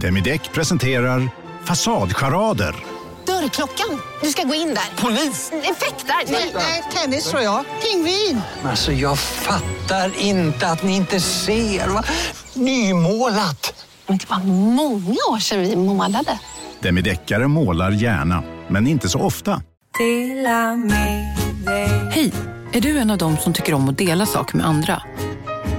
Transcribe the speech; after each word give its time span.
Demideck 0.00 0.52
presenterar 0.52 1.28
Fasadcharader. 1.64 2.74
Dörrklockan. 3.26 4.00
Du 4.22 4.28
ska 4.28 4.42
gå 4.42 4.54
in 4.54 4.68
där. 4.68 5.02
Polis? 5.02 5.52
Effektar? 5.52 6.32
Nej, 6.32 6.52
nej, 6.54 6.82
tennis 6.94 7.30
tror 7.30 7.42
jag. 7.42 7.64
Pingvin. 7.82 8.40
Alltså 8.64 8.92
jag 8.92 9.18
fattar 9.18 10.12
inte 10.18 10.66
att 10.68 10.82
ni 10.82 10.96
inte 10.96 11.20
ser. 11.20 11.88
Va? 11.88 12.04
Nymålat. 12.54 13.86
Men 14.06 14.18
det 14.18 14.30
var 14.30 14.38
många 14.74 15.16
år 15.30 15.38
sedan 15.38 15.60
vi 15.60 15.76
målade. 15.76 16.38
Demideckare 16.80 17.48
målar 17.48 17.90
gärna, 17.90 18.42
men 18.68 18.86
inte 18.86 19.08
så 19.08 19.20
ofta. 19.20 19.62
Hej! 22.10 22.32
Är 22.72 22.80
du 22.80 22.98
en 22.98 23.10
av 23.10 23.18
dem 23.18 23.36
som 23.36 23.52
tycker 23.52 23.74
om 23.74 23.88
att 23.88 23.98
dela 23.98 24.26
saker 24.26 24.56
med 24.56 24.66
andra? 24.66 25.02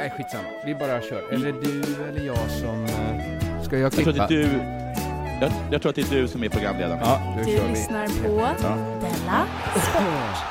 Nej, 0.00 0.10
skitsamma. 0.10 0.48
Vi 0.64 0.74
bara 0.74 1.00
kör. 1.02 1.32
Eller 1.32 1.52
du 1.52 2.04
eller 2.08 2.26
jag 2.26 2.50
som... 2.50 2.84
eh, 2.84 3.62
Ska 3.62 3.78
jag 3.78 3.92
klippa? 3.92 4.10
Jag 4.10 4.14
tror 4.16 4.22
att 4.24 4.28
det 4.28 4.42
är 4.42 4.48
du, 4.48 4.58
jag, 5.40 5.52
jag 5.72 5.82
tror 5.82 5.90
att 5.90 5.96
det 5.96 6.02
är 6.12 6.20
du 6.20 6.28
som 6.28 6.44
är 6.44 6.48
programledare. 6.48 7.00
Ja, 7.02 7.34
då 7.38 7.44
Du 7.50 7.56
kör 7.56 7.64
vi. 7.64 7.70
lyssnar 7.70 8.06
på 8.06 8.40
Ja. 8.62 8.76
Della 9.00 9.46
Sport. 9.80 10.46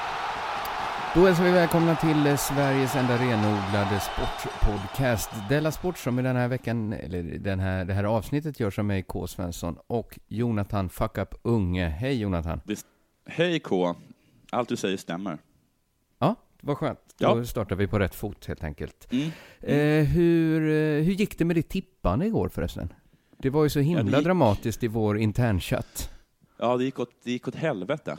Då 1.16 1.26
hälsar 1.26 1.44
vi 1.44 1.52
välkomna 1.52 1.96
till 1.96 2.28
eh, 2.28 2.36
Sveriges 2.36 2.96
enda 2.96 3.18
renodlade 3.18 4.00
sportpodcast 4.00 5.30
Della 5.50 5.72
Sport 5.72 5.98
som 5.98 6.20
i 6.20 6.22
den 6.22 6.36
här 6.36 6.48
veckan, 6.48 6.94
eller 6.94 7.24
den 7.24 7.60
här, 7.60 7.86
det 7.86 7.94
här 7.94 8.04
avsnittet 8.04 8.60
görs 8.60 8.80
av 8.80 8.86
mig, 8.86 9.04
K. 9.04 9.28
Svensson 9.28 9.78
och 9.88 10.20
Jonathan 10.28 10.90
Fuck 10.90 11.18
Up 11.18 11.36
Unge. 11.42 11.88
Hej 11.90 12.22
Jonathan! 12.22 12.62
Hej 13.30 13.60
K. 13.60 13.96
Allt 14.52 14.70
du 14.70 14.76
säger 14.76 14.98
stämmer. 14.98 15.38
Ja, 16.20 16.36
vad 16.62 16.78
skönt. 16.78 17.00
Ja. 17.20 17.36
Då 17.36 17.46
startar 17.46 17.76
vi 17.76 17.88
på 17.88 18.00
rätt 18.00 18.16
fot 18.16 18.46
helt 18.46 18.64
enkelt. 18.64 19.08
Mm. 19.12 19.30
Eh, 19.62 20.06
hur, 20.08 20.62
eh, 20.62 21.04
hur 21.04 21.14
gick 21.14 21.38
det 21.38 21.46
med 21.46 21.56
ditt 21.56 21.70
tippande 21.70 22.26
igår 22.26 22.50
förresten? 22.50 22.94
Det 23.38 23.50
var 23.50 23.64
ju 23.64 23.70
så 23.70 23.80
himla 23.80 24.04
det 24.04 24.18
gick- 24.18 24.24
dramatiskt 24.24 24.84
i 24.84 24.88
vår 24.88 25.18
internchatt. 25.18 26.10
Ja, 26.58 26.78
det 26.78 26.84
gick 26.84 27.00
åt, 27.00 27.10
det 27.24 27.32
gick 27.32 27.48
åt 27.48 27.56
helvete. 27.56 28.18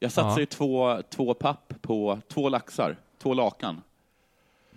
Jag 0.00 0.12
satsade 0.12 0.34
Ja. 0.34 0.40
ju 0.40 0.46
två, 0.46 1.02
två 1.10 1.34
papp 1.34 1.74
på 1.80 2.18
två 2.28 2.48
laxar, 2.48 2.96
två 3.18 3.34
lakan, 3.34 3.80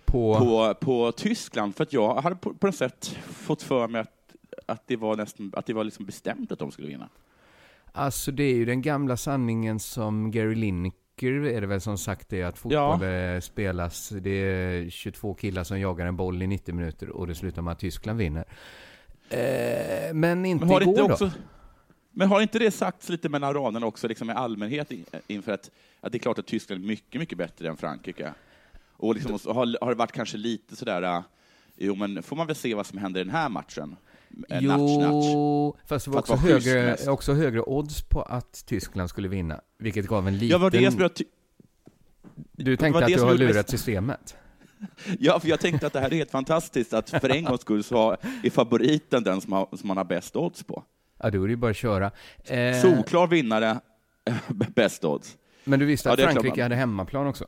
På... 0.04 0.38
på, 0.38 0.74
på 0.80 1.12
Tyskland 1.12 1.76
för 1.76 1.82
att 1.84 1.92
jag 1.92 2.14
hade 2.14 2.36
på, 2.36 2.54
på 2.54 2.66
något 2.66 2.76
sätt 2.76 3.06
fått 3.26 3.62
för 3.62 3.88
mig 3.88 4.00
att, 4.00 4.34
att 4.66 4.82
det 4.86 4.96
var, 4.96 5.16
nästan, 5.16 5.52
att 5.56 5.66
det 5.66 5.72
var 5.72 5.84
liksom 5.84 6.04
bestämt 6.04 6.52
att 6.52 6.58
de 6.58 6.70
skulle 6.70 6.88
vinna. 6.88 7.08
Alltså 7.92 8.32
det 8.32 8.42
är 8.44 8.54
ju 8.54 8.64
den 8.64 8.82
gamla 8.82 9.16
sanningen 9.16 9.80
som 9.80 10.30
Gary 10.30 10.54
Lineker 10.54 10.98
är 11.22 11.60
det 11.60 11.66
väl 11.66 11.80
som 11.80 11.98
sagt 11.98 12.28
det 12.28 12.42
att 12.42 12.58
fotboll 12.58 13.02
eh, 13.02 13.40
spelas. 13.40 14.08
Det 14.08 14.30
är 14.30 14.90
22 14.90 15.34
killar 15.34 15.64
som 15.64 15.80
jagar 15.80 16.06
en 16.06 16.16
boll 16.16 16.42
i 16.42 16.46
90 16.46 16.74
minuter 16.74 17.08
och 17.08 17.26
det 17.26 17.34
slutar 17.34 17.62
med 17.62 17.72
att 17.72 17.78
Tyskland 17.78 18.18
vinner. 18.18 18.44
Eh, 19.30 20.14
men 20.14 20.44
inte 20.46 20.64
Men 20.64 20.74
har, 20.74 20.80
igår 20.82 20.90
inte 20.94 21.02
då? 21.08 21.12
också, 21.12 21.30
men 22.12 22.28
har 22.28 22.40
inte 22.40 22.58
det 22.58 22.70
sagts 22.70 23.08
lite 23.08 23.28
mellan 23.28 23.54
raderna 23.54 23.86
också, 23.86 24.08
liksom 24.08 24.30
i 24.30 24.32
allmänhet 24.32 24.92
in- 24.92 25.04
inför 25.26 25.52
att, 25.52 25.70
att 26.00 26.12
det 26.12 26.18
är 26.18 26.20
klart 26.20 26.38
att 26.38 26.46
Tyskland 26.46 26.82
är 26.82 26.86
mycket, 26.86 27.20
mycket 27.20 27.38
bättre 27.38 27.68
än 27.68 27.76
Frankrike? 27.76 28.32
Och 28.98 29.14
liksom, 29.14 29.32
har, 29.54 29.84
har 29.84 29.88
det 29.90 29.94
varit 29.98 30.12
kanske 30.12 30.36
lite 30.36 30.76
sådär, 30.76 31.02
äh, 31.02 31.20
jo 31.76 31.94
men 31.94 32.22
får 32.22 32.36
man 32.36 32.46
väl 32.46 32.56
se 32.56 32.74
vad 32.74 32.86
som 32.86 32.98
händer 32.98 33.20
i 33.20 33.24
den 33.24 33.32
här 33.32 33.48
matchen? 33.48 33.96
Eh, 34.48 34.62
natch, 34.62 34.98
natch. 34.98 35.26
Jo, 35.32 35.76
fast 35.86 36.04
det 36.04 36.10
var 36.10 36.18
också 36.18 36.34
högre, 36.34 36.82
mest. 36.86 37.08
också 37.08 37.32
högre 37.32 37.60
odds 37.62 38.02
på 38.02 38.22
att 38.22 38.66
Tyskland 38.66 39.10
skulle 39.10 39.28
vinna. 39.28 39.60
Vilket 39.78 40.06
gav 40.06 40.28
en 40.28 40.34
liten... 40.34 40.48
Ja, 40.48 40.58
vad 40.58 40.72
det 40.72 40.90
som 40.90 41.00
jag 41.00 41.10
Du 42.52 42.76
tänkte 42.76 43.00
var 43.00 43.02
att 43.02 43.14
du 43.18 43.22
har 43.22 43.34
lurat 43.34 43.70
systemet? 43.70 44.36
Ja, 45.18 45.40
för 45.40 45.48
jag 45.48 45.60
tänkte 45.60 45.86
att 45.86 45.92
det 45.92 46.00
här 46.00 46.10
är 46.10 46.16
helt 46.16 46.30
fantastiskt, 46.30 46.92
att 46.92 47.10
för 47.10 47.28
en 47.28 47.44
gångs 47.44 47.60
skull 47.60 47.84
så 47.84 48.16
är 48.42 48.50
favoriten 48.50 49.22
den 49.22 49.40
som, 49.40 49.52
har, 49.52 49.68
som 49.76 49.88
man 49.88 49.96
har 49.96 50.04
bäst 50.04 50.36
odds 50.36 50.62
på. 50.62 50.84
Ja, 51.18 51.30
då 51.30 51.42
är 51.42 51.46
det 51.46 51.52
ju 51.52 51.56
bara 51.56 51.70
att 51.70 51.76
köra. 51.76 52.10
Eh, 52.44 52.80
Solklar 52.82 53.26
vinnare, 53.26 53.80
bäst 54.74 55.04
odds. 55.04 55.36
Men 55.64 55.78
du 55.80 55.86
visste 55.86 56.08
Ja, 56.08 56.12
att 56.12 56.18
klart 56.18 56.32
Frankrike 56.32 56.56
man- 56.56 56.62
hade 56.62 56.74
hemmaplan 56.74 57.26
också? 57.26 57.46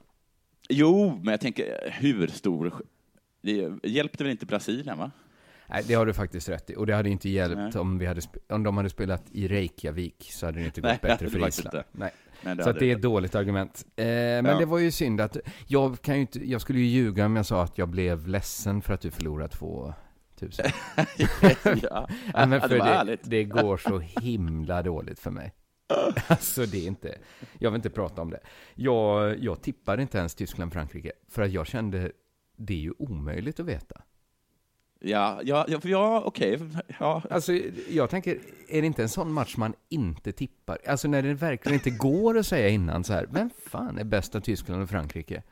Jo, 0.69 1.21
men 1.23 1.31
jag 1.33 1.41
tänker, 1.41 1.95
hur 2.01 2.27
stor... 2.27 2.73
Det 3.43 3.71
hjälpte 3.83 4.25
väl 4.25 4.31
inte 4.31 4.47
Brasilien, 4.47 4.99
va? 4.99 5.11
Nej, 5.69 5.83
det 5.87 5.95
har 5.95 6.07
du 6.07 6.13
faktiskt 6.13 6.49
rätt 6.49 6.71
i. 6.71 6.77
Och 6.77 6.87
det 6.87 6.95
hade 6.95 7.09
inte 7.11 7.29
hjälpt 7.29 7.57
Nej. 7.57 7.81
om, 7.81 7.99
vi 7.99 8.07
hade 8.07 8.21
om 8.49 8.63
de 8.63 8.77
hade 8.77 8.91
spelat 8.91 9.23
i 9.33 9.49
Reykjavik 9.49 10.29
så 10.33 10.47
hade 10.47 10.59
det 10.61 10.65
inte 10.67 10.81
gått 10.81 10.89
Nej, 10.89 10.99
det 11.03 11.09
bättre 11.09 11.31
för 11.31 11.39
det 11.39 11.49
Island. 11.49 11.75
inte. 11.77 11.89
Nej. 11.93 12.11
Nej, 12.43 12.57
det 12.57 12.65
Så 12.65 12.73
det 12.73 12.79
är 12.79 12.81
det. 12.81 12.91
ett 12.93 13.03
dåligt 13.03 13.35
argument. 13.35 13.85
Eh, 13.97 14.05
men 14.05 14.45
Ja. 14.45 14.59
det 14.59 14.67
var 14.67 14.79
ju 14.79 14.91
synd 14.91 15.21
att, 15.21 15.37
jag 15.67 16.03
kan 16.03 16.15
ju 16.15 16.21
inte, 16.21 16.51
jag 16.51 16.61
skulle 16.61 16.79
ju 16.79 16.85
ljuga 16.87 17.27
om 17.27 17.37
jag 17.37 17.47
sa 17.47 17.63
att 17.63 17.79
jag 17.79 17.89
blev 17.89 18.27
ledsen 18.29 18.83
för 18.83 18.95
att 18.95 19.01
du 19.01 19.11
förlorade 19.11 19.49
2000. 19.49 20.65
ja, 21.83 22.09
Nej, 22.35 22.47
men 22.47 22.51
det 22.51 22.61
för 22.61 22.69
det, 22.69 22.85
härligt. 22.85 23.21
det 23.25 23.45
går 23.45 23.77
så 23.77 23.99
himla 23.99 24.83
dåligt 24.83 25.19
för 25.19 25.31
mig. 25.31 25.53
Alltså 26.29 26.67
det 26.67 26.79
är 26.79 26.87
inte, 26.87 27.19
jag 27.59 27.71
vill 27.71 27.77
inte 27.79 27.91
prata 27.91 28.23
om 28.23 28.31
det. 28.31 28.41
Jag, 28.75 29.39
jag 29.39 29.63
tippade 29.63 30.03
inte 30.03 30.19
ens 30.19 30.35
Tyskland-Frankrike, 30.35 31.13
för 31.29 31.43
att 31.43 31.51
jag 31.53 31.67
kände, 31.67 32.13
det 32.57 32.75
är 32.75 32.79
ju 32.79 32.93
omöjligt 32.99 33.61
att 33.61 33.67
veta. 33.67 34.03
Ja, 35.01 35.41
ja, 35.45 35.65
ja, 35.69 35.81
ja 35.83 36.23
okej. 36.25 36.59
Ja. 37.01 37.23
Alltså, 37.31 37.53
jag 37.89 38.11
tänker, 38.11 38.39
är 38.69 38.81
det 38.81 38.87
inte 38.87 39.03
en 39.03 39.09
sån 39.09 39.33
match 39.33 39.57
man 39.57 39.75
inte 39.89 40.33
tippar? 40.33 40.79
Alltså 40.87 41.09
när 41.09 41.23
det 41.23 41.35
verkligen 41.35 41.75
inte 41.75 41.91
går 41.91 42.39
att 42.39 42.47
säga 42.47 42.69
innan 42.69 43.05
så 43.05 43.13
här, 43.13 43.27
vem 43.31 43.51
fan 43.67 43.99
är 43.99 44.05
bäst 44.05 44.35
av 44.35 44.41
Tyskland 44.41 44.83
och 44.83 44.91
Frankrike? 44.91 45.43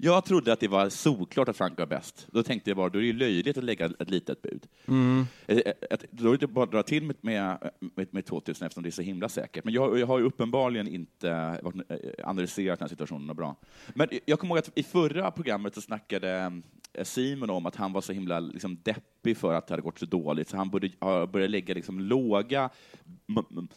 Jag 0.00 0.24
trodde 0.24 0.52
att 0.52 0.60
det 0.60 0.68
var 0.68 0.88
solklart 0.88 1.48
att 1.48 1.56
Frankrike 1.56 1.82
var 1.82 1.86
bäst. 1.86 2.26
Då 2.32 2.42
tänkte 2.42 2.70
jag 2.70 2.76
bara, 2.76 2.88
då 2.88 2.98
är 2.98 3.02
det 3.02 3.12
löjligt 3.12 3.58
att 3.58 3.64
lägga 3.64 3.86
ett 3.86 4.10
litet 4.10 4.42
bud. 4.42 4.66
Mm. 4.88 5.26
Eh, 5.46 5.56
eh, 5.58 5.72
att- 5.90 6.04
Då 6.10 6.32
är 6.32 6.36
det 6.38 6.46
bara 6.46 6.64
att 6.64 6.70
dra 6.72 6.82
till 6.82 7.02
med, 7.04 7.16
med, 7.20 7.70
med, 7.94 8.06
med 8.10 8.26
2000 8.26 8.66
eftersom 8.66 8.82
det 8.82 8.88
är 8.88 8.90
så 8.90 9.02
himla 9.02 9.28
säkert. 9.28 9.64
Men 9.64 9.74
jag, 9.74 9.98
jag 9.98 10.06
har 10.06 10.18
ju 10.18 10.24
uppenbarligen 10.24 10.88
inte 10.88 11.30
eh, 11.30 12.26
analyserat 12.28 12.78
den 12.78 12.84
här 12.86 12.88
situationen 12.88 13.36
bra. 13.36 13.56
Men 13.94 14.08
jag 14.26 14.38
kommer 14.38 14.54
ihåg 14.54 14.58
att 14.58 14.78
i 14.78 14.82
förra 14.82 15.30
programmet 15.30 15.74
så 15.74 15.80
snackade 15.80 16.60
Simon 17.02 17.50
om 17.50 17.66
att 17.66 17.76
han 17.76 17.92
var 17.92 18.00
så 18.00 18.12
himla 18.12 18.40
liksom, 18.40 18.78
deppig 18.82 19.36
för 19.36 19.54
att 19.54 19.66
det 19.66 19.72
hade 19.72 19.82
gått 19.82 19.98
så 19.98 20.06
dåligt, 20.06 20.48
så 20.48 20.56
han 20.56 20.70
började, 20.70 20.94
ja, 21.00 21.26
började 21.26 21.50
lägga 21.50 21.74
liksom, 21.74 22.00
låga, 22.00 22.70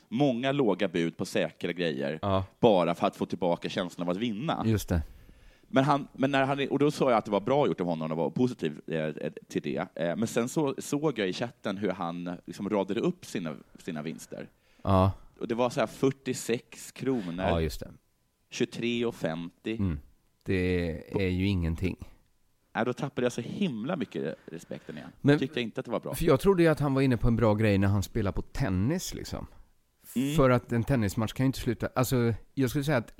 många 0.10 0.52
låga 0.52 0.88
bud 0.88 1.18
på 1.18 1.26
säkra 1.26 1.72
grejer, 1.72 2.20
Ja. 2.22 2.46
bara 2.60 2.96
för 2.96 3.08
att 3.08 3.16
få 3.16 3.26
tillbaka 3.26 3.70
känslan 3.70 4.08
av 4.08 4.12
att 4.12 4.18
vinna. 4.18 4.64
Just 4.66 4.90
det. 4.90 5.02
Men 5.74 5.84
han, 5.84 6.08
men 6.14 6.32
när 6.32 6.46
han, 6.46 6.68
och 6.70 6.80
då 6.80 6.92
sa 6.92 7.10
jag 7.10 7.18
att 7.18 7.26
det 7.26 7.32
var 7.32 7.40
bra 7.42 7.68
gjort 7.68 7.82
av 7.82 7.88
honom 7.88 8.12
och 8.12 8.18
var 8.18 8.30
positiv 8.30 8.82
eh, 8.88 9.32
till 9.48 9.62
det. 9.62 9.88
Eh, 9.96 10.16
men 10.16 10.28
sen 10.28 10.50
så, 10.50 10.76
såg 10.78 11.20
jag 11.20 11.30
i 11.30 11.34
chatten 11.34 11.78
hur 11.78 11.90
han 11.90 12.30
liksom 12.46 12.70
radade 12.70 13.00
upp 13.00 13.26
sina, 13.26 13.56
sina 13.80 14.02
vinster. 14.02 14.50
Ja, 14.84 15.12
Och 15.40 15.48
det 15.48 15.56
var 15.56 15.70
så 15.70 15.80
här 15.80 15.88
46 15.88 16.92
kronor, 16.92 17.36
ja 17.44 17.62
just 17.62 17.80
det. 17.80 17.92
23,50. 18.52 19.50
Mm. 19.80 20.00
Det 20.44 21.04
är 21.24 21.30
ju 21.30 21.48
ingenting. 21.48 21.96
Nej, 22.76 22.86
då 22.86 22.94
tappade 22.94 23.26
jag 23.26 23.32
så 23.32 23.42
himla 23.42 23.96
mycket 23.96 24.36
respekten 24.46 24.98
igen. 24.98 25.10
Men- 25.22 25.32
Men, 25.34 25.40
tyckte 25.40 25.60
jag 25.60 25.64
inte 25.64 25.80
att 25.80 25.86
det 25.86 25.92
var 25.92 26.00
bra. 26.00 26.14
För 26.16 26.26
jag 26.26 26.40
trodde 26.40 26.64
ju 26.64 26.70
att 26.70 26.80
han 26.80 26.94
var 26.94 27.02
inne 27.02 27.18
på 27.18 27.28
en 27.28 27.36
bra 27.36 27.54
grej 27.54 27.78
när 27.78 27.88
han 27.88 28.04
spelar 28.04 28.32
på 28.32 28.42
tennis 28.42 29.14
liksom. 29.14 29.48
Mm. 30.16 30.36
För 30.36 30.50
att 30.50 30.72
en 30.72 30.84
tennismatch 30.84 31.34
kan 31.34 31.44
ju 31.44 31.48
inte 31.48 31.60
sluta, 31.60 31.90
alltså 31.96 32.34
jag 32.54 32.70
skulle 32.70 32.84
säga 32.86 32.98
att 32.98 33.14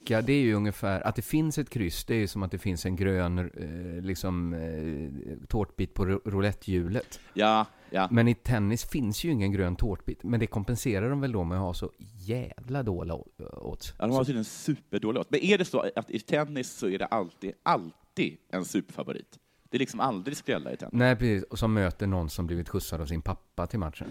lika, 0.00 0.22
det 0.22 0.32
är 0.32 0.40
ju 0.40 0.54
ungefär, 0.54 1.06
att 1.06 1.16
det 1.16 1.22
finns 1.22 1.58
ett 1.58 1.70
kryss, 1.70 2.04
det 2.04 2.14
är 2.14 2.18
ju 2.18 2.26
som 2.26 2.42
att 2.42 2.50
det 2.50 2.58
finns 2.58 2.86
en 2.86 2.96
grön 2.96 3.38
eh, 3.38 4.02
liksom 4.04 4.54
eh, 4.54 5.46
tårtbit 5.48 5.94
på 5.94 6.06
ro- 6.06 6.20
roulettehjulet. 6.24 7.20
Ja, 7.34 7.66
ja. 7.90 8.08
Men 8.10 8.28
i 8.28 8.34
tennis 8.34 8.84
finns 8.84 9.24
ju 9.24 9.30
ingen 9.30 9.52
grön 9.52 9.76
tårtbit, 9.76 10.22
men 10.22 10.40
det 10.40 10.46
kompenserar 10.46 11.10
de 11.10 11.20
väl 11.20 11.32
då 11.32 11.44
med 11.44 11.58
att 11.58 11.62
ha 11.64 11.74
så 11.74 11.90
jävla 12.18 12.82
dåliga 12.82 13.14
odds. 13.62 13.94
ja 13.98 14.06
de 14.06 14.12
har 14.16 14.24
tydligen 14.24 14.44
superdålig 14.44 15.20
odds. 15.20 15.30
Men 15.30 15.40
är 15.40 15.58
det 15.58 15.64
så 15.64 15.84
att 15.96 16.10
i 16.10 16.18
tennis 16.20 16.70
så 16.72 16.88
är 16.88 16.98
det 16.98 17.06
alltid, 17.06 17.52
alltid 17.62 18.36
en 18.52 18.64
superfavorit? 18.64 19.38
Det 19.70 19.76
är 19.76 19.78
liksom 19.78 20.00
aldrig 20.00 20.36
skrälla 20.36 20.72
i 20.72 20.76
tennis. 20.76 20.92
Nej, 20.94 21.16
precis. 21.16 21.42
Och 21.42 21.58
som 21.58 21.72
möter 21.74 22.06
någon 22.06 22.30
som 22.30 22.46
blivit 22.46 22.68
skjutsad 22.68 23.00
av 23.00 23.06
sin 23.06 23.22
pappa 23.22 23.66
till 23.66 23.78
matchen. 23.78 24.06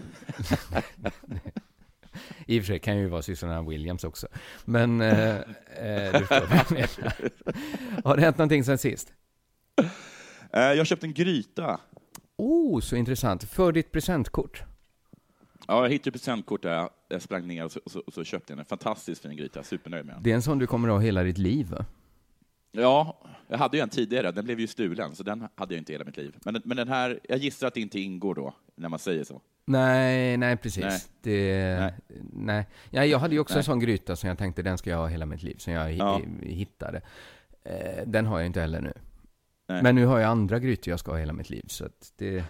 I 2.46 2.60
och 2.60 2.62
för 2.62 2.66
sig 2.66 2.78
kan 2.78 2.98
ju 2.98 3.08
vara 3.08 3.22
systrarna 3.22 3.62
Williams 3.62 4.04
också. 4.04 4.26
Men, 4.64 5.00
eh, 5.00 5.36
eh, 5.36 6.12
du 6.12 6.18
förstår 6.18 6.46
vad 6.46 6.58
jag 6.58 6.72
menar. 6.72 7.12
Har 8.04 8.16
det 8.16 8.22
hänt 8.22 8.38
någonting 8.38 8.64
sen 8.64 8.78
sist? 8.78 9.12
Eh, 10.52 10.60
jag 10.60 10.76
har 10.76 10.84
köpt 10.84 11.04
en 11.04 11.14
gryta. 11.14 11.80
Oh, 12.36 12.80
så 12.80 12.96
intressant. 12.96 13.44
För 13.44 13.72
ditt 13.72 13.92
presentkort? 13.92 14.62
Ja, 15.66 15.82
jag 15.82 15.90
hittade 15.90 16.12
presentkort 16.12 16.62
där 16.62 16.88
jag 17.08 17.22
sprang 17.22 17.46
ner 17.46 17.64
och 17.64 17.72
så, 17.72 17.80
och 17.84 17.90
så, 17.90 18.00
och 18.00 18.12
så 18.12 18.24
köpte 18.24 18.52
jag 18.52 18.58
en 18.58 18.64
fantastiskt 18.64 19.22
fin 19.22 19.36
gryta. 19.36 19.62
Supernöjd 19.62 20.06
med 20.06 20.14
den. 20.14 20.22
Det 20.22 20.30
är 20.30 20.34
en 20.34 20.42
sån 20.42 20.58
du 20.58 20.66
kommer 20.66 20.88
att 20.88 20.94
ha 20.94 21.00
hela 21.00 21.22
ditt 21.22 21.38
liv? 21.38 21.74
Ja, 22.72 23.20
jag 23.48 23.58
hade 23.58 23.76
ju 23.76 23.82
en 23.82 23.88
tidigare, 23.88 24.32
den 24.32 24.44
blev 24.44 24.60
ju 24.60 24.66
stulen, 24.66 25.14
så 25.14 25.22
den 25.22 25.48
hade 25.54 25.74
jag 25.74 25.80
inte 25.80 25.92
hela 25.92 26.04
mitt 26.04 26.16
liv. 26.16 26.36
Men, 26.44 26.62
men 26.64 26.76
den 26.76 26.88
här, 26.88 27.20
jag 27.28 27.38
gissar 27.38 27.66
att 27.66 27.74
det 27.74 27.80
inte 27.80 28.00
ingår 28.00 28.34
då, 28.34 28.54
när 28.74 28.88
man 28.88 28.98
säger 28.98 29.24
så. 29.24 29.40
Nej, 29.70 30.36
nej 30.36 30.56
precis. 30.56 30.84
Nej. 30.84 31.00
Det, 31.22 31.78
nej. 31.78 31.94
Nej. 32.32 32.66
Ja, 32.90 33.04
jag 33.04 33.18
hade 33.18 33.34
ju 33.34 33.40
också 33.40 33.54
Nej. 33.54 33.58
en 33.60 33.64
sån 33.64 33.80
gryta 33.80 34.16
som 34.16 34.28
jag 34.28 34.38
tänkte 34.38 34.62
den 34.62 34.78
ska 34.78 34.90
jag 34.90 34.96
ha 34.98 35.06
hela 35.06 35.26
mitt 35.26 35.42
liv, 35.42 35.56
som 35.58 35.72
jag 35.72 35.92
Ja. 35.92 36.20
hittade. 36.42 37.00
Eh, 37.64 38.06
den 38.06 38.26
har 38.26 38.38
jag 38.38 38.46
inte 38.46 38.60
heller 38.60 38.80
nu. 38.80 38.92
Nej. 39.68 39.82
Men 39.82 39.94
nu 39.94 40.06
har 40.06 40.18
jag 40.18 40.30
andra 40.30 40.58
grytor 40.58 40.90
jag 40.90 41.00
ska 41.00 41.10
ha 41.10 41.18
hela 41.18 41.32
mitt 41.32 41.50
liv, 41.50 41.64
så 41.68 41.84
att 41.84 42.12
det, 42.16 42.44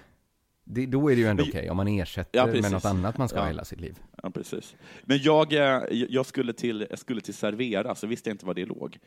det, 0.65 0.87
då 0.87 1.11
är 1.11 1.15
det 1.17 1.21
ju 1.23 1.29
ändå 1.29 1.45
okej 1.49 1.71
om 1.71 1.77
man 1.77 1.89
ersätter 1.89 2.39
Ja, 2.39 2.47
med 2.47 2.73
något 2.73 2.85
annat 2.85 3.19
man 3.19 3.29
ska 3.29 3.39
ha 3.39 3.45
Ja. 3.45 3.49
hela 3.49 3.65
sitt 3.65 3.81
liv. 3.81 3.99
Ja, 4.23 4.31
precis. 4.31 4.77
Men 5.05 5.19
jag, 5.23 5.53
eh, 5.53 5.83
jag, 5.91 6.27
skulle 6.27 6.53
till, 6.53 6.87
jag 6.91 6.99
skulle 6.99 7.21
till 7.21 7.35
Servera, 7.35 7.95
så 7.95 8.07
visste 8.07 8.31
jag 8.31 8.35
inte 8.35 8.47
var 8.47 8.55
det 8.55 8.67
låg. 8.67 8.99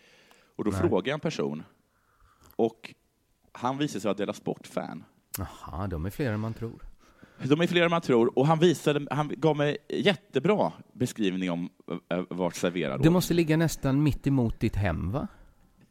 Och 0.56 0.64
då 0.64 0.72
Nej. 0.72 0.80
frågade 0.80 1.10
jag 1.10 1.14
en 1.14 1.20
person, 1.20 1.64
och 2.56 2.94
han 3.52 3.78
visade 3.78 4.00
sig 4.02 4.10
vara 4.10 4.18
Della 4.18 4.34
Sport-fan. 4.34 5.04
Jaha, 5.38 5.88
de 5.88 6.06
är 6.06 6.10
fler 6.10 6.32
än 6.32 6.40
man 6.40 6.54
tror. 6.54 6.82
De 7.44 7.62
är 7.62 7.68
fler 7.68 7.82
än 7.82 7.92
man 7.92 8.02
tror, 8.02 8.40
och 8.40 8.48
han, 8.48 8.60
visade, 8.60 9.08
han 9.12 9.32
gav 9.38 9.58
mig 9.58 9.78
jättebra 9.90 10.72
beskrivning 10.94 11.52
om 11.52 11.70
äh, 12.10 12.20
vart 12.30 12.56
Servera 12.56 12.96
låg. 12.96 13.04
Det 13.04 13.10
måste 13.10 13.34
ligga 13.34 13.58
nästan 13.58 14.04
mitt 14.04 14.28
emot 14.28 14.60
ditt 14.60 14.76
hem, 14.76 15.12
va? 15.12 15.28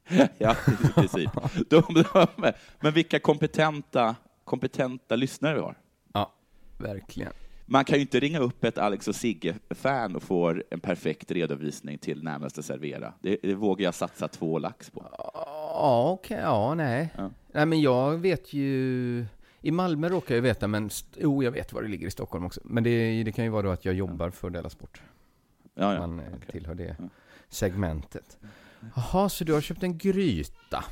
Ja, 0.39 0.57
i 0.67 0.93
princip. 0.95 1.31
De, 1.69 1.83
de, 1.89 2.53
men 2.81 2.93
vilka 2.93 3.19
kompetenta, 3.19 4.17
kompetenta 4.45 5.17
lyssnare 5.17 5.55
vi 5.55 5.61
har. 5.61 5.79
Ja, 6.13 6.33
verkligen. 6.79 7.33
Man 7.67 7.85
kan 7.85 7.97
ju 7.97 8.01
inte 8.01 8.21
ringa 8.21 8.39
upp 8.39 8.65
ett 8.65 8.79
Alex 8.79 9.09
och 9.09 9.15
Sigge-fan 9.15 10.17
och 10.17 10.23
få 10.23 10.61
en 10.71 10.81
perfekt 10.81 11.31
redovisning 11.31 11.99
till 11.99 12.23
närmaste 12.23 12.63
servera. 12.63 13.13
Det, 13.21 13.39
det 13.43 13.55
vågar 13.55 13.85
jag 13.85 13.95
satsa 13.95 14.29
två 14.29 14.59
lax 14.59 14.91
på. 14.91 15.07
Ja, 15.19 16.11
okej, 16.13 16.41
ja, 16.43 16.75
nej. 16.75 17.09
Ja. 17.17 17.31
Nej, 17.53 17.67
men 17.67 17.81
jag 17.81 18.19
vet 18.19 18.53
ju... 18.53 19.27
I 19.63 19.71
Malmö 19.71 20.09
råkar 20.09 20.35
jag 20.35 20.43
veta, 20.43 20.69
men 20.69 20.91
jo, 21.17 21.43
jag 21.43 21.51
vet 21.51 21.73
var 21.73 21.83
det 21.83 21.89
ligger 21.89 22.07
i 22.07 22.11
Stockholm 22.11 22.45
också. 22.45 22.61
Men 22.65 22.85
det, 22.85 23.23
det 23.23 23.33
kan 23.33 23.45
ju 23.45 23.51
vara 23.51 23.63
då 23.63 23.71
att 23.71 23.85
jag 23.85 23.95
jobbar 23.95 24.31
för 24.31 24.51
Della 24.51 24.71
Sport. 24.71 25.03
Ja, 25.75 25.95
ja. 25.95 26.01
Man 26.01 26.21
eh, 26.21 26.27
okej. 26.37 26.49
tillhör 26.51 26.75
det 26.75 26.97
segmentet. 27.49 28.39
Jaha, 28.97 29.29
så 29.29 29.45
du 29.45 29.53
har 29.53 29.61
köpt 29.61 29.83
en 29.83 29.99
gryta? 29.99 30.85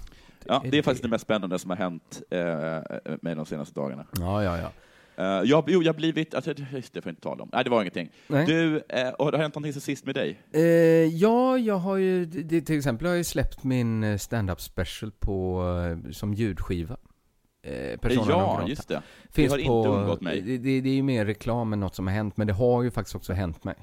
Ja, 0.46 0.62
det 0.70 0.78
är 0.78 0.82
faktiskt 0.82 1.02
det 1.02 1.08
mest 1.08 1.24
spännande 1.24 1.58
som 1.58 1.70
har 1.70 1.76
hänt 1.76 2.22
eh, 2.30 3.18
mig 3.22 3.34
de 3.34 3.46
senaste 3.46 3.74
dagarna. 3.74 4.06
Ja, 4.18 4.44
ja, 4.44 4.58
ja. 4.58 4.72
Eh, 5.16 5.42
jag, 5.44 5.64
jo, 5.66 5.82
jag 5.82 5.92
har 5.92 5.96
blivit... 5.96 6.34
Alltså, 6.34 6.54
det 6.92 7.02
får 7.02 7.10
inte 7.10 7.22
tala 7.22 7.42
om. 7.42 7.50
Nej, 7.52 7.64
det 7.64 7.70
var 7.70 7.80
ingenting. 7.80 8.10
Nej. 8.26 8.46
Du, 8.46 8.76
och 9.18 9.24
har 9.24 9.32
det 9.32 9.38
hänt 9.38 9.54
någonting 9.54 9.72
sen 9.72 9.82
sist 9.82 10.06
med 10.06 10.14
dig? 10.14 10.40
Eh, 10.52 10.62
ja, 11.04 11.58
jag 11.58 11.76
har 11.76 11.96
ju, 11.96 12.24
det, 12.24 12.60
till 12.60 12.78
exempel 12.78 13.06
har 13.06 13.14
jag 13.14 13.26
släppt 13.26 13.64
min 13.64 14.18
stand-up 14.18 14.60
special 14.60 15.12
på, 15.18 15.64
som 16.12 16.34
ljudskiva. 16.34 16.96
Eh, 17.62 17.96
Persona 17.98 18.26
non 18.26 18.38
ja, 18.40 18.54
grata. 18.56 18.68
just 18.68 18.88
det. 18.88 19.02
Finns 19.30 19.52
det 19.54 19.62
har 19.62 19.68
på, 19.68 19.76
inte 19.78 19.88
undgått 19.88 20.20
mig. 20.20 20.40
Det, 20.40 20.58
det, 20.58 20.80
det 20.80 20.90
är 20.90 20.94
ju 20.94 21.02
mer 21.02 21.24
reklam 21.26 21.72
än 21.72 21.80
något 21.80 21.94
som 21.94 22.06
har 22.06 22.14
hänt, 22.14 22.36
men 22.36 22.46
det 22.46 22.52
har 22.52 22.82
ju 22.82 22.90
faktiskt 22.90 23.16
också 23.16 23.32
hänt 23.32 23.64
mig. 23.64 23.74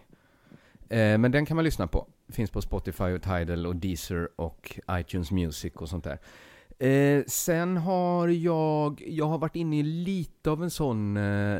Eh, 0.89 1.17
men 1.17 1.31
den 1.31 1.45
kan 1.45 1.55
man 1.55 1.63
lyssna 1.65 1.87
på. 1.87 2.07
Finns 2.29 2.51
på 2.51 2.61
Spotify 2.61 3.03
och 3.03 3.21
Tidal 3.23 3.65
och 3.65 3.75
Deezer 3.75 4.29
och 4.35 4.79
iTunes 4.91 5.31
Music 5.31 5.73
och 5.75 5.89
sånt 5.89 6.03
där. 6.03 6.19
Eh, 6.79 7.23
sen 7.27 7.77
har 7.77 8.27
jag, 8.27 9.03
jag 9.07 9.25
har 9.25 9.37
varit 9.37 9.55
inne 9.55 9.79
i 9.79 9.83
lite 9.83 10.51
av 10.51 10.63
en 10.63 10.69
sån, 10.69 11.17
eh, 11.17 11.59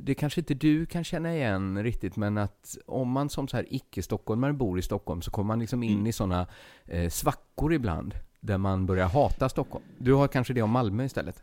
det 0.00 0.14
kanske 0.18 0.40
inte 0.40 0.54
du 0.54 0.86
kan 0.86 1.04
känna 1.04 1.34
igen 1.34 1.82
riktigt, 1.82 2.16
men 2.16 2.38
att 2.38 2.76
om 2.86 3.10
man 3.10 3.28
som 3.28 3.48
så 3.48 3.56
här 3.56 3.66
icke-stockholmare 3.70 4.52
bor 4.52 4.78
i 4.78 4.82
Stockholm 4.82 5.22
så 5.22 5.30
kommer 5.30 5.48
man 5.48 5.58
liksom 5.58 5.82
in 5.82 5.92
Mm. 5.94 6.06
i 6.06 6.12
såna 6.12 6.46
eh, 6.86 7.08
svackor 7.08 7.72
ibland, 7.74 8.14
där 8.42 8.58
man 8.58 8.86
börjar 8.86 9.06
hata 9.08 9.48
Stockholm. 9.48 9.84
Du 9.98 10.12
har 10.12 10.28
kanske 10.28 10.52
det 10.52 10.62
om 10.62 10.70
Malmö 10.70 11.04
istället? 11.04 11.42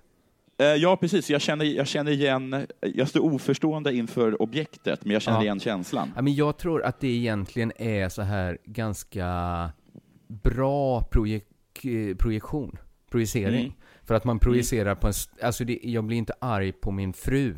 Eh, 0.58 0.66
ja, 0.66 0.98
precis. 0.98 1.30
Jag 1.30 1.42
känner, 1.42 1.66
jag 1.66 1.88
känner 1.88 2.12
igen... 2.12 2.68
Jag 2.82 3.08
står 3.08 3.20
oförstående 3.34 3.94
inför 3.94 4.42
objektet, 4.42 5.00
men 5.06 5.14
jag 5.14 5.22
känner 5.22 5.38
Ja. 5.38 5.44
igen 5.44 5.60
känslan. 5.60 6.12
Ja, 6.16 6.22
men 6.22 6.36
jag 6.36 6.58
tror 6.58 6.84
att 6.84 7.00
det 7.00 7.08
egentligen 7.08 7.72
är 7.76 8.10
så 8.10 8.22
här 8.22 8.58
ganska 8.66 9.26
bra 10.28 11.02
projek 11.02 11.46
projektion, 12.18 12.78
projicering. 13.12 13.62
Mm. 13.66 13.74
För 14.04 14.16
att 14.16 14.24
man 14.24 14.40
projicerar 14.40 14.96
på 14.96 15.08
en, 15.08 15.14
alltså 15.44 15.64
det, 15.64 15.80
jag 15.84 16.04
blir 16.04 16.18
inte 16.18 16.34
arg 16.40 16.72
på 16.72 16.92
min 16.92 17.14
fru, 17.14 17.56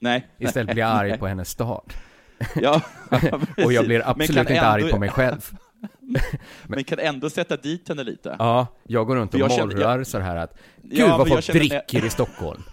Nej. 0.00 0.26
istället 0.38 0.72
blir 0.74 0.82
jag 0.84 0.90
arg 0.92 1.18
på 1.18 1.26
hennes 1.26 1.48
stad. 1.50 1.92
Ja, 2.56 2.82
Och 3.64 3.72
jag 3.72 3.84
blir 3.86 4.02
absolut 4.10 4.38
inte 4.50 4.60
arg 4.62 4.82
ändå- 4.82 4.94
på 4.94 5.00
mig 5.00 5.08
själv. 5.08 5.50
Men 6.66 6.84
kan 6.84 6.98
ändå 6.98 7.30
sätta 7.30 7.56
dit 7.56 7.88
henne 7.88 8.04
lite. 8.04 8.36
Ja, 8.38 8.66
jag 8.82 9.06
går 9.06 9.16
runt 9.16 9.34
och 9.34 9.40
jag 9.40 9.52
känner- 9.52 9.74
morrar 9.76 10.04
så 10.04 10.18
här 10.18 10.36
att 10.36 10.58
Gud 10.82 10.98
Ja, 10.98 11.16
vad 11.18 11.28
jag 11.28 11.44
folk 11.44 11.52
dricker 11.56 12.04
i 12.06 12.10
Stockholm. 12.10 12.62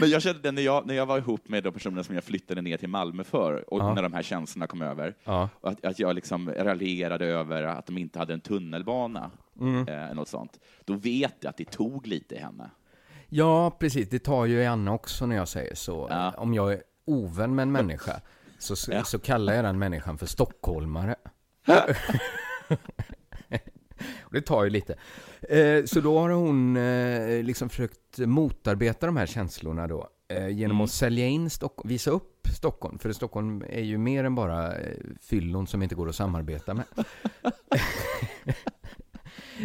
Men 0.00 0.10
jag 0.10 0.22
kände 0.22 0.40
det 0.42 0.52
när 0.52 0.62
jag, 0.62 0.86
när 0.86 0.94
jag 0.94 1.06
var 1.06 1.18
ihop 1.18 1.48
med 1.48 1.64
de 1.64 1.72
personer 1.72 2.02
som 2.02 2.14
jag 2.14 2.24
flyttade 2.24 2.62
ner 2.62 2.76
till 2.76 2.88
Malmö 2.88 3.24
för, 3.24 3.74
och 3.74 3.80
Ja. 3.80 3.94
när 3.94 4.02
de 4.02 4.12
här 4.12 4.22
känslorna 4.22 4.66
kom 4.66 4.82
över, 4.82 5.14
Ja. 5.24 5.48
att, 5.62 5.84
att 5.84 5.98
jag 5.98 6.14
liksom 6.14 6.50
raljerade 6.50 7.26
över 7.26 7.62
att 7.62 7.86
de 7.86 7.98
inte 7.98 8.18
hade 8.18 8.32
en 8.34 8.40
tunnelbana, 8.40 9.30
Mm. 9.60 9.88
eh, 9.88 10.14
något 10.14 10.28
sånt. 10.28 10.58
Då 10.84 10.94
vet 10.94 11.34
jag 11.40 11.50
att 11.50 11.56
det 11.56 11.64
tog 11.70 12.06
lite 12.06 12.34
i 12.34 12.38
henne. 12.38 12.70
Ja, 13.28 13.70
precis. 13.70 14.08
Det 14.08 14.18
tar 14.18 14.44
ju 14.46 14.64
Anna 14.64 14.92
också 14.92 15.26
när 15.26 15.36
jag 15.36 15.48
säger 15.48 15.74
så. 15.74 16.06
Ja. 16.10 16.30
Om 16.36 16.54
jag 16.54 16.72
är 16.72 16.82
ovän 17.04 17.54
med 17.54 17.62
en 17.62 17.72
människa 17.72 18.20
så, 18.58 18.76
så, 18.76 18.92
Ja. 18.92 19.04
så 19.04 19.18
kallar 19.18 19.52
jag 19.54 19.64
den 19.64 19.78
människan 19.78 20.18
för 20.18 20.26
stockholmare. 20.26 21.14
Och 24.24 24.32
det 24.32 24.40
tar 24.40 24.64
ju 24.64 24.70
lite. 24.70 24.94
Eh, 25.42 25.84
så 25.84 26.00
då 26.00 26.18
har 26.18 26.30
hon 26.30 26.76
eh, 26.76 27.42
liksom 27.42 27.68
försökt 27.68 28.18
motarbeta 28.18 29.06
de 29.06 29.16
här 29.16 29.26
känslorna 29.26 29.86
då. 29.86 30.08
Eh, 30.28 30.48
genom 30.48 30.76
Mm. 30.76 30.84
att 30.84 30.90
sälja 30.90 31.26
in 31.26 31.50
Stockholm, 31.50 31.88
visa 31.88 32.10
upp 32.10 32.48
Stockholm. 32.56 32.98
För 32.98 33.12
Stockholm 33.12 33.64
är 33.68 33.82
ju 33.82 33.98
mer 33.98 34.24
än 34.24 34.34
bara 34.34 34.74
fyllon 35.20 35.66
som 35.66 35.82
inte 35.82 35.94
går 35.94 36.08
att 36.08 36.16
samarbeta 36.16 36.74
med. 36.74 36.84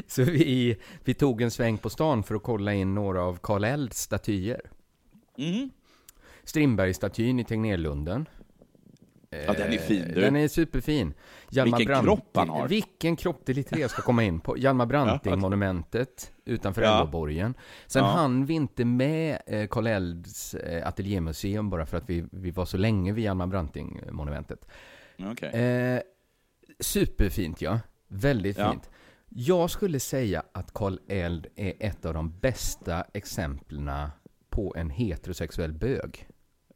Så 0.07 0.23
vi, 0.23 0.77
vi 1.03 1.13
tog 1.13 1.41
en 1.41 1.51
sväng 1.51 1.77
på 1.77 1.89
stan 1.89 2.23
för 2.23 2.35
att 2.35 2.43
kolla 2.43 2.73
in 2.73 2.93
några 2.95 3.21
av 3.23 3.39
Karl 3.41 3.63
Elds 3.63 4.01
statyer. 4.01 4.61
Mm. 5.37 5.69
Strindbergsstatyn 6.43 7.39
i 7.39 7.43
Tegnérlunden. 7.43 8.25
Ja, 9.31 9.53
den 9.53 9.73
är 9.73 9.77
fin, 9.77 10.05
du. 10.15 10.21
Den 10.21 10.35
är 10.35 10.47
superfin. 10.47 11.13
Hjalmar 11.49 11.77
Vilken 11.77 12.03
kropp 12.03 12.29
han 12.37 12.49
har. 12.49 12.67
Vilken 12.67 13.15
kropp, 13.15 13.41
det 13.45 13.51
är 13.51 13.53
lite 13.53 13.75
det 13.75 13.81
jag 13.81 13.89
ska 13.91 14.01
komma 14.01 14.23
in 14.23 14.39
på. 14.39 14.57
Hjalmar 14.57 14.85
Branting-monumentet 14.85 16.31
utanför 16.45 16.81
Ja. 16.81 16.99
Älvåborgen. 16.99 17.53
Sen 17.87 18.03
Ja. 18.03 18.09
hann 18.11 18.45
vi 18.45 18.53
inte 18.53 18.85
med 18.85 19.39
eh, 19.47 19.67
Karl 19.67 19.87
Elds 19.87 20.53
eh, 20.53 20.87
ateljémuseum 20.87 21.69
bara 21.69 21.85
för 21.85 21.97
att 21.97 22.09
vi, 22.09 22.25
vi 22.31 22.51
var 22.51 22.65
så 22.65 22.77
länge 22.77 23.11
vid 23.13 23.23
Hjalmar 23.23 23.47
Branting-monumentet. 23.47 24.67
Okej. 25.19 25.49
Eh, 25.49 26.01
superfint 26.79 27.61
ja. 27.61 27.79
Väldigt 28.07 28.57
Ja. 28.57 28.71
fint. 28.71 28.89
Jag 29.29 29.69
skulle 29.69 29.99
säga 29.99 30.43
att 30.51 30.73
Karl 30.73 30.97
Eld 31.07 31.47
är 31.55 31.73
ett 31.79 32.05
av 32.05 32.13
de 32.13 32.39
bästa 32.39 33.03
exemplen 33.13 33.91
på 34.49 34.73
en 34.77 34.89
heterosexuell 34.89 35.73
bög. 35.73 36.27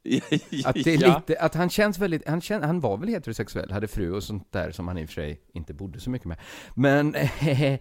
Att, 0.65 0.75
det 0.83 0.87
är 0.93 1.01
Ja. 1.01 1.15
lite, 1.27 1.41
att 1.41 1.55
han 1.55 1.69
känns 1.69 1.99
väldigt, 1.99 2.27
han, 2.27 2.41
kän, 2.41 2.63
han 2.63 2.79
var 2.79 2.97
väl 2.97 3.09
heterosexuell, 3.09 3.71
hade 3.71 3.87
fru 3.87 4.11
och 4.11 4.23
sånt 4.23 4.51
där 4.51 4.71
som 4.71 4.87
han 4.87 4.97
i 4.97 5.05
och 5.05 5.09
för 5.09 5.13
sig 5.13 5.41
inte 5.53 5.73
bodde 5.73 5.99
så 5.99 6.09
mycket 6.09 6.27
med. 6.27 6.37
Men 6.75 7.15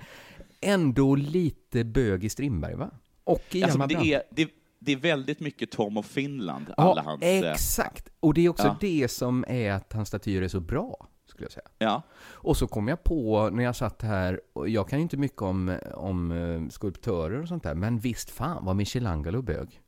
ändå 0.60 1.14
lite 1.14 1.84
bög 1.84 2.24
i 2.24 2.28
Strindberg 2.28 2.74
va? 2.74 2.90
Och 3.24 3.42
i 3.50 3.62
Alltså, 3.62 3.78
Hjalmar 3.78 4.02
det, 4.02 4.14
är, 4.14 4.22
det, 4.30 4.48
det 4.78 4.92
är 4.92 4.96
väldigt 4.96 5.40
mycket 5.40 5.70
Tom 5.70 5.96
of 5.96 6.06
Finland, 6.06 6.66
alla 6.76 7.02
Ja, 7.04 7.10
hans... 7.10 7.22
eh, 7.22 7.52
exakt. 7.52 8.08
Och 8.20 8.34
det 8.34 8.44
är 8.44 8.48
också 8.48 8.66
Ja. 8.66 8.76
det 8.80 9.10
som 9.10 9.44
är 9.48 9.72
att 9.72 9.92
hans 9.92 10.08
statyer 10.08 10.42
är 10.42 10.48
så 10.48 10.60
bra, 10.60 11.06
skulle 11.28 11.44
jag 11.44 11.52
säga. 11.52 11.68
Ja. 11.78 12.02
Och 12.24 12.56
så 12.56 12.66
kom 12.66 12.88
jag 12.88 13.04
på 13.04 13.50
när 13.52 13.64
jag 13.64 13.76
satt 13.76 14.02
här, 14.02 14.40
och 14.52 14.68
jag 14.68 14.88
kan 14.88 14.98
ju 14.98 15.02
inte 15.02 15.16
mycket 15.16 15.42
om, 15.42 15.78
om 15.94 16.32
eh, 16.32 16.68
skulptörer 16.68 17.42
och 17.42 17.48
sånt 17.48 17.62
där, 17.62 17.74
men 17.74 17.98
visst 17.98 18.30
fan 18.30 18.64
var 18.64 18.74
Michelangelo 18.74 19.42
bög. 19.42 19.81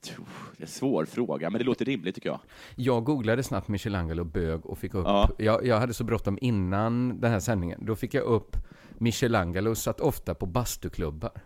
Det 0.00 0.10
är 0.58 0.62
en 0.62 0.66
svår 0.66 1.04
fråga, 1.04 1.50
men 1.50 1.58
det 1.58 1.64
låter 1.64 1.84
rimligt 1.84 2.14
tycker 2.14 2.28
jag. 2.28 2.40
Jag 2.76 3.04
googlade 3.04 3.42
snabbt 3.42 3.68
Michelangelo 3.68 4.24
bög 4.24 4.66
och 4.66 4.78
fick 4.78 4.94
upp, 4.94 5.04
Ja. 5.06 5.30
jag, 5.38 5.66
jag 5.66 5.80
hade 5.80 5.94
så 5.94 6.04
bråttom 6.04 6.38
innan 6.40 7.20
den 7.20 7.30
här 7.32 7.40
sändningen, 7.40 7.84
då 7.86 7.96
fick 7.96 8.14
jag 8.14 8.24
upp 8.24 8.56
Michelangelo 8.98 9.74
satt 9.74 10.00
ofta 10.00 10.34
på 10.34 10.46
bastuklubbar. 10.46 11.30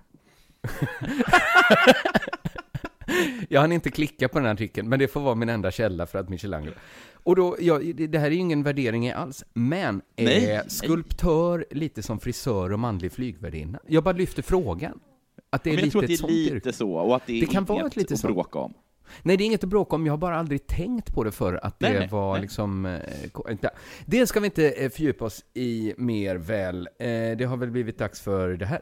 jag 3.48 3.60
hann 3.60 3.72
inte 3.72 3.90
klicka 3.90 4.28
på 4.28 4.38
den 4.38 4.46
här 4.46 4.54
artikeln, 4.54 4.88
men 4.88 4.98
det 4.98 5.08
får 5.08 5.20
vara 5.20 5.34
min 5.34 5.48
enda 5.48 5.70
källa 5.70 6.06
för 6.06 6.18
att 6.18 6.28
Michelangelo. 6.28 6.74
Och 7.12 7.36
då, 7.36 7.56
ja, 7.60 7.78
det 7.94 8.18
här 8.18 8.26
är 8.26 8.30
ju 8.30 8.36
ingen 8.36 8.62
värdering 8.62 9.10
alls, 9.10 9.44
men 9.54 10.02
är 10.16 10.68
skulptör 10.68 11.66
lite 11.70 12.02
som 12.02 12.20
frisör 12.20 12.72
och 12.72 12.80
manlig 12.80 13.12
flygvärdinna? 13.12 13.78
Jag 13.86 14.04
bara 14.04 14.14
lyfter 14.16 14.42
frågan. 14.42 15.00
Att 15.56 15.64
det 15.64 15.70
är 15.70 15.76
lite 15.76 15.90
tror 15.90 16.04
att 16.04 16.10
ett 16.10 16.20
det 16.20 16.24
är 16.26 16.28
lite 16.32 16.54
yrke. 16.56 16.72
så, 16.72 16.90
och 16.92 17.16
att 17.16 17.26
det 17.26 17.40
Det 17.40 17.46
kan 17.46 17.54
inget 17.62 17.68
vara 17.68 17.86
ett 17.86 17.96
lite 17.96 18.14
att 18.14 18.20
sånt. 18.20 18.34
bråka 18.34 18.58
om. 18.58 18.74
Nej, 19.22 19.36
det 19.36 19.44
är 19.44 19.46
inget 19.46 19.64
att 19.64 19.70
bråka 19.70 19.96
om. 19.96 20.06
Jag 20.06 20.12
har 20.12 20.18
bara 20.18 20.36
aldrig 20.38 20.66
tänkt 20.66 21.14
på 21.14 21.24
det 21.24 21.32
för 21.32 21.66
att 21.66 21.78
det 21.80 21.88
Nej, 21.88 21.98
nej, 21.98 22.08
var 22.08 22.32
nej. 22.32 22.42
liksom... 22.42 22.86
eh. 22.86 23.70
Det 24.06 24.26
ska 24.26 24.40
vi 24.40 24.46
inte 24.46 24.70
eh, 24.70 24.90
fördjupa 24.90 25.24
oss 25.24 25.44
i 25.54 25.94
mer 25.96 26.36
väl. 26.36 26.88
Eh, 26.98 27.06
Det 27.38 27.44
har 27.48 27.56
väl 27.56 27.70
blivit 27.70 27.98
dags 27.98 28.20
för 28.20 28.48
det 28.48 28.66
här. 28.66 28.80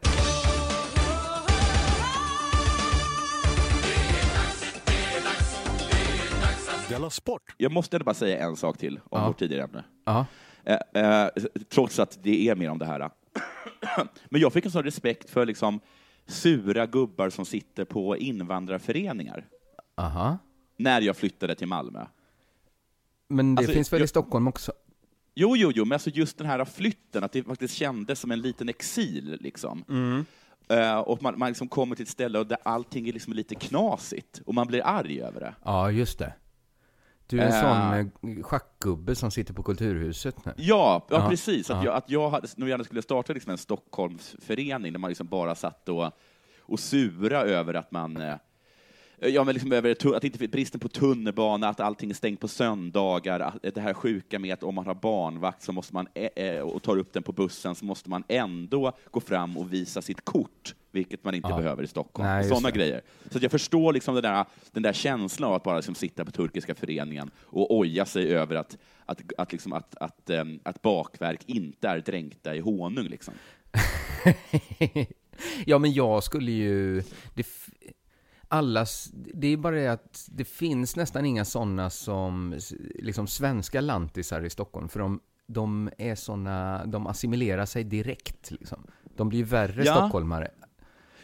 Della 6.89 7.09
Sport! 7.09 7.41
Jag 7.57 7.71
måste 7.71 7.95
ändå 7.95 8.03
bara 8.03 8.13
säga 8.15 8.39
en 8.45 8.55
sak 8.55 8.77
till 8.77 8.99
om 9.03 9.21
Ja. 9.21 9.27
vårt 9.27 9.39
tidigare 9.39 9.63
ämne. 9.63 9.83
Ja. 10.05 10.25
Eh, 10.65 11.23
eh, 11.23 11.29
trots 11.69 11.99
att 11.99 12.23
det 12.23 12.49
är 12.49 12.55
mer 12.55 12.69
om 12.69 12.79
det 12.79 12.85
här. 12.85 12.99
Men 14.29 14.41
jag 14.41 14.53
fick 14.53 14.65
en 14.65 14.71
sån 14.71 14.83
respekt 14.83 15.29
för 15.29 15.45
liksom 15.45 15.79
sura 16.27 16.85
gubbar 16.85 17.29
som 17.29 17.45
sitter 17.45 17.85
på 17.85 18.17
invandrarföreningar 18.17 19.45
Aha. 19.95 20.37
när 20.77 21.01
jag 21.01 21.17
flyttade 21.17 21.55
till 21.55 21.67
Malmö. 21.67 22.05
Men 23.27 23.55
det 23.55 23.59
Alltså, 23.59 23.73
finns 23.73 23.93
väl 23.93 23.99
i 23.99 24.01
jag- 24.01 24.09
Stockholm 24.09 24.47
också? 24.47 24.71
Jo, 25.35 25.55
jo, 25.57 25.71
jo, 25.75 25.85
men 25.85 25.93
alltså 25.95 26.09
just 26.09 26.37
den 26.37 26.47
här 26.47 26.65
flytten, 26.65 27.23
att 27.23 27.31
det 27.31 27.43
faktiskt 27.43 27.73
kändes 27.75 28.19
som 28.19 28.31
en 28.31 28.41
liten 28.41 28.69
exil. 28.69 29.37
Liksom. 29.41 29.83
Eh, 30.67 30.97
och 30.99 31.23
man, 31.23 31.39
man 31.39 31.47
liksom 31.49 31.67
kommer 31.67 31.95
till 31.95 32.03
ett 32.03 32.09
ställe 32.09 32.43
där 32.43 32.57
allting 32.63 33.07
är 33.09 33.13
liksom 33.13 33.33
lite 33.33 33.55
knasigt, 33.55 34.41
och 34.45 34.53
man 34.53 34.67
blir 34.67 34.81
arg 34.85 35.21
över 35.21 35.39
det. 35.39 35.55
Ja, 35.63 35.91
just 35.91 36.19
det. 36.19 36.33
Du 37.27 37.39
är 37.39 37.45
en 37.45 37.51
sån 37.51 38.31
eh, 38.31 38.43
schackgubbe 38.43 39.15
som 39.15 39.31
sitter 39.31 39.53
på 39.53 39.63
Kulturhuset 39.63 40.45
nu. 40.45 40.53
Ja, 40.57 41.05
ja, 41.09 41.17
Ja, 41.17 41.29
precis. 41.29 41.69
Att 41.69 41.77
ja. 41.77 41.85
jag, 41.85 41.95
att 41.95 42.09
jag 42.09 42.29
hade, 42.29 42.47
nog 42.55 42.69
gärna 42.69 42.83
skulle 42.83 43.01
starta 43.01 43.33
liksom 43.33 43.51
en 43.51 43.57
Stockholmsförening 43.57 44.93
där 44.93 44.99
man 44.99 45.09
liksom 45.09 45.27
bara 45.27 45.55
satt 45.55 45.89
och, 45.89 46.11
och 46.59 46.79
sura 46.79 47.41
över 47.41 47.73
att 47.73 47.91
man 47.91 48.17
eh, 48.17 48.35
Ja, 49.19 49.43
men 49.43 49.53
liksom 49.53 49.71
över 49.71 50.15
att 50.15 50.23
inte 50.23 50.47
bristen 50.47 50.79
på 50.79 50.87
tunnelbana, 50.87 51.69
att 51.69 51.79
allting 51.79 52.09
är 52.09 52.13
stängt 52.13 52.39
på 52.39 52.47
söndagar, 52.47 53.39
att 53.39 53.75
det 53.75 53.81
här 53.81 53.93
sjuka 53.93 54.39
med 54.39 54.53
att 54.53 54.63
om 54.63 54.75
man 54.75 54.85
har 54.85 54.95
barnvakt 54.95 55.63
så 55.63 55.71
måste 55.71 55.93
man, 55.93 56.07
eh, 56.13 56.45
eh, 56.45 56.61
och 56.61 56.83
tar 56.83 56.97
upp 56.97 57.13
den 57.13 57.23
på 57.23 57.31
bussen 57.31 57.75
så 57.75 57.85
måste 57.85 58.09
man 58.09 58.23
ändå 58.27 58.91
gå 59.11 59.19
fram 59.19 59.57
och 59.57 59.73
visa 59.73 60.01
sitt 60.01 60.25
kort, 60.25 60.75
vilket 60.91 61.23
man 61.23 61.35
inte 61.35 61.49
Ja. 61.49 61.57
behöver 61.57 61.83
i 61.83 61.87
Stockholm. 61.87 62.29
Nej, 62.29 62.43
Sådana 62.43 62.71
grejer. 62.71 63.01
Så 63.31 63.39
jag 63.41 63.51
förstår 63.51 63.93
liksom 63.93 64.15
den, 64.15 64.23
där, 64.23 64.45
den 64.71 64.83
där 64.83 64.93
känslan 64.93 65.49
av 65.49 65.55
att 65.55 65.63
bara 65.63 65.75
liksom 65.75 65.95
sitta 65.95 66.25
på 66.25 66.31
turkiska 66.31 66.75
föreningen 66.75 67.31
och 67.39 67.75
oja 67.77 68.05
sig 68.05 68.35
över 68.35 68.55
att, 68.55 68.77
att, 69.05 69.21
att, 69.37 69.51
liksom 69.51 69.73
att, 69.73 69.95
att, 69.95 70.29
att 70.63 70.81
bakverk 70.81 71.41
inte 71.45 71.87
är 71.87 71.99
dränkta 71.99 72.55
i 72.55 72.59
honung. 72.59 73.07
Liksom. 73.07 73.33
ja, 75.65 75.77
men 75.77 75.93
jag 75.93 76.23
skulle 76.23 76.51
ju... 76.51 77.03
Det, 77.33 77.45
allas, 78.55 79.09
det 79.13 79.47
är 79.47 79.57
bara 79.57 79.75
det 79.75 79.87
att 79.87 80.25
det 80.31 80.45
finns 80.45 80.95
nästan 80.95 81.25
inga 81.25 81.45
sådana 81.45 81.89
som 81.89 82.59
liksom 82.95 83.27
svenska 83.27 83.81
lantisar 83.81 84.41
i 84.45 84.49
Stockholm, 84.49 84.89
för 84.89 84.99
de, 84.99 85.19
de 85.47 85.89
är 85.97 86.15
såna, 86.15 86.85
de 86.85 87.07
assimilerar 87.07 87.65
sig 87.65 87.83
direkt. 87.83 88.51
Liksom. 88.51 88.87
De 89.15 89.29
blir 89.29 89.43
värre 89.43 89.83
Ja. 89.85 89.95
stockholmare. 89.95 90.51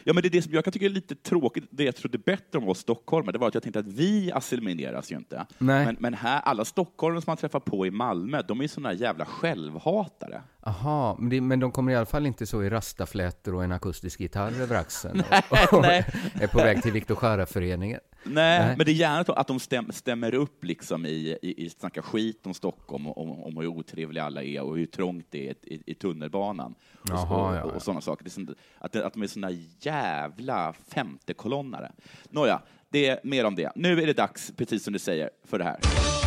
Ja, 0.04 0.12
men 0.12 0.22
det 0.22 0.28
är 0.28 0.30
det 0.30 0.42
som 0.42 0.52
jag 0.52 0.64
kan 0.64 0.72
tycka 0.72 0.84
är 0.84 0.90
lite 0.90 1.14
tråkigt, 1.14 1.64
det 1.70 1.84
jag 1.84 1.96
trodde 1.96 2.18
bättre 2.18 2.58
om 2.58 2.68
oss 2.68 2.78
stockholmare, 2.78 3.32
det 3.32 3.38
var 3.38 3.48
att 3.48 3.54
jag 3.54 3.62
tänkte 3.62 3.78
att 3.78 3.86
vi 3.86 4.32
assimileras 4.32 5.12
ju 5.12 5.16
inte. 5.16 5.46
Nej. 5.58 5.86
Men, 5.86 5.96
men 6.00 6.14
här, 6.14 6.40
alla 6.40 6.64
stockholmare 6.64 7.22
som 7.22 7.30
man 7.30 7.36
träffar 7.36 7.60
på 7.60 7.86
i 7.86 7.90
Malmö, 7.90 8.42
de 8.48 8.58
är 8.58 8.62
ju 8.62 8.68
såna 8.68 8.92
jävla 8.92 9.24
självhatare. 9.24 10.42
Aha, 10.60 11.16
men, 11.18 11.28
det, 11.28 11.40
men 11.40 11.60
de 11.60 11.72
kommer 11.72 11.92
i 11.92 11.96
alla 11.96 12.06
fall 12.06 12.26
inte 12.26 12.46
så 12.46 12.62
i 12.62 12.70
rastaflätor 12.70 13.54
och 13.54 13.64
en 13.64 13.72
akustisk 13.72 14.20
gitarr 14.20 14.60
över 14.60 14.76
axeln 14.76 15.22
och, 15.48 15.72
och 15.72 15.82
nej. 15.82 16.06
är 16.34 16.46
på 16.46 16.58
väg 16.58 16.82
till 16.82 16.92
Viktor 16.92 17.18
Jara-föreningen. 17.22 18.00
Nej, 18.24 18.66
Nej. 18.66 18.76
men 18.76 18.86
det 18.86 18.92
är 18.92 18.94
gärna 18.94 19.20
att 19.20 19.46
de 19.46 19.60
stäm, 19.60 19.92
stämmer 19.92 20.34
upp 20.34 20.64
liksom 20.64 21.06
i, 21.06 21.38
i, 21.42 21.64
i 21.64 21.70
snacka 21.70 22.02
skit 22.02 22.46
om 22.46 22.54
Stockholm, 22.54 23.06
och 23.06 23.22
om, 23.22 23.42
om 23.42 23.56
hur 23.56 23.66
otrevliga 23.66 24.24
alla 24.24 24.42
är 24.42 24.62
och 24.62 24.76
hur 24.76 24.86
trångt 24.86 25.26
det 25.30 25.48
är 25.48 25.54
i, 25.62 25.82
i 25.86 25.94
tunnelbanan. 25.94 26.74
Och, 27.00 27.08
Jaha, 27.08 27.62
och, 27.62 27.70
och, 27.70 27.76
ja. 27.76 27.80
sådana 27.80 28.00
saker. 28.00 28.30
Sånt, 28.30 28.50
att, 28.78 28.96
att 28.96 29.12
de 29.12 29.22
är 29.22 29.26
såna 29.26 29.50
jävla 29.80 30.74
femtekolonnare. 30.88 31.92
Nåja, 32.30 32.62
det 32.88 33.06
är 33.06 33.20
mer 33.24 33.44
om 33.44 33.54
det. 33.54 33.72
Nu 33.74 34.02
är 34.02 34.06
det 34.06 34.12
dags, 34.12 34.52
precis 34.56 34.84
som 34.84 34.92
du 34.92 34.98
säger, 34.98 35.30
för 35.44 35.58
det 35.58 35.64
här. 35.64 36.21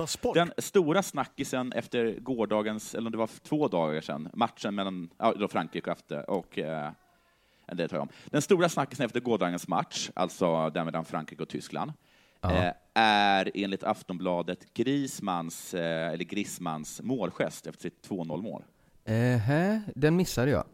Della 0.00 0.06
Sport! 0.06 0.34
Den 0.34 0.52
stora 0.58 1.02
snackisen 1.02 1.72
efter 1.72 2.20
gårdagens, 2.20 2.94
eller 2.94 3.06
om 3.06 3.12
det 3.12 3.18
var 3.18 3.30
två 3.42 3.68
dagar 3.68 4.00
sedan, 4.00 4.28
matchen 4.32 4.74
mellan 4.74 5.10
ja, 5.18 5.34
då 5.38 5.48
Frankrike 5.48 5.94
och, 6.26 6.58
eh, 6.58 6.90
det 7.72 7.88
tar 7.88 7.96
jag 7.96 8.02
om. 8.02 8.08
Den 8.26 8.42
stora 8.42 8.68
snackisen 8.68 9.06
efter 9.06 9.20
gårdagens 9.20 9.68
match, 9.68 10.10
alltså 10.14 10.70
den 10.70 10.84
mellan 10.84 11.04
Frankrike 11.04 11.42
och 11.42 11.48
Tyskland, 11.48 11.92
eh, 12.42 12.72
är 12.94 13.50
enligt 13.54 13.84
Aftonbladet 13.84 14.74
Griezmanns, 14.74 15.74
eh, 15.74 16.12
eller 16.12 16.24
Griezmanns 16.24 17.00
målgest 17.02 17.66
efter 17.66 17.82
sitt 17.82 18.08
2-0-mål. 18.08 18.62
Eh, 19.04 19.78
den 19.94 20.16
missade 20.16 20.50
jag. 20.50 20.64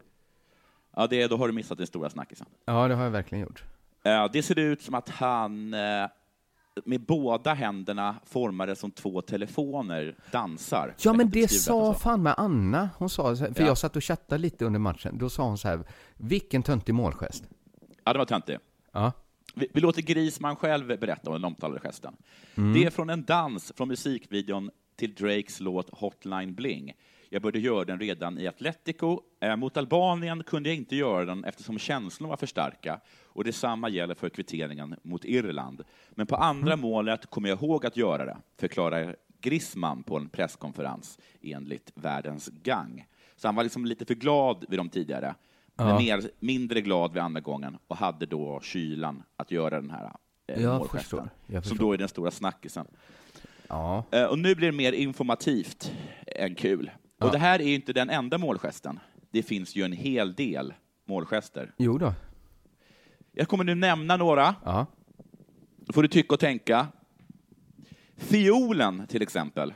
Ja, 0.95 1.07
det, 1.07 1.27
då 1.27 1.37
har 1.37 1.47
du 1.47 1.53
missat 1.53 1.77
den 1.77 1.87
stora 1.87 2.09
snackisen. 2.09 2.47
Ja, 2.65 2.87
det 2.87 2.95
har 2.95 3.03
jag 3.03 3.11
verkligen 3.11 3.41
gjort. 3.43 3.63
Eh, 4.03 4.29
det 4.33 4.43
ser 4.43 4.59
ut 4.59 4.81
som 4.81 4.95
att 4.95 5.09
han 5.09 5.75
med 6.85 7.01
båda 7.01 7.53
händerna 7.53 8.15
formade 8.25 8.75
som 8.75 8.91
två 8.91 9.21
telefoner 9.21 10.15
dansar. 10.31 10.95
Ja, 11.03 11.13
men 11.13 11.29
det 11.29 11.47
sa 11.51 11.93
fan 11.93 12.23
med 12.23 12.33
Anna. 12.37 12.89
Hon 12.97 13.09
sa, 13.09 13.35
för 13.35 13.53
Ja. 13.55 13.65
jag 13.65 13.77
satt 13.77 13.95
och 13.95 14.03
chattade 14.03 14.41
lite 14.41 14.65
under 14.65 14.79
matchen. 14.79 15.17
Då 15.17 15.29
sa 15.29 15.43
hon 15.43 15.57
så 15.57 15.67
här, 15.67 15.79
vilken 16.17 16.63
töntig 16.63 16.95
målgest. 16.95 17.43
Ja, 18.03 18.13
det 18.13 18.19
var 18.19 18.25
töntigt. 18.25 18.61
Ja. 18.91 19.11
Vi, 19.55 19.67
vi 19.73 19.81
låter 19.81 20.01
Grisman 20.01 20.55
själv 20.55 20.87
berätta 20.87 21.29
om 21.29 21.33
den 21.33 21.45
omtalade 21.45 21.79
gesten. 21.83 22.13
Det 22.55 22.83
är 22.85 22.89
från 22.89 23.09
en 23.09 23.23
dans 23.25 23.73
från 23.77 23.87
musikvideon 23.87 24.71
till 24.95 25.13
Drakes 25.15 25.59
låt 25.59 25.89
Hotline 25.99 26.55
Bling. 26.55 26.93
Jag 27.29 27.41
började 27.41 27.59
göra 27.59 27.85
den 27.85 27.99
redan 27.99 28.37
i 28.39 28.47
Atletico. 28.47 29.21
Eh, 29.39 29.55
mot 29.55 29.77
Albanien 29.77 30.43
kunde 30.43 30.69
jag 30.69 30.75
inte 30.77 30.95
göra 30.95 31.25
den 31.25 31.43
eftersom 31.43 31.79
känslorna 31.79 32.29
var 32.29 32.37
för 32.37 32.47
starka. 32.47 32.99
Och 33.23 33.43
detsamma 33.43 33.89
gäller 33.89 34.15
för 34.15 34.29
kvitteringen 34.29 34.95
mot 35.03 35.25
Irland. 35.25 35.83
Men 36.11 36.27
på 36.27 36.35
andra 36.35 36.75
målet 36.75 37.25
kommer 37.25 37.49
jag 37.49 37.63
ihåg 37.63 37.85
att 37.85 37.97
göra 37.97 38.25
det, 38.25 38.37
förklarar 38.57 39.15
Grisman 39.41 40.03
på 40.03 40.17
en 40.17 40.29
presskonferens 40.29 41.19
enligt 41.41 41.91
Världens 41.95 42.47
Gang. 42.63 43.07
Så 43.35 43.47
han 43.47 43.55
var 43.55 43.63
liksom 43.63 43.85
lite 43.85 44.05
för 44.05 44.15
glad 44.15 44.65
vid 44.69 44.79
de 44.79 44.89
tidigare, 44.89 45.35
men 45.75 45.87
Ja. 45.87 45.99
mer, 45.99 46.29
mindre 46.39 46.81
glad 46.81 47.13
vid 47.13 47.23
andra 47.23 47.41
gången 47.41 47.77
och 47.87 47.97
hade 47.97 48.25
då 48.25 48.59
kylan 48.63 49.23
att 49.37 49.51
göra 49.51 49.81
den 49.81 49.89
här 49.91 50.11
eh, 50.47 50.61
Jag 50.63 50.77
målgesten. 50.77 50.99
förstår, 50.99 51.29
jag 51.47 51.63
Som 51.63 51.69
förstår. 51.69 51.85
då 51.85 51.93
är 51.93 51.97
den 51.97 52.07
stora 52.09 52.31
snackisen. 52.31 52.87
Ja. 53.67 54.03
Eh, 54.11 54.23
och 54.25 54.39
nu 54.39 54.55
blir 54.55 54.71
det 54.71 54.77
mer 54.77 54.91
informativt 54.93 55.91
än 56.27 56.55
kul. 56.55 56.91
Och 57.19 57.31
det 57.31 57.37
här 57.37 57.59
är 57.59 57.63
ju 57.63 57.75
inte 57.75 57.93
den 57.93 58.09
enda 58.09 58.37
målgesten. 58.37 58.99
Det 59.31 59.43
finns 59.43 59.75
ju 59.75 59.83
en 59.83 59.91
hel 59.91 60.33
del 60.33 60.73
målgester. 61.05 61.71
Jo 61.77 61.97
då. 61.97 62.13
Jag 63.31 63.47
kommer 63.47 63.63
nu 63.63 63.75
nämna 63.75 64.17
några. 64.17 64.55
Ja. 64.65 64.85
Då 65.77 65.93
får 65.93 66.01
du 66.01 66.07
tycka 66.07 66.33
och 66.33 66.39
tänka. 66.39 66.87
Fiolen, 68.17 69.07
till 69.07 69.21
exempel. 69.21 69.73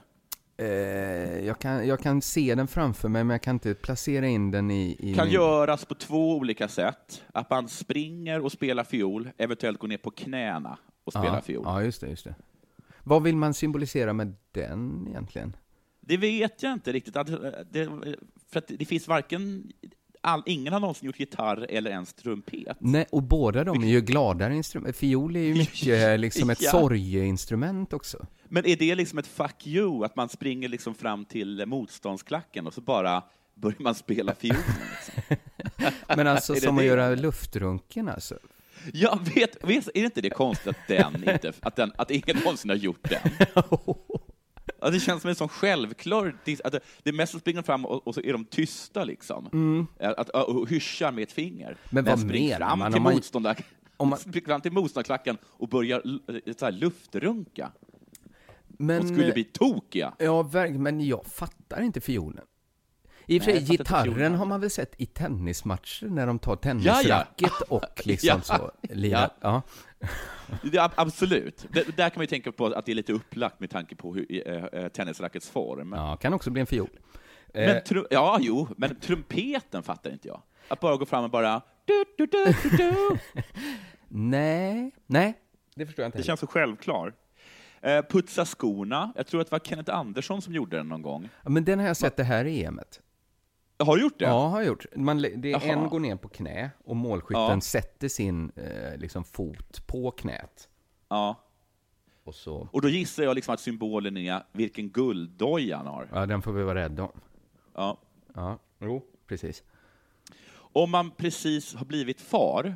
Eh, 0.58 0.68
jag, 1.46 1.60
kan, 1.60 1.88
jag 1.88 2.00
kan 2.00 2.22
se 2.22 2.56
den 2.56 2.68
framför 2.68 3.10
mig, 3.10 3.24
men 3.24 3.34
jag 3.34 3.42
kan 3.42 3.56
inte 3.56 3.74
placera 3.74 4.28
in 4.28 4.52
den 4.52 4.72
i... 4.72 4.96
i 5.00 5.14
kan 5.16 5.26
min... 5.26 5.34
göras 5.34 5.86
på 5.86 5.96
två 5.96 6.36
olika 6.36 6.68
sätt. 6.68 7.24
Att 7.34 7.50
man 7.50 7.68
springer 7.68 8.40
och 8.40 8.52
spelar 8.52 8.84
fiol, 8.84 9.30
eventuellt 9.38 9.80
går 9.80 9.88
ner 9.88 9.98
på 9.98 10.12
knäna 10.12 10.78
och 11.04 11.14
spelar 11.14 11.36
ja. 11.36 11.42
fiol. 11.42 11.64
Ja, 11.66 11.84
just 11.84 12.02
det, 12.02 12.08
just 12.08 12.24
det. 12.24 12.36
Vad 13.04 13.24
vill 13.24 13.36
man 13.36 13.54
symbolisera 13.54 14.14
med 14.14 14.36
den 14.52 15.08
egentligen? 15.10 15.56
Det 16.02 16.18
vet 16.18 16.64
jag 16.64 16.74
inte 16.74 16.92
riktigt. 16.92 17.16
Eh, 17.16 17.24
det, 17.72 17.90
för 18.52 18.60
att 18.60 18.68
det 18.68 18.86
finns 18.86 19.08
varken... 19.08 19.72
All, 20.24 20.44
ingen 20.46 20.74
har 20.74 20.80
någonsin 20.80 21.06
gjort 21.06 21.20
gitarr 21.20 21.66
eller 21.70 21.92
ens 21.92 22.14
trumpet. 22.14 22.78
Nej, 22.80 23.06
och 23.12 23.24
båda 23.24 23.64
de 23.64 23.84
är 23.84 23.88
ju 23.88 24.02
gladare 24.02 24.56
instrument. 24.56 24.96
Fiol 24.96 25.36
är 25.36 25.40
ju 25.40 25.54
mycket 25.56 26.20
liksom 26.20 26.50
ett 26.50 26.62
Ja. 26.62 26.72
sorgeinstrument 26.72 27.94
också. 27.94 28.26
Men 28.46 28.66
är 28.66 28.76
det 28.76 28.96
liksom 28.96 29.20
ett 29.20 29.28
fuck 29.28 29.68
you, 29.68 30.06
att 30.06 30.16
man 30.16 30.30
springer 30.30 30.70
liksom 30.70 30.96
fram 30.96 31.26
till 31.26 31.66
motståndsklacken 31.66 32.68
och 32.68 32.74
så 32.74 32.82
bara 32.82 33.24
börjar 33.56 33.78
man 33.80 33.96
spela 33.96 34.36
fiolen. 34.36 34.62
Liksom. 34.92 35.36
Men 36.16 36.28
alltså 36.28 36.54
Är 36.54 36.56
det 36.56 36.62
som 36.62 36.76
att 36.78 36.82
det? 36.82 36.86
göra 36.88 37.16
luftrunken 37.16 38.10
alltså. 38.10 38.38
Jag 38.94 39.20
vet, 39.36 39.64
vet, 39.64 39.88
är 39.88 39.92
det 39.94 40.00
inte 40.00 40.22
det 40.22 40.30
konstigt 40.30 40.68
att 40.68 40.88
den 40.88 41.16
inte, 41.16 41.54
att, 41.60 41.76
den, 41.76 41.92
att 41.98 42.12
ingen 42.12 42.38
någonsin 42.38 42.70
har 42.70 42.78
gjort 42.78 43.10
den? 43.10 43.32
Ja, 44.82 44.90
det 44.90 45.00
känns 45.00 45.22
som 45.22 45.30
en 45.30 45.36
sån 45.36 45.48
självklar... 45.50 46.36
Att 46.64 46.72
det, 46.72 46.80
det 47.04 47.10
är 47.10 47.14
mest 47.14 47.36
att 47.36 47.42
springa 47.42 47.64
fram 47.64 47.86
och, 47.86 48.08
och 48.08 48.16
så 48.16 48.22
är 48.22 48.34
de 48.34 48.46
tysta 48.46 49.04
liksom. 49.04 49.88
Att, 50.00 50.18
att, 50.20 50.30
och 50.30 50.70
hyschar 50.70 51.12
med 51.12 51.24
ett 51.24 51.32
finger. 51.32 51.66
Mm. 51.68 51.78
Men 51.90 52.06
vad 52.06 52.26
menar 52.26 52.58
fram 52.68 52.80
man 52.80 52.92
till 52.92 52.98
om 52.98 53.04
man- 53.04 53.14
motståndar, 53.14 53.58
om 53.98 54.10
man- 54.10 54.20
spring 54.20 54.46
fram 54.46 54.62
till 54.62 54.72
motståndarklacken 54.72 55.38
och 55.46 55.70
börjar 55.70 56.02
l- 56.06 56.42
så 56.60 56.66
här, 56.66 56.72
luftrunka. 56.72 57.72
Men, 58.68 59.02
De 59.08 59.14
skulle 59.16 59.34
bli 59.34 59.44
tokiga. 59.44 60.14
Ja, 60.18 60.50
men 60.72 61.02
jag 61.08 61.26
fattar 61.26 61.82
inte 61.82 62.02
fiolen. 62.02 62.46
I 63.26 63.40
och 63.40 63.44
för 63.44 63.52
Nej, 63.52 63.66
sig, 63.66 63.78
gitarren 63.78 64.36
har 64.36 64.46
man 64.46 64.62
väl 64.62 64.70
sett 64.70 64.94
i 65.02 65.06
tennismatcher 65.06 66.08
när 66.08 66.28
de 66.28 66.40
tar 66.40 66.52
Ja, 66.52 66.56
ja. 66.58 66.62
tennisracket 66.62 67.52
och 67.70 67.86
liksom 68.06 68.42
Ja. 68.50 68.58
så 68.58 68.72
lirar. 68.94 69.30
Ja. 69.42 69.62
Ab- 70.80 70.92
absolut. 70.96 71.66
Det, 71.70 71.98
där 71.98 72.10
kan 72.10 72.20
man 72.20 72.24
ju 72.24 72.28
tänka 72.28 72.52
på 72.52 72.66
att 72.66 72.86
det 72.86 72.92
är 72.92 72.96
lite 72.96 73.14
upplagt 73.14 73.60
med 73.60 73.70
tanke 73.70 73.96
på 73.96 74.14
hur, 74.14 74.48
eh, 74.48 74.64
eh, 74.66 74.88
tennisrackets 74.88 75.50
form. 75.50 75.94
ja, 75.98 76.16
kan 76.18 76.34
också 76.34 76.50
bli 76.50 76.60
en 76.62 76.68
fiol. 76.68 76.90
Eh, 77.54 77.66
Men 77.68 77.78
tru- 77.84 78.08
ja, 78.10 78.38
jo, 78.42 78.68
men 78.78 78.96
trumpeten 78.96 79.84
fattar 79.84 80.12
inte 80.12 80.28
jag. 80.28 80.42
Att 80.68 80.80
bara 80.80 80.96
gå 80.98 81.06
fram 81.06 81.24
och 81.24 81.30
bara... 81.30 81.62
Du, 81.86 82.04
du, 82.18 82.26
du, 82.26 82.46
du, 82.64 82.78
du. 82.78 83.18
nej, 84.08 84.92
nej, 85.08 85.38
det 85.76 85.86
förstår 85.86 86.04
jag 86.04 86.08
inte 86.08 86.18
Det 86.18 86.20
heller. 86.20 86.28
känns 86.28 86.40
så 86.40 86.48
självklart. 86.48 87.14
Eh, 87.82 88.02
putsa 88.10 88.46
skorna. 88.46 89.14
Jag 89.16 89.28
tror 89.28 89.42
att 89.42 89.48
det 89.48 89.52
var 89.52 89.60
Kenneth 89.60 89.96
Andersson 89.96 90.42
som 90.42 90.54
gjorde 90.54 90.78
den 90.78 90.88
någon 90.88 91.02
gång. 91.02 91.30
Ja, 91.44 91.50
Men 91.50 91.66
den 91.66 91.80
har 91.80 91.88
jag 91.88 91.98
sett 91.98 92.16
det 92.18 92.24
här 92.24 92.46
i 92.46 92.64
EMet. 92.64 93.02
Har 93.86 93.96
du 93.96 94.02
gjort 94.02 94.20
det? 94.20 94.26
Ja, 94.26 94.48
har 94.48 94.60
jag 94.60 94.68
gjort. 94.68 94.86
Man, 94.96 95.22
det 95.22 95.52
är 95.54 95.68
en 95.70 95.90
går 95.90 96.00
ner 96.00 96.16
på 96.16 96.28
knä 96.30 96.70
och 96.84 96.96
målskytten 96.96 97.42
Ja. 97.42 97.62
sätter 97.62 98.08
sin 98.08 98.52
eh, 98.56 98.98
liksom, 98.98 99.24
fot 99.24 99.88
på 99.88 100.12
knät. 100.12 100.70
ja. 101.10 101.48
Och 102.24 102.36
så, 102.36 102.70
Och 102.72 102.82
då 102.82 102.90
gissar 102.90 103.24
jag 103.24 103.36
liksom 103.36 103.54
att 103.54 103.60
symbolen 103.60 104.18
är 104.18 104.44
vilken 104.52 104.90
gulddoja 104.90 105.78
han 105.78 105.86
har. 105.88 106.08
ja, 106.14 106.26
den 106.26 106.42
får 106.42 106.52
vi 106.54 106.64
vara 106.64 106.80
rädda 106.84 107.04
om. 107.04 107.12
Ja. 107.76 107.98
Ja, 108.36 108.60
jo, 108.80 109.06
precis. 109.28 109.64
Om 110.54 110.92
man 110.92 111.12
precis 111.12 111.76
har 111.76 111.86
blivit 111.86 112.22
far, 112.22 112.76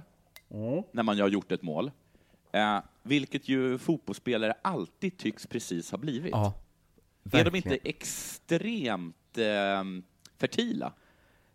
när 0.92 1.04
man 1.04 1.20
har 1.20 1.28
gjort 1.28 1.52
ett 1.52 1.62
mål, 1.62 1.92
eh, 2.52 2.80
vilket 3.04 3.48
ju 3.50 3.78
fotbollsspelare 3.78 4.54
alltid 4.62 5.18
tycks 5.18 5.48
precis 5.48 5.92
ha 5.92 5.98
blivit. 5.98 6.32
Ja, 6.32 6.54
är 7.24 7.30
de 7.32 7.38
verkligen. 7.38 7.56
inte 7.74 7.90
extremt 7.90 9.38
eh, 9.38 9.84
fertila? 10.38 10.94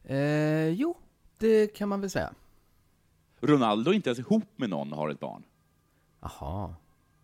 Eh, 0.04 0.68
jo, 0.68 0.96
det 1.38 1.66
kan 1.76 1.88
man 1.88 2.00
väl 2.00 2.10
säga. 2.10 2.32
Ronaldo 3.40 3.90
är 3.90 3.94
inte 3.94 4.08
ens 4.10 4.18
ihop 4.18 4.44
med 4.56 4.70
någon 4.70 4.92
och 4.92 4.98
har 4.98 5.08
ett 5.08 5.20
barn. 5.20 5.42
Jaha. 6.20 6.74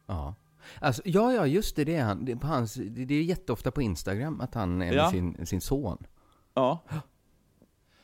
Ja. 0.06 0.34
Alltså, 0.80 1.02
ja, 1.04 1.32
ja, 1.32 1.46
just 1.46 1.76
det. 1.76 1.84
Det 1.84 1.94
är, 1.96 2.04
han, 2.04 2.24
det 2.24 2.32
är, 2.32 2.36
på 2.36 2.46
hans, 2.46 2.74
det 2.74 3.14
är 3.14 3.22
jätteofta 3.22 3.70
på 3.70 3.82
Instagram 3.82 4.40
att 4.40 4.54
han 4.54 4.72
är 4.82 4.86
med 4.86 4.94
Ja. 4.94 5.10
sin, 5.10 5.46
sin 5.46 5.60
son. 5.60 6.06
Ja. 6.54 6.78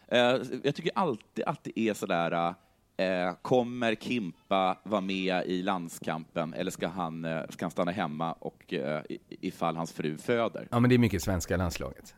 Eh, 0.09 0.18
jag 0.62 0.75
tycker 0.75 0.90
alltid 0.94 1.44
att 1.44 1.64
det 1.64 1.78
är 1.80 1.94
sådär, 1.94 2.54
eh, 2.97 3.35
kommer 3.42 3.94
Kimpa 3.94 4.78
vara 4.85 5.00
med 5.00 5.47
i 5.47 5.62
landskampen 5.62 6.54
eller 6.54 6.71
ska 6.71 6.88
han, 6.88 7.25
eh, 7.25 7.42
ska 7.50 7.64
han 7.64 7.71
stanna 7.71 7.90
hemma 7.92 8.32
och, 8.32 8.73
eh, 8.75 9.02
ifall 9.28 9.76
hans 9.76 9.92
fru 9.92 10.18
föder? 10.18 10.68
Ja, 10.71 10.80
men 10.80 10.88
det 10.88 10.97
är 10.97 10.99
mycket 10.99 11.23
svenska 11.23 11.56
landslaget. 11.56 12.14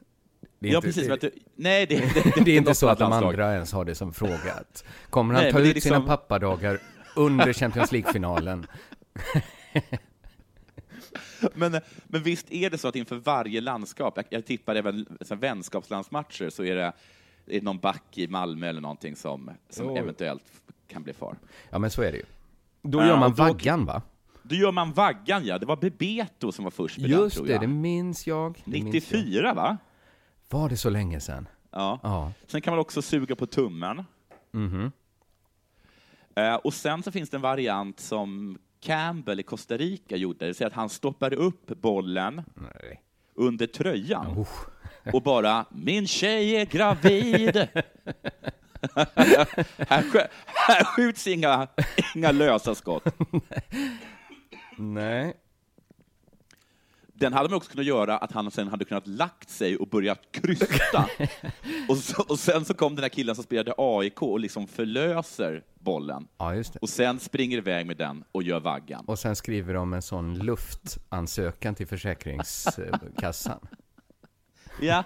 Det 0.65 0.71
är 0.71 0.73
Ja, 0.73 0.79
inte, 0.79 0.89
precis. 0.89 1.09
det, 1.09 1.17
du, 1.17 1.31
nej, 1.57 1.87
det, 1.87 1.97
det, 2.35 2.45
det 2.45 2.51
är 2.51 2.57
inte 2.57 2.75
så 2.75 2.89
att 2.89 2.99
de 2.99 3.13
andra 3.13 3.53
ens 3.55 3.73
har 3.73 3.85
det 3.85 3.95
som 3.95 4.13
fråga. 4.13 4.53
Att, 4.61 4.85
kommer 5.11 5.35
han 5.35 5.43
Nej, 5.43 5.53
ta 5.53 5.59
det 5.59 5.69
ut 5.69 5.77
är 5.77 5.81
sina 5.81 5.97
liksom- 5.99 6.07
pappadagar 6.17 6.79
under 7.17 7.53
Champions 7.53 7.93
League-finalen? 7.93 8.67
Men, 11.55 11.81
men 12.05 12.23
visst 12.23 12.53
är 12.53 12.71
det 12.71 12.79
så 12.79 12.89
att 12.89 12.97
inför 12.97 13.17
varje 13.17 13.61
landskap, 13.61 14.13
jag, 14.17 14.25
jag 14.31 14.47
tippar 14.47 14.75
även 14.75 15.07
så 15.21 15.35
här, 15.35 15.41
vänskapslandsmatcher, 15.41 16.51
så 16.51 16.65
är 16.65 16.75
det, 16.77 16.83
är 16.83 16.93
det 17.47 17.63
någon 17.63 17.79
back 17.79 18.03
i 18.19 18.29
Malmö 18.29 18.69
eller 18.69 18.81
någonting 18.81 19.17
som, 19.17 19.51
som 19.71 19.97
eventuellt 19.97 20.43
kan 20.89 21.03
bli 21.03 21.13
far. 21.13 21.37
Ja, 21.71 21.79
men 21.79 21.91
så 21.91 22.03
är 22.03 22.13
det 22.13 22.19
ju. 22.19 22.25
Då 22.83 22.99
Ja, 23.01 23.07
gör 23.07 23.17
man 23.17 23.31
då- 23.31 23.43
vaggan, 23.43 23.85
va? 23.87 24.03
Då 24.43 24.55
gör 24.55 24.73
man 24.73 24.93
vaggan, 24.93 25.45
ja. 25.47 25.59
Det 25.59 25.67
var 25.67 25.77
Bebeto 25.77 26.53
som 26.53 26.65
var 26.65 26.71
först 26.71 26.99
med 26.99 27.11
den, 27.11 27.21
Just 27.21 27.37
tror 27.37 27.47
det, 27.47 27.53
jag. 27.53 27.61
det 27.61 27.67
minns 27.67 28.27
jag. 28.27 28.63
Det 28.65 28.71
minns 28.83 28.95
jag. 29.13 29.21
94, 29.21 29.55
va? 29.55 29.77
Var 30.49 30.69
det 30.69 30.77
så 30.77 30.91
länge 30.91 31.21
sedan? 31.21 31.49
Ja. 31.71 32.01
Ja. 32.03 32.33
Sen 32.47 32.61
kan 32.61 32.73
man 32.73 32.81
också 32.81 33.03
suga 33.03 33.37
på 33.37 33.47
tummen. 33.47 34.05
Mhm. 34.53 34.93
Eh, 36.37 36.55
och 36.55 36.75
sen 36.75 37.03
så 37.03 37.13
finns 37.13 37.31
det 37.31 37.37
en 37.37 37.41
variant 37.41 38.01
som 38.01 38.59
Campbell 38.81 39.41
i 39.41 39.43
Costa 39.43 39.77
Rica 39.77 40.17
gjorde, 40.17 40.39
det 40.39 40.47
vill 40.47 40.55
säga 40.55 40.69
att 40.69 40.73
han 40.73 40.89
stoppade 40.89 41.37
upp 41.37 41.67
bollen 41.67 42.43
Nej. 42.55 43.03
under 43.35 43.67
tröjan 43.67 44.39
Oh. 44.39 44.49
och 45.15 45.23
bara 45.23 45.65
”Min 45.71 46.07
tjej 46.07 46.57
är 46.57 46.65
gravid”. 46.67 47.57
här, 49.89 50.03
skj- 50.03 50.29
här 50.45 50.85
skjuts 50.85 51.27
inga, 51.27 51.69
inga 52.15 52.33
lösa 52.33 52.75
skott. 52.75 53.05
Nej. 54.77 55.35
Den 57.17 57.33
hade 57.33 57.49
man 57.49 57.57
också 57.57 57.71
kunnat 57.71 57.87
göra 57.87 58.19
att 58.19 58.33
han 58.33 58.51
sen 58.51 58.69
hade 58.69 58.85
kunnat 58.85 59.07
lagt 59.07 59.51
sig 59.51 59.77
och 59.77 59.89
börjat 59.89 60.21
krysta. 60.31 61.09
och, 61.89 61.97
så, 61.97 62.23
och 62.23 62.39
sen 62.39 62.65
så 62.65 62.75
kom 62.75 62.95
den 62.95 63.03
här 63.03 63.09
killen 63.09 63.35
som 63.35 63.45
spelade 63.45 63.75
AIK 63.79 64.23
och 64.23 64.41
liksom 64.41 64.67
förlöser 64.67 65.65
bollen. 65.75 66.29
Ja, 66.39 66.55
just 66.55 66.73
det. 66.73 66.79
Och 66.83 66.89
sen 66.89 67.21
springer 67.21 67.57
iväg 67.59 67.87
med 67.87 67.97
den 67.97 68.25
och 68.33 68.43
gör 68.43 68.61
vaggan. 68.61 69.05
Och 69.05 69.19
sen 69.19 69.37
skriver 69.37 69.75
de 69.75 69.93
en 69.93 70.03
sån 70.03 70.39
luftansökan 70.39 71.75
till 71.75 71.87
Försäkringskassan. 71.87 73.59
Ja, 74.81 75.05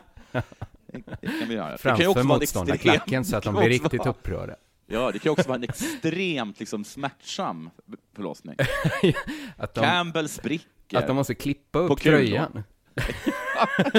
det 0.86 1.02
kan 1.40 1.48
vi 1.48 1.54
göra. 1.54 1.78
Framför 1.78 2.22
motståndarklacken 2.22 3.24
så 3.24 3.36
att 3.36 3.44
de 3.44 3.54
blir 3.54 3.68
riktigt 3.68 3.98
vara- 3.98 4.10
upprörda. 4.10 4.56
Ja, 4.86 5.10
det 5.12 5.18
kan 5.18 5.32
också 5.32 5.48
vara 5.48 5.56
en 5.56 5.62
extremt 5.62 6.60
liksom, 6.60 6.84
smärtsam 6.84 7.70
förlossning. 8.16 8.56
Att 9.56 9.74
de, 9.74 9.80
Campbell 9.84 10.28
spricker. 10.28 10.68
Att 10.94 11.06
de 11.06 11.16
måste 11.16 11.34
klippa 11.34 11.78
upp 11.78 12.00
kulor. 12.00 12.16
tröjan. 12.16 12.64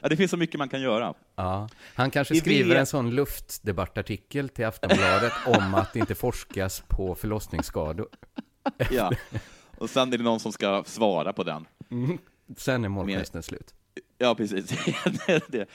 Ja, 0.00 0.08
det 0.08 0.16
finns 0.16 0.30
så 0.30 0.36
mycket 0.36 0.58
man 0.58 0.68
kan 0.68 0.80
göra. 0.80 1.14
Ja. 1.36 1.68
Han 1.94 2.10
kanske 2.10 2.34
I 2.34 2.40
skriver 2.40 2.76
en 2.76 2.86
sån 2.86 3.10
luftdebattartikel 3.10 4.48
till 4.48 4.66
Aftonbladet 4.66 5.32
om 5.46 5.74
att 5.74 5.92
det 5.92 5.98
inte 5.98 6.14
forskas 6.14 6.82
på 6.88 7.14
förlossningsskador. 7.14 8.08
Ja. 8.90 9.12
Och 9.78 9.90
sen 9.90 10.12
är 10.12 10.18
det 10.18 10.24
någon 10.24 10.40
som 10.40 10.52
ska 10.52 10.84
svara 10.86 11.32
på 11.32 11.42
den. 11.42 11.66
Sen 12.56 12.84
är 12.84 12.88
målgesten 12.88 13.42
slut. 13.42 13.74
Ja, 14.18 14.34
precis. 14.34 14.66
det, 15.26 15.42
det. 15.48 15.68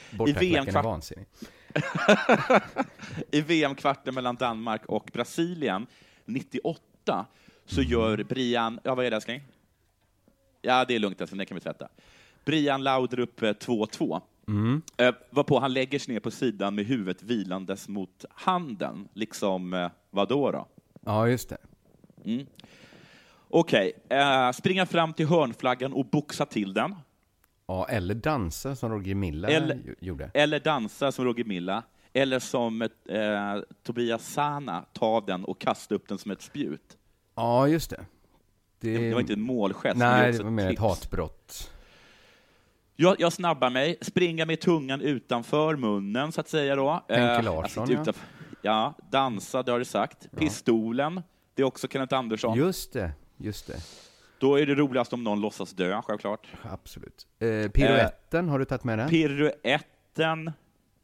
I 3.32 3.42
VM-kvarten 3.42 4.14
mellan 4.16 4.36
Danmark 4.36 4.86
och 4.86 5.10
Brasilien 5.14 5.88
98 6.26 7.26
så 7.70 7.82
gör 7.82 8.24
Brian, 8.24 8.80
ja 8.84 8.96
vad 8.96 9.06
är 9.06 9.10
det 9.12 9.16
älskling? 9.16 9.42
Ja, 10.62 10.86
det 10.86 10.96
är 10.96 11.00
lugnt 11.00 11.22
älskling, 11.22 11.38
det 11.40 11.46
kan 11.46 11.56
vi 11.56 11.62
tvätta. 11.62 11.88
Brian 12.46 12.84
Laudrup 12.84 13.42
eh, 13.42 13.50
2-2. 13.50 14.22
Mm. 14.48 14.82
Eh, 14.98 15.14
varpå 15.30 15.60
han 15.60 15.74
lägger 15.74 16.00
sig 16.00 16.14
ner 16.14 16.20
på 16.20 16.32
sidan 16.32 16.76
med 16.76 16.86
huvudet 16.86 17.24
vilandes 17.24 17.88
mot 17.88 18.26
handen, 18.30 19.08
liksom 19.14 19.74
eh, 19.74 19.90
vadå 20.10 20.52
då? 20.52 20.68
Ja, 21.06 21.28
just 21.28 21.50
det. 21.50 21.58
Mm. 22.26 22.46
Okej, 23.50 23.92
eh, 24.10 24.52
springa 24.52 24.86
fram 24.86 25.14
till 25.14 25.28
hörnflaggan 25.28 25.94
och 25.94 26.06
boxa 26.06 26.46
till 26.46 26.74
den. 26.74 26.96
Ja, 27.68 27.88
eller 27.90 28.16
dansa 28.16 28.76
som 28.76 28.92
Roger 28.92 29.16
Milla 29.16 29.48
Eller- 29.48 29.96
gjorde. 30.00 30.32
Eller 30.34 30.60
dansa 30.60 31.12
som 31.12 31.26
Roger 31.26 31.44
Milla. 31.44 31.84
Eller 32.14 32.40
som 32.40 32.82
eh, 32.82 32.90
Tobias 33.84 34.28
Sana, 34.34 34.86
ta 34.94 35.22
den 35.22 35.46
och 35.46 35.60
kasta 35.62 35.96
upp 35.96 36.08
den 36.08 36.18
som 36.18 36.32
ett 36.32 36.42
spjut. 36.42 36.98
Ja, 37.40 37.68
just 37.68 37.90
det. 37.90 38.06
Det, 38.80 38.98
det 38.98 39.14
var 39.14 39.22
inte 39.22 39.34
en 39.34 39.42
målgest. 39.42 39.98
Nej, 39.98 40.30
också 40.30 40.38
det 40.38 40.44
var 40.44 40.52
mer 40.52 40.72
ett 40.74 40.80
hatbrott. 40.80 41.72
Jag, 42.96 43.16
jag 43.20 43.34
snabbar 43.34 43.70
mig, 43.70 43.98
springa 44.02 44.46
med 44.46 44.62
tungan 44.62 45.02
utanför 45.02 45.76
munnen, 45.76 46.32
så 46.32 46.42
att 46.42 46.50
säga. 46.50 46.76
Då. 46.76 47.06
Henke 47.10 47.22
Eh, 47.24 47.44
Larsson, 47.44 47.92
ja. 47.92 48.14
ja. 48.62 48.94
Dansa, 49.12 49.64
det 49.64 49.72
har 49.72 49.80
du 49.80 49.86
sagt. 49.86 50.28
Pistolen, 50.38 51.22
det 51.54 51.62
är 51.62 51.66
också 51.66 51.88
Kenneth 51.88 52.16
Andersson. 52.16 52.58
Just 52.58 52.94
det, 52.94 53.12
just 53.38 53.68
det. 53.68 53.78
Då 54.40 54.60
är 54.60 54.66
det 54.66 54.76
roligast 54.76 55.14
om 55.14 55.24
någon 55.24 55.42
låtsas 55.42 55.72
dö, 55.72 56.02
självklart. 56.02 56.48
Absolut. 56.72 57.28
Eh, 57.40 57.48
piruetten, 57.72 58.50
har 58.50 58.60
du 58.60 58.66
tagit 58.66 58.84
med 58.84 59.00
den? 59.00 59.10
Piruetten, 59.10 60.52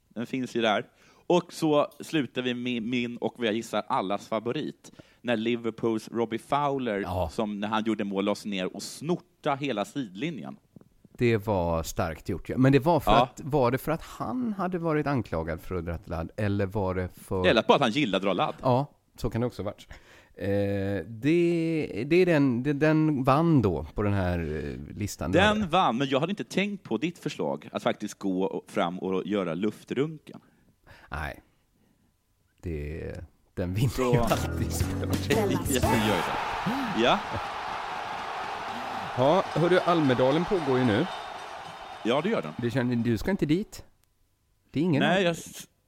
den 0.09 0.25
finns 0.25 0.55
ju 0.55 0.61
där. 0.61 0.85
Och 1.27 1.53
så 1.53 1.87
slutar 1.99 2.41
vi 2.41 2.53
med 2.53 2.83
min 2.83 3.17
och 3.17 3.33
vad 3.37 3.47
jag 3.47 3.53
gissar 3.55 3.83
allas 3.87 4.27
favorit. 4.27 4.91
När 5.25 5.37
Liverpools 5.37 6.09
Robbie 6.11 6.37
Fowler, 6.37 6.99
Ja. 6.99 7.29
som 7.33 7.59
när 7.59 7.67
han 7.67 7.83
gjorde 7.83 8.03
mål, 8.03 8.25
lades 8.25 8.45
ner 8.45 8.75
och 8.75 8.83
snorta 8.83 9.55
hela 9.55 9.85
sidlinjen. 9.85 10.57
Det 11.17 11.37
var 11.37 11.83
starkt 11.83 12.29
gjort, 12.29 12.49
ja. 12.49 12.57
Men 12.57 12.71
det 12.71 12.79
var 12.79 12.99
för 12.99 13.11
Ja. 13.11 13.23
att, 13.23 13.41
var 13.43 13.71
det 13.71 13.77
för 13.77 13.91
att 13.91 14.01
han 14.01 14.53
hade 14.53 14.77
varit 14.77 15.07
anklagad 15.07 15.61
för 15.61 15.75
att 15.75 15.85
dra 15.85 15.97
ladd, 16.05 16.31
eller 16.35 16.65
var 16.65 16.95
det 16.95 17.09
för... 17.15 17.47
Eller 17.47 17.63
bara 17.67 17.75
att 17.75 17.81
han 17.81 17.91
gillar 17.91 18.17
att 18.17 18.23
dra 18.23 18.33
ladd. 18.33 18.55
Ja, 18.61 18.85
så 19.17 19.29
kan 19.29 19.41
det 19.41 19.47
också 19.47 19.61
ha 19.63 19.65
varit. 19.71 19.87
Eh, 20.37 21.05
det, 21.07 22.03
det 22.07 22.15
är 22.15 22.25
den, 22.25 22.63
det, 22.63 22.73
den 22.73 23.23
vann 23.23 23.61
då 23.61 23.85
på 23.95 24.01
den 24.03 24.13
här 24.13 24.39
eh, 24.39 24.95
listan. 24.97 25.31
Den 25.31 25.69
vann, 25.69 25.97
men 25.97 26.07
jag 26.07 26.19
hade 26.19 26.29
inte 26.31 26.43
tänkt 26.43 26.83
på 26.83 26.97
ditt 26.97 27.17
förslag, 27.17 27.69
att 27.71 27.83
faktiskt 27.83 28.19
gå 28.19 28.63
fram 28.67 28.99
och 28.99 29.25
göra 29.27 29.53
luftrunken. 29.53 30.39
Nej. 31.11 31.41
Det, 32.61 33.13
den 33.55 33.73
vinner 33.73 34.13
ju 34.13 34.19
alltid. 34.19 34.71
Jag 35.01 35.15
så. 35.15 36.31
Ja, 37.03 37.19
Ja, 39.17 39.43
hörru, 39.47 39.79
Almedalen 39.79 40.45
pågår 40.45 40.77
ju 40.79 40.85
nu. 40.85 41.05
ja 42.03 42.21
det 42.21 42.29
gör 42.29 42.41
den. 42.41 42.53
Du, 42.57 42.71
känner, 42.71 42.95
du 42.95 43.17
ska 43.17 43.31
inte 43.31 43.45
dit? 43.45 43.85
Det 44.71 44.79
är 44.79 44.83
ingen... 44.83 44.99
Nej, 45.03 45.23
jag, 45.23 45.35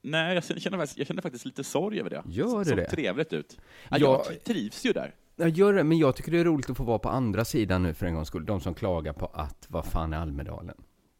nej 0.02 0.34
jag, 0.34 0.44
känner, 0.44 0.88
jag 0.96 1.06
känner 1.06 1.22
faktiskt 1.22 1.44
lite 1.44 1.64
sorg 1.64 2.00
över 2.00 2.10
det. 2.10 2.22
Gör 2.26 2.58
det 2.58 2.64
Såg 2.64 2.76
det? 2.76 2.84
trevligt 2.90 3.32
ut. 3.32 3.56
Ja, 3.88 3.96
Ja. 3.98 4.24
Jag 4.28 4.44
trivs 4.44 4.84
ju 4.86 4.92
där. 4.92 5.14
Jag 5.36 5.48
gör 5.48 5.72
det, 5.72 5.84
men 5.84 5.98
jag 5.98 6.16
tycker 6.16 6.32
det 6.32 6.38
är 6.38 6.44
roligt 6.44 6.70
att 6.70 6.76
få 6.76 6.84
vara 6.84 6.98
på 6.98 7.08
andra 7.08 7.44
sidan 7.44 7.82
nu 7.82 7.94
för 7.94 8.06
en 8.06 8.14
gångs 8.14 8.28
skull. 8.28 8.46
De 8.46 8.60
som 8.60 8.74
klagar 8.74 9.12
på 9.12 9.26
att, 9.26 9.66
vad 9.68 9.84
fan 9.84 10.12
är 10.12 10.18
Almedalen? 10.18 10.76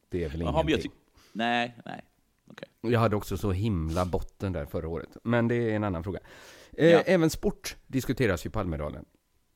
Det 0.09 0.25
är 0.25 0.29
väl 0.29 0.41
jag 0.41 0.65
ingenting. 0.71 0.93
nej, 1.33 1.77
nej. 1.85 2.05
Okej. 2.51 2.69
Jag 2.81 3.01
hade 3.01 3.17
också 3.17 3.37
så 3.37 3.53
himla 3.53 4.05
botten 4.05 4.53
där 4.53 4.67
förra 4.67 4.89
året. 4.89 5.17
Men 5.25 5.49
det 5.49 5.55
är 5.55 5.77
en 5.77 5.85
annan 5.85 6.05
fråga. 6.05 6.21
Eh, 6.73 6.91
Ja. 6.91 7.01
Även 7.01 7.31
sport 7.31 7.77
diskuteras 7.87 8.47
ju 8.47 8.51
på 8.51 8.61
Almedalen. 8.61 9.05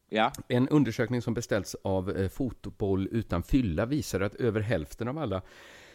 Ja, 0.09 0.33
En 0.49 0.69
undersökning 0.69 1.23
som 1.23 1.35
beställts 1.35 1.77
av 1.85 2.11
eh, 2.17 2.29
Fotboll 2.29 3.09
utan 3.11 3.43
fylla 3.43 3.87
visar 3.87 4.21
att 4.21 4.35
över 4.35 4.61
hälften 4.61 5.09
av 5.09 5.19
alla 5.19 5.43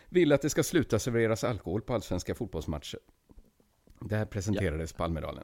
vill 0.09 0.31
att 0.31 0.41
det 0.41 0.49
ska 0.49 0.63
sluta 0.63 0.99
serveras 0.99 1.43
alkohol 1.43 1.81
på 1.81 1.93
allsvenska 1.93 2.35
fotbollsmatcher. 2.35 2.99
Det 4.01 4.15
här 4.15 4.25
presenterades 4.25 4.93
på 4.93 5.03
Almedalen. 5.03 5.43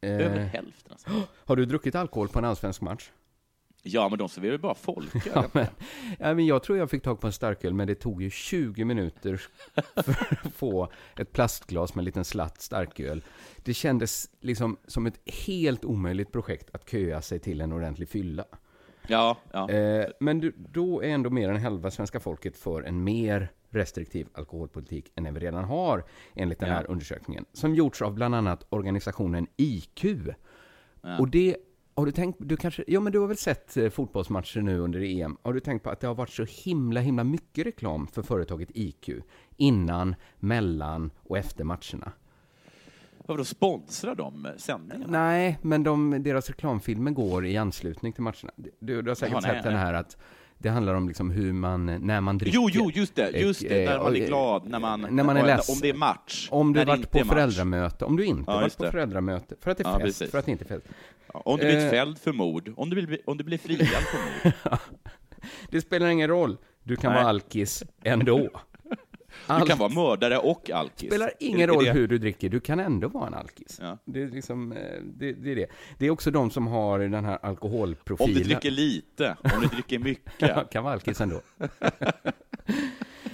Eh, 0.00 0.10
över 0.10 0.38
hälften 0.38 0.92
alltså. 0.92 1.10
har 1.44 1.56
du 1.56 1.64
druckit 1.66 1.94
alkohol 1.94 2.28
på 2.28 2.38
en 2.38 2.44
allsvensk 2.44 2.80
match? 2.80 3.10
Ja, 3.82 4.08
men 4.08 4.18
de 4.18 4.28
serverar 4.28 4.52
ju 4.52 4.58
bara 4.58 4.74
folk. 4.74 5.26
Ja, 5.34 5.44
men, 5.52 5.66
ja, 6.18 6.34
men 6.34 6.46
jag 6.46 6.62
tror 6.62 6.78
jag 6.78 6.90
fick 6.90 7.02
tag 7.02 7.20
på 7.20 7.26
en 7.26 7.32
starköl, 7.32 7.74
men 7.74 7.86
det 7.86 7.94
tog 7.94 8.22
ju 8.22 8.30
20 8.30 8.84
minuter 8.84 9.42
för 10.02 10.38
att 10.44 10.52
få 10.54 10.88
ett 11.16 11.32
plastglas 11.32 11.94
med 11.94 12.00
en 12.00 12.04
liten 12.04 12.24
slatt 12.24 12.60
starköl. 12.60 13.24
Det 13.64 13.74
kändes 13.74 14.30
liksom 14.40 14.76
som 14.86 15.06
ett 15.06 15.20
helt 15.46 15.84
omöjligt 15.84 16.32
projekt 16.32 16.70
att 16.72 16.90
köa 16.90 17.22
sig 17.22 17.38
till 17.38 17.60
en 17.60 17.72
ordentlig 17.72 18.08
fylla. 18.08 18.44
Ja, 19.06 19.36
ja. 19.52 19.70
Eh, 19.70 20.06
men 20.20 20.40
du, 20.40 20.54
då 20.56 21.02
är 21.02 21.08
ändå 21.08 21.30
mer 21.30 21.48
än 21.48 21.62
halva 21.62 21.90
svenska 21.90 22.20
folket 22.20 22.56
för 22.56 22.82
en 22.82 23.04
mer 23.04 23.52
restriktiv 23.70 24.28
alkoholpolitik 24.34 25.12
än 25.14 25.24
den 25.24 25.34
vi 25.34 25.40
redan 25.40 25.64
har, 25.64 26.04
enligt 26.34 26.58
den 26.58 26.68
Ja. 26.68 26.74
här 26.74 26.90
undersökningen. 26.90 27.44
Som 27.52 27.74
gjorts 27.74 28.02
av 28.02 28.14
bland 28.14 28.34
annat 28.34 28.66
organisationen 28.68 29.46
IQ. 29.56 30.04
Ja. 31.02 31.18
Och 31.18 31.28
det, 31.28 31.56
har 32.00 32.06
du 32.06 32.12
tänkt, 32.12 32.38
du 32.40 32.56
kanske, 32.56 32.84
ja 32.86 33.00
men 33.00 33.12
du 33.12 33.18
har 33.18 33.26
väl 33.26 33.36
sett 33.36 33.76
eh, 33.76 33.90
fotbollsmatcher 33.90 34.60
nu 34.60 34.78
under 34.78 35.00
EM? 35.00 35.36
Har 35.42 35.52
du 35.52 35.60
tänkt 35.60 35.82
på 35.82 35.90
att 35.90 36.00
det 36.00 36.06
har 36.06 36.14
varit 36.14 36.30
så 36.30 36.44
himla, 36.48 37.00
himla 37.00 37.24
mycket 37.24 37.66
reklam 37.66 38.06
för 38.06 38.22
företaget 38.22 38.68
IQ 38.74 39.10
innan, 39.56 40.14
mellan 40.36 41.10
och 41.22 41.38
efter 41.38 41.64
matcherna? 41.64 42.12
Vadå, 43.26 43.44
sponsrar 43.44 44.14
de 44.14 44.46
eh, 44.46 44.52
sändningarna? 44.56 45.06
Nej, 45.08 45.58
men 45.62 45.82
de, 45.82 46.22
deras 46.22 46.48
reklamfilmer 46.48 47.10
går 47.10 47.46
i 47.46 47.56
anslutning 47.56 48.12
till 48.12 48.22
matcherna. 48.22 48.52
Du, 48.56 49.02
du 49.02 49.10
har 49.10 49.14
säkert 49.14 49.32
Jaha, 49.32 49.40
nej, 49.40 49.54
sett 49.54 49.62
den 49.62 49.72
nej. 49.72 49.82
här 49.82 49.94
att 49.94 50.16
det 50.62 50.68
handlar 50.70 50.94
om 50.94 51.08
liksom 51.08 51.30
hur 51.30 51.52
man, 51.52 51.86
när 51.86 52.20
man 52.20 52.38
dricker. 52.38 52.54
Jo, 52.56 52.68
jo, 52.72 52.90
just 52.94 53.14
det, 53.14 53.30
just 53.30 53.60
det, 53.68 53.84
när 53.84 53.98
man 53.98 54.16
är 54.16 54.20
eh, 54.20 54.26
glad, 54.26 54.66
när 54.68 54.78
man, 54.78 55.06
när 55.10 55.24
man 55.24 55.36
är 55.36 55.46
ledsen. 55.46 55.72
om 55.74 55.78
det 55.80 55.88
är 55.88 55.94
match. 55.94 56.48
Om 56.50 56.72
du 56.72 56.84
varit 56.84 57.10
på 57.10 57.18
match. 57.18 57.28
föräldramöte, 57.28 58.04
om 58.04 58.16
du 58.16 58.24
inte 58.24 58.50
Ja, 58.52 58.60
varit 58.60 58.76
på 58.76 58.84
det. 58.84 58.90
föräldramöte, 58.90 59.54
för 59.60 59.70
att 59.70 59.78
det 59.78 59.84
är 59.84 59.88
Ja, 59.88 59.92
fest, 59.98 60.04
precis. 60.04 60.30
för 60.30 60.38
att 60.38 60.44
det 60.46 60.52
inte 60.52 60.64
är 60.64 60.68
fest. 60.68 60.86
Ja, 61.34 61.42
om 61.44 61.58
du 61.58 61.64
blir 61.66 61.84
Eh. 61.84 61.90
fälld 61.90 62.18
för 62.18 62.32
mord, 62.32 62.72
om 62.76 62.90
du, 62.90 63.06
blir, 63.06 63.18
om 63.26 63.36
du 63.36 63.44
blir 63.44 63.58
friad 63.58 63.86
för 63.88 64.18
mord. 64.44 64.78
Det 65.70 65.80
spelar 65.80 66.06
ingen 66.08 66.28
roll, 66.28 66.56
du 66.82 66.96
kan 66.96 67.12
Nej. 67.12 67.20
vara 67.20 67.30
alkis 67.30 67.82
ändå. 68.02 68.48
Du 69.46 69.52
Allt 69.52 69.68
kan 69.68 69.78
vara 69.78 69.88
mördare 69.88 70.38
och 70.38 70.70
alkis. 70.70 71.08
spelar 71.10 71.32
ingen 71.40 71.66
roll 71.68 71.86
hur 71.86 72.08
du 72.08 72.18
dricker, 72.18 72.48
du 72.48 72.60
kan 72.60 72.80
ändå 72.80 73.08
vara 73.08 73.26
en 73.26 73.34
alkis. 73.34 73.78
Ja. 73.82 73.98
Det, 74.04 74.22
är 74.22 74.28
liksom, 74.28 74.72
eh, 74.72 74.78
det, 75.02 75.32
det 75.32 75.52
är 75.52 75.56
det. 75.56 75.66
Det 75.98 76.06
är 76.06 76.10
också 76.10 76.30
de 76.30 76.50
som 76.50 76.66
har 76.66 76.98
den 76.98 77.24
här 77.24 77.38
alkoholprofilen. 77.42 78.36
Om 78.36 78.42
du 78.42 78.48
dricker 78.48 78.70
lite, 78.70 79.36
om 79.42 79.60
du 79.60 79.66
dricker 79.66 79.98
mycket. 79.98 80.70
Kan 80.70 80.84
vara 80.84 80.94
alkis 80.94 81.20
ändå. 81.20 81.40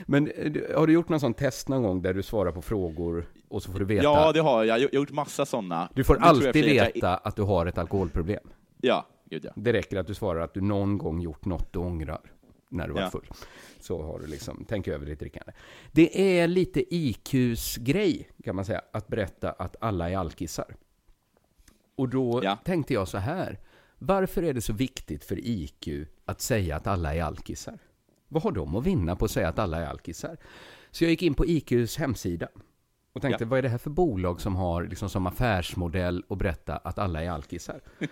Men 0.06 0.30
eh, 0.30 0.50
du- 0.50 0.72
har 0.76 0.86
du 0.86 0.92
gjort 0.92 1.08
någon 1.08 1.20
sån 1.20 1.34
test 1.34 1.68
någon 1.68 1.82
gång 1.82 2.02
där 2.02 2.14
du 2.14 2.22
svarar 2.22 2.52
på 2.52 2.62
frågor 2.62 3.26
och 3.48 3.62
så 3.62 3.72
får 3.72 3.78
du 3.78 3.84
veta? 3.84 4.02
Ja, 4.04 4.32
det 4.32 4.40
har 4.40 4.64
jag. 4.64 4.80
Jag 4.80 4.88
har 4.88 4.94
gjort 4.94 5.10
massa 5.10 5.46
sådana. 5.46 5.88
Du 5.94 6.04
får 6.04 6.14
Det 6.14 6.20
alltid 6.20 6.48
att 6.48 6.56
jag- 6.56 6.84
veta 6.94 7.16
att 7.16 7.36
du 7.36 7.42
har 7.42 7.66
ett 7.66 7.78
alkoholproblem. 7.78 8.44
Ja, 8.80 9.06
gud 9.30 9.44
ja. 9.44 9.50
Det 9.56 9.72
räcker 9.72 9.96
att 9.96 10.06
du 10.06 10.14
svarar 10.14 10.40
att 10.40 10.54
du 10.54 10.60
någon 10.60 10.98
gång 10.98 11.20
gjort 11.20 11.44
något 11.44 11.72
du 11.72 11.78
ångrar 11.78 12.20
när 12.68 12.86
du 12.88 12.92
var 12.94 13.00
Ja. 13.00 13.10
full. 13.10 13.26
Så 13.86 14.02
har 14.02 14.18
du 14.18 14.26
liksom, 14.26 14.64
tänk 14.68 14.88
över 14.88 15.06
ditt 15.06 15.20
drickande. 15.20 15.52
Det 15.92 16.38
är 16.40 16.48
lite 16.48 16.94
IQs 16.94 17.76
grej, 17.76 18.28
kan 18.44 18.56
man 18.56 18.64
säga, 18.64 18.82
att 18.92 19.08
berätta 19.08 19.50
att 19.50 19.76
alla 19.80 20.10
är 20.10 20.16
alkisar. 20.16 20.76
Och 21.96 22.08
då 22.08 22.40
Ja. 22.44 22.58
tänkte 22.64 22.94
jag 22.94 23.08
så 23.08 23.18
här, 23.18 23.58
varför 23.98 24.42
är 24.42 24.54
det 24.54 24.60
så 24.60 24.72
viktigt 24.72 25.24
för 25.24 25.38
IQ 25.46 25.88
att 26.24 26.40
säga 26.40 26.76
att 26.76 26.86
alla 26.86 27.14
är 27.14 27.22
alkisar? 27.22 27.78
Vad 28.28 28.42
har 28.42 28.52
de 28.52 28.76
att 28.76 28.86
vinna 28.86 29.16
på 29.16 29.24
att 29.24 29.30
säga 29.30 29.48
att 29.48 29.58
alla 29.58 29.78
är 29.80 29.86
alkisar? 29.86 30.36
Så 30.90 31.04
jag 31.04 31.10
gick 31.10 31.22
in 31.22 31.34
på 31.34 31.46
IQs 31.46 31.96
hemsida 31.96 32.48
och 33.12 33.22
tänkte, 33.22 33.44
Ja. 33.44 33.48
vad 33.48 33.58
är 33.58 33.62
det 33.62 33.68
här 33.68 33.78
för 33.78 33.90
bolag 33.90 34.40
som 34.40 34.56
har 34.56 34.84
liksom 34.84 35.08
som 35.08 35.26
affärsmodell 35.26 36.24
att 36.28 36.38
berätta 36.38 36.76
att 36.76 36.98
alla 36.98 37.22
är 37.22 37.30
alkisar? 37.30 37.80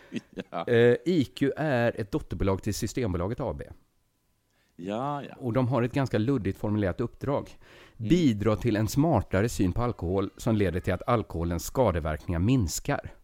Ja, 0.50 0.66
Eh, 0.68 0.96
IQ 1.04 1.42
är 1.56 2.00
ett 2.00 2.10
dotterbolag 2.12 2.62
till 2.62 2.74
Systembolaget 2.74 3.40
AB. 3.40 3.62
Ja. 4.76 5.22
ja. 5.22 5.34
Och 5.38 5.52
de 5.52 5.68
har 5.68 5.82
ett 5.82 5.92
ganska 5.92 6.18
luddigt 6.18 6.58
formulerat 6.58 7.00
uppdrag. 7.00 7.58
Bidra 7.96 8.56
till 8.56 8.76
en 8.76 8.88
smartare 8.88 9.48
syn 9.48 9.72
på 9.72 9.82
alkohol 9.82 10.30
som 10.36 10.56
leder 10.56 10.80
till 10.80 10.92
att 10.92 11.08
alkoholens 11.08 11.64
skadeverkningar 11.64 12.38
minskar. 12.38 13.14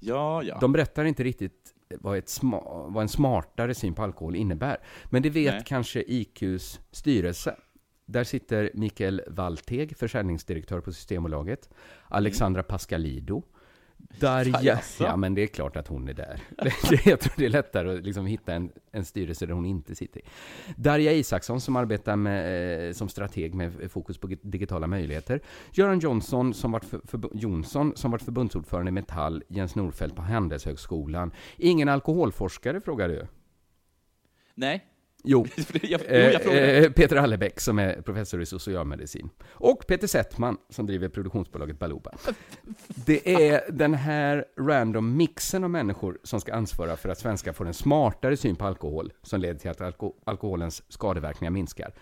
ja, 0.00 0.42
ja. 0.42 0.58
De 0.60 0.72
berättar 0.72 1.04
inte 1.04 1.24
riktigt 1.24 1.74
vad, 2.00 2.28
sma, 2.28 2.86
vad 2.88 3.02
en 3.02 3.08
smartare 3.08 3.74
syn 3.74 3.94
på 3.94 4.02
alkohol 4.02 4.36
innebär. 4.36 4.76
Men 5.04 5.22
det 5.22 5.30
vet 5.30 5.54
Nej. 5.54 5.62
kanske 5.66 6.02
IQs 6.06 6.80
styrelse. 6.90 7.56
Där 8.06 8.24
sitter 8.24 8.70
Mikael 8.74 9.22
Valteg, 9.26 9.96
försäljningsdirektör 9.96 10.80
på 10.80 10.92
Systembolaget. 10.92 11.68
Alexandra 12.08 12.62
Pascalido. 12.62 13.42
Darja, 13.98 14.80
ja 15.00 15.16
men 15.16 15.34
det 15.34 15.42
är 15.42 15.46
klart 15.46 15.76
att 15.76 15.88
hon 15.88 16.08
är 16.08 16.14
där. 16.14 16.40
Jag 17.04 17.20
tror 17.20 17.32
det 17.36 17.44
är 17.44 17.48
lättare 17.48 17.98
att 17.98 18.04
liksom 18.04 18.26
hitta 18.26 18.54
en, 18.54 18.72
en 18.92 19.04
styrelse 19.04 19.46
där 19.46 19.54
hon 19.54 19.66
inte 19.66 19.94
sitter. 19.94 20.22
Darja 20.76 21.12
Isaksson 21.12 21.60
som 21.60 21.76
arbetar 21.76 22.16
med, 22.16 22.88
eh, 22.88 22.92
som 22.92 23.08
strateg 23.08 23.54
med 23.54 23.90
fokus 23.90 24.18
på 24.18 24.26
digitala 24.42 24.86
möjligheter. 24.86 25.40
Göran 25.72 25.98
Johnson 25.98 26.54
som 26.54 26.72
varit, 26.72 26.84
för, 26.84 27.00
för, 27.04 27.20
Jonsson 27.34 27.92
som 27.96 28.10
varit 28.10 28.22
förbundsordförande 28.22 28.88
i 28.88 28.92
Metall, 28.92 29.42
Jens 29.48 29.74
Norfeldt 29.74 30.16
på 30.16 30.22
Handelshögskolan. 30.22 31.32
Ingen 31.56 31.88
alkoholforskare 31.88 32.80
frågar 32.80 33.08
du? 33.08 33.26
Nej. 34.54 34.86
Jo, 35.24 35.46
jag, 35.56 35.66
jo, 35.82 35.98
Eh, 36.08 36.30
jag 36.30 36.42
frågar. 36.42 36.82
eh, 36.82 36.90
Peter 36.90 37.16
Allebäck 37.16 37.60
som 37.60 37.78
är 37.78 38.02
professor 38.02 38.42
i 38.42 38.46
socialmedicin. 38.46 39.30
Och 39.48 39.86
Peter 39.86 40.06
Settman 40.06 40.56
som 40.70 40.86
driver 40.86 41.08
produktionsbolaget 41.08 41.78
Baluba. 41.78 42.10
Det 43.06 43.44
är 43.50 43.70
den 43.72 43.94
här 43.94 44.44
random 44.60 45.16
mixen 45.16 45.64
av 45.64 45.70
människor 45.70 46.18
som 46.22 46.40
ska 46.40 46.54
ansvara 46.54 46.96
för 46.96 47.08
att 47.08 47.18
svenskar 47.18 47.52
får 47.52 47.66
en 47.66 47.74
smartare 47.74 48.36
syn 48.36 48.56
på 48.56 48.66
alkohol 48.66 49.12
som 49.22 49.40
leder 49.40 49.58
till 49.60 49.70
att 49.70 49.80
alko 49.80 50.12
alkoholens 50.26 50.82
skadeverkningar 50.88 51.50
minskar. 51.50 51.94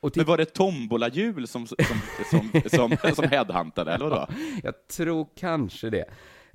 Och 0.00 0.16
Men 0.16 0.26
var 0.26 0.36
det 0.36 0.44
tombolahjul 0.44 1.46
som, 1.46 1.66
som, 1.66 1.76
som, 2.30 2.60
som, 2.70 3.14
som 3.14 3.24
headhuntade, 3.30 3.92
eller 3.92 4.04
vadå? 4.04 4.26
Jag 4.62 4.88
tror 4.88 5.26
kanske 5.36 5.90
det. 5.90 6.04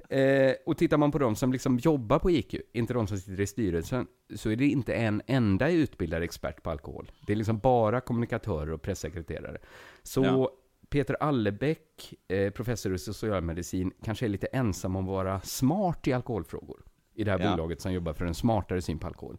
Eh, 0.10 0.54
och 0.66 0.78
tittar 0.78 0.98
man 0.98 1.12
på 1.12 1.20
de 1.20 1.36
som 1.36 1.52
liksom 1.52 1.78
jobbar 1.78 2.20
på 2.20 2.32
IQ, 2.32 2.56
inte 2.74 2.94
de 2.94 3.08
som 3.08 3.18
sitter 3.18 3.42
i 3.44 3.48
styrelsen, 3.48 4.08
så 4.36 4.50
är 4.50 4.56
det 4.56 4.66
inte 4.68 4.94
en 4.94 5.22
enda 5.28 5.70
utbildad 5.70 6.24
expert 6.24 6.64
på 6.64 6.70
alkohol. 6.70 7.12
Det 7.28 7.34
är 7.34 7.38
liksom 7.38 7.60
bara 7.60 8.02
kommunikatörer 8.02 8.72
och 8.72 8.82
pressekreterare. 8.82 9.58
Så 10.04 10.24
Ja. 10.24 10.52
Peter 10.90 11.18
Allebäck, 11.20 12.14
eh, 12.28 12.52
professor 12.52 12.94
i 12.96 12.98
socialmedicin, 12.98 13.92
kanske 14.04 14.26
är 14.26 14.30
lite 14.30 14.48
ensam 14.48 14.96
om 14.96 15.04
att 15.06 15.10
vara 15.10 15.42
smart 15.42 16.08
i 16.08 16.14
alkoholfrågor. 16.14 16.82
I 17.16 17.24
det 17.24 17.32
här 17.32 17.40
Ja. 17.40 17.52
bolaget 17.52 17.82
som 17.82 17.94
jobbar 17.94 18.14
för 18.14 18.26
en 18.26 18.34
smartare 18.36 18.82
syn 18.82 19.00
på 19.00 19.08
alkohol. 19.08 19.38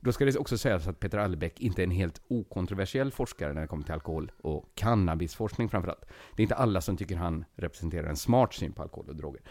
Då 0.00 0.12
ska 0.12 0.24
det 0.24 0.36
också 0.36 0.58
sägas 0.58 0.86
att 0.88 1.00
Peter 1.00 1.18
Allebäck 1.18 1.60
inte 1.60 1.82
är 1.82 1.84
en 1.84 1.90
helt 1.90 2.20
okontroversiell 2.28 3.12
forskare 3.12 3.52
när 3.52 3.60
det 3.60 3.66
kommer 3.66 3.84
till 3.84 3.92
alkohol 3.94 4.32
och 4.42 4.70
cannabisforskning 4.74 5.68
framförallt. 5.68 6.04
Det 6.36 6.40
är 6.40 6.44
inte 6.44 6.54
alla 6.54 6.80
som 6.80 6.96
tycker 6.96 7.16
han 7.16 7.44
representerar 7.54 8.08
en 8.08 8.16
smart 8.16 8.54
syn 8.54 8.72
på 8.72 8.82
alkohol 8.82 9.08
och 9.08 9.16
droger. 9.16 9.42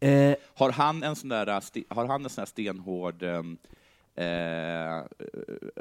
Eh, 0.00 0.34
Har 0.54 0.70
han 0.72 1.02
en 1.02 1.16
sån 1.16 1.28
där, 1.28 1.46
ste- 1.46 1.84
har 1.88 2.06
han 2.06 2.24
en 2.24 2.30
sån 2.30 2.42
där 2.42 2.46
stenhård, 2.46 3.22
um, 3.22 3.58
Eh, 4.18 5.02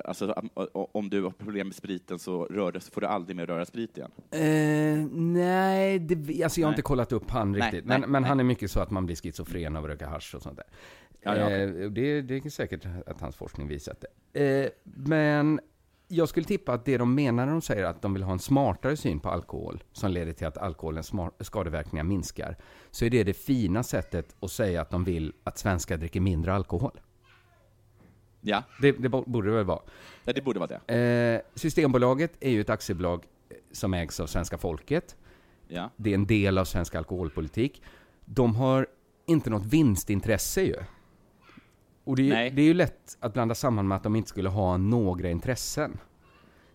alltså, 0.05 0.31
om- 0.73 1.09
du 1.09 1.23
har 1.23 1.29
problem 1.31 1.67
med 1.67 1.75
spriten 1.75 2.19
så, 2.19 2.45
rör 2.45 2.91
får 2.91 3.01
du 3.01 3.07
aldrig 3.07 3.35
mer 3.35 3.45
röra 3.45 3.65
sprit 3.65 3.97
igen. 3.97 4.11
Eh, 4.31 5.07
nej, 5.19 5.99
det, 5.99 6.43
alltså 6.43 6.59
jag 6.59 6.67
har 6.67 6.71
Nej. 6.71 6.73
inte 6.75 6.81
kollat 6.81 7.11
upp 7.11 7.29
han 7.31 7.51
Nej, 7.51 7.61
riktigt. 7.61 7.85
nej, 7.85 7.99
men 7.99 8.11
men 8.11 8.23
han 8.23 8.39
är 8.39 8.43
mycket 8.43 8.71
så 8.71 8.79
att 8.79 8.91
man 8.91 9.05
blir 9.05 9.15
schizofren 9.15 9.75
av 9.75 9.83
att 9.83 9.89
röka 9.89 10.07
hasch 10.07 10.35
och 10.35 10.41
sånt 10.41 10.55
där. 10.57 10.65
Ja, 11.21 11.35
ja, 11.37 11.49
eh, 11.49 11.69
det, 11.89 12.21
det 12.21 12.45
är 12.45 12.49
säkert 12.49 12.85
att 13.07 13.21
hans 13.21 13.35
forskning 13.35 13.67
visat 13.67 14.03
det. 14.33 14.63
Eh, 14.63 14.69
men 14.83 15.59
jag 16.07 16.29
skulle 16.29 16.45
tippa 16.45 16.73
att 16.73 16.85
det 16.85 16.97
de 16.97 17.15
menar 17.15 17.45
när 17.45 17.51
de 17.51 17.61
säger 17.61 17.83
att 17.83 18.01
de 18.01 18.13
vill 18.13 18.23
ha 18.23 18.31
en 18.33 18.39
smartare 18.39 18.97
syn 18.97 19.19
på 19.19 19.29
alkohol, 19.29 19.83
som 19.93 20.11
leder 20.11 20.33
till 20.33 20.47
att 20.47 20.57
alkoholens 20.57 21.11
skadeverkningar 21.39 22.03
minskar, 22.03 22.57
så 22.95 23.05
är 23.05 23.09
det 23.09 23.23
det 23.23 23.33
fina 23.33 23.83
sättet 23.83 24.35
att 24.39 24.51
säga 24.51 24.81
att 24.81 24.89
de 24.89 25.03
vill 25.03 25.33
att 25.43 25.57
svenskar 25.57 25.97
dricker 25.97 26.19
mindre 26.19 26.53
alkohol. 26.53 26.99
Ja, 28.41 28.63
Det, 28.81 28.91
det 28.91 29.09
bo- 29.09 29.23
borde 29.27 29.49
det 29.49 29.55
väl 29.55 29.65
vara. 29.65 29.79
ja, 30.23 30.33
det 30.33 30.41
borde 30.41 30.59
vara 30.59 30.79
det. 30.87 30.95
Eh, 30.95 31.41
Systembolaget 31.59 32.31
är 32.39 32.49
ju 32.51 32.61
ett 32.61 32.69
aktiebolag 32.69 33.23
eh, 33.49 33.55
som 33.71 33.93
ägs 33.93 34.19
av 34.19 34.27
svenska 34.27 34.57
folket. 34.57 35.15
Ja. 35.67 35.89
Det 35.97 36.09
är 36.09 36.13
en 36.15 36.25
del 36.25 36.57
av 36.57 36.65
svensk 36.65 36.95
alkoholpolitik. 36.95 37.81
De 38.25 38.55
har 38.55 38.87
inte 39.25 39.49
något 39.49 39.65
vinstintresse 39.65 40.61
ju. 40.61 40.75
Och 42.03 42.15
det 42.15 42.31
är, 42.31 42.43
ju- 42.43 42.49
det 42.55 42.61
är 42.61 42.65
ju 42.65 42.73
lätt 42.73 43.17
att 43.19 43.33
blanda 43.33 43.55
samman 43.55 43.87
med 43.87 43.95
att 43.95 44.03
de 44.03 44.15
inte 44.15 44.29
skulle 44.29 44.49
ha 44.49 44.77
några 44.77 45.29
intressen. 45.29 45.97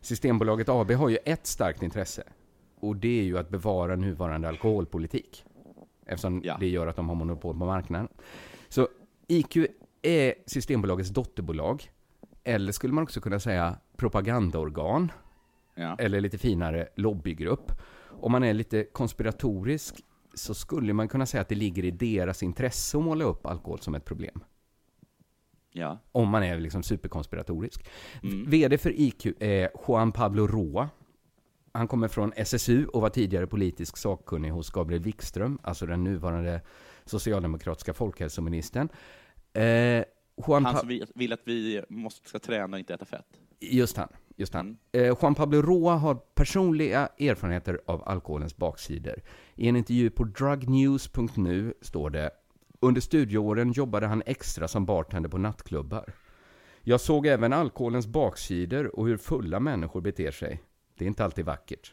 Systembolaget 0.00 0.68
AB 0.68 0.90
har 0.90 1.09
ju 1.09 1.18
ett 1.24 1.46
starkt 1.46 1.83
intresse. 1.83 2.22
Och 2.80 2.96
det 2.96 3.20
är 3.20 3.24
ju 3.24 3.38
att 3.38 3.48
bevara 3.48 3.96
nuvarande 3.96 4.48
alkoholpolitik. 4.48 5.44
Eftersom 6.11 6.40
Ja. 6.44 6.57
det 6.61 6.68
gör 6.68 6.87
att 6.87 6.96
de 6.96 7.09
har 7.09 7.16
monopol 7.16 7.59
på 7.59 7.66
marknaden. 7.66 8.09
Så 8.68 8.88
IQ 9.29 9.57
är 10.03 10.35
Systembolagets 10.46 11.11
dotterbolag. 11.11 11.90
Eller 12.44 12.73
skulle 12.73 12.92
man 12.94 13.05
också 13.05 13.20
kunna 13.20 13.40
säga 13.40 13.77
propagandaorgan. 13.96 15.12
Ja. 15.75 15.96
Eller 15.99 16.20
lite 16.20 16.38
finare 16.38 16.88
lobbygrupp. 16.96 17.73
Om 18.20 18.33
man 18.33 18.44
är 18.44 18.55
lite 18.55 18.85
konspiratorisk 18.85 19.94
så 20.35 20.55
skulle 20.55 20.92
man 20.92 21.09
kunna 21.09 21.27
säga 21.27 21.40
att 21.40 21.49
det 21.49 21.55
ligger 21.55 21.85
i 21.85 21.90
deras 21.90 22.42
intresse 22.42 22.99
att 22.99 23.05
måla 23.05 23.25
upp 23.25 23.46
alkohol 23.46 23.79
som 23.81 23.94
ett 23.94 24.05
problem. 24.05 24.44
Ja. 25.73 25.99
Om 26.12 26.29
man 26.29 26.42
är 26.42 26.61
liksom 26.61 26.83
superkonspiratorisk. 26.83 27.87
Mm. 28.23 28.51
VD 28.51 28.79
för 28.79 29.01
IQ 29.01 29.27
är 29.40 29.70
Juan 29.88 30.12
Pablo 30.12 30.46
Roa. 30.46 30.88
Han 31.72 31.88
kommer 31.88 32.09
från 32.09 32.33
SSU 32.37 32.87
och 32.87 33.00
var 33.00 33.09
tidigare 33.11 33.46
politisk 33.46 33.96
sakkunnig 33.96 34.50
hos 34.50 34.70
Gabriel 34.70 35.02
Wikström, 35.02 35.59
alltså 35.62 35.87
den 35.87 36.04
nuvarande 36.04 36.61
socialdemokratiska 37.04 37.94
folkhälsoministern. 37.94 38.88
Eh, 39.52 40.04
Juan 40.46 40.64
Han 40.64 40.76
som 40.76 40.88
vi- 40.88 41.04
vill 41.14 41.33
att 41.33 41.40
vi 41.44 41.83
måste, 41.88 42.28
ska 42.28 42.38
träna 42.38 42.76
och 42.76 42.78
inte 42.78 42.94
äta 42.94 43.04
fett. 43.04 43.26
Just 43.61 43.96
han. 43.96 44.09
Just 44.37 44.54
han. 44.54 44.66
Mm. 44.66 44.78
Eh, 45.11 45.16
Juan 45.22 45.35
Pablo 45.35 45.62
Roa 45.62 45.94
har 45.96 46.14
personliga 46.14 47.09
erfarenheter 47.18 47.80
av 47.87 48.09
alkoholens 48.09 48.56
baksidor. 48.56 49.22
I 49.54 49.68
en 49.68 49.76
intervju 49.76 50.11
på 50.11 50.24
drugnews.nu 50.24 51.74
står 51.80 52.11
det 52.11 52.30
under 52.80 53.00
studieåren 53.00 53.72
jobbade 53.72 54.06
han 54.06 54.22
extra 54.26 54.68
som 54.68 54.87
bartender 54.87 55.28
på 55.28 55.38
nattklubbar. 55.38 56.12
Jag 56.83 57.00
såg 57.00 57.26
även 57.26 57.52
alkoholens 57.52 58.06
baksidor 58.06 58.98
och 58.98 59.06
hur 59.06 59.16
fulla 59.16 59.61
människor 59.61 60.00
beter 60.00 60.30
sig. 60.30 60.61
Det 61.01 61.05
är 61.05 61.07
inte 61.07 61.25
alltid 61.25 61.45
vackert. 61.45 61.93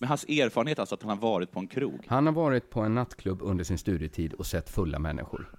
Men 0.00 0.08
hans 0.08 0.24
erfarenhet 0.24 0.78
alltså 0.78 0.94
att 0.94 1.02
han 1.02 1.10
har 1.10 1.16
varit 1.16 1.52
på 1.52 1.58
en 1.60 1.66
krog. 1.66 2.04
Han 2.06 2.26
har 2.26 2.32
varit 2.32 2.70
på 2.70 2.80
en 2.80 2.94
nattklubb 2.94 3.42
under 3.42 3.64
sin 3.64 3.78
studietid 3.78 4.32
och 4.32 4.46
sett 4.46 4.70
fulla 4.70 4.98
människor. 4.98 5.50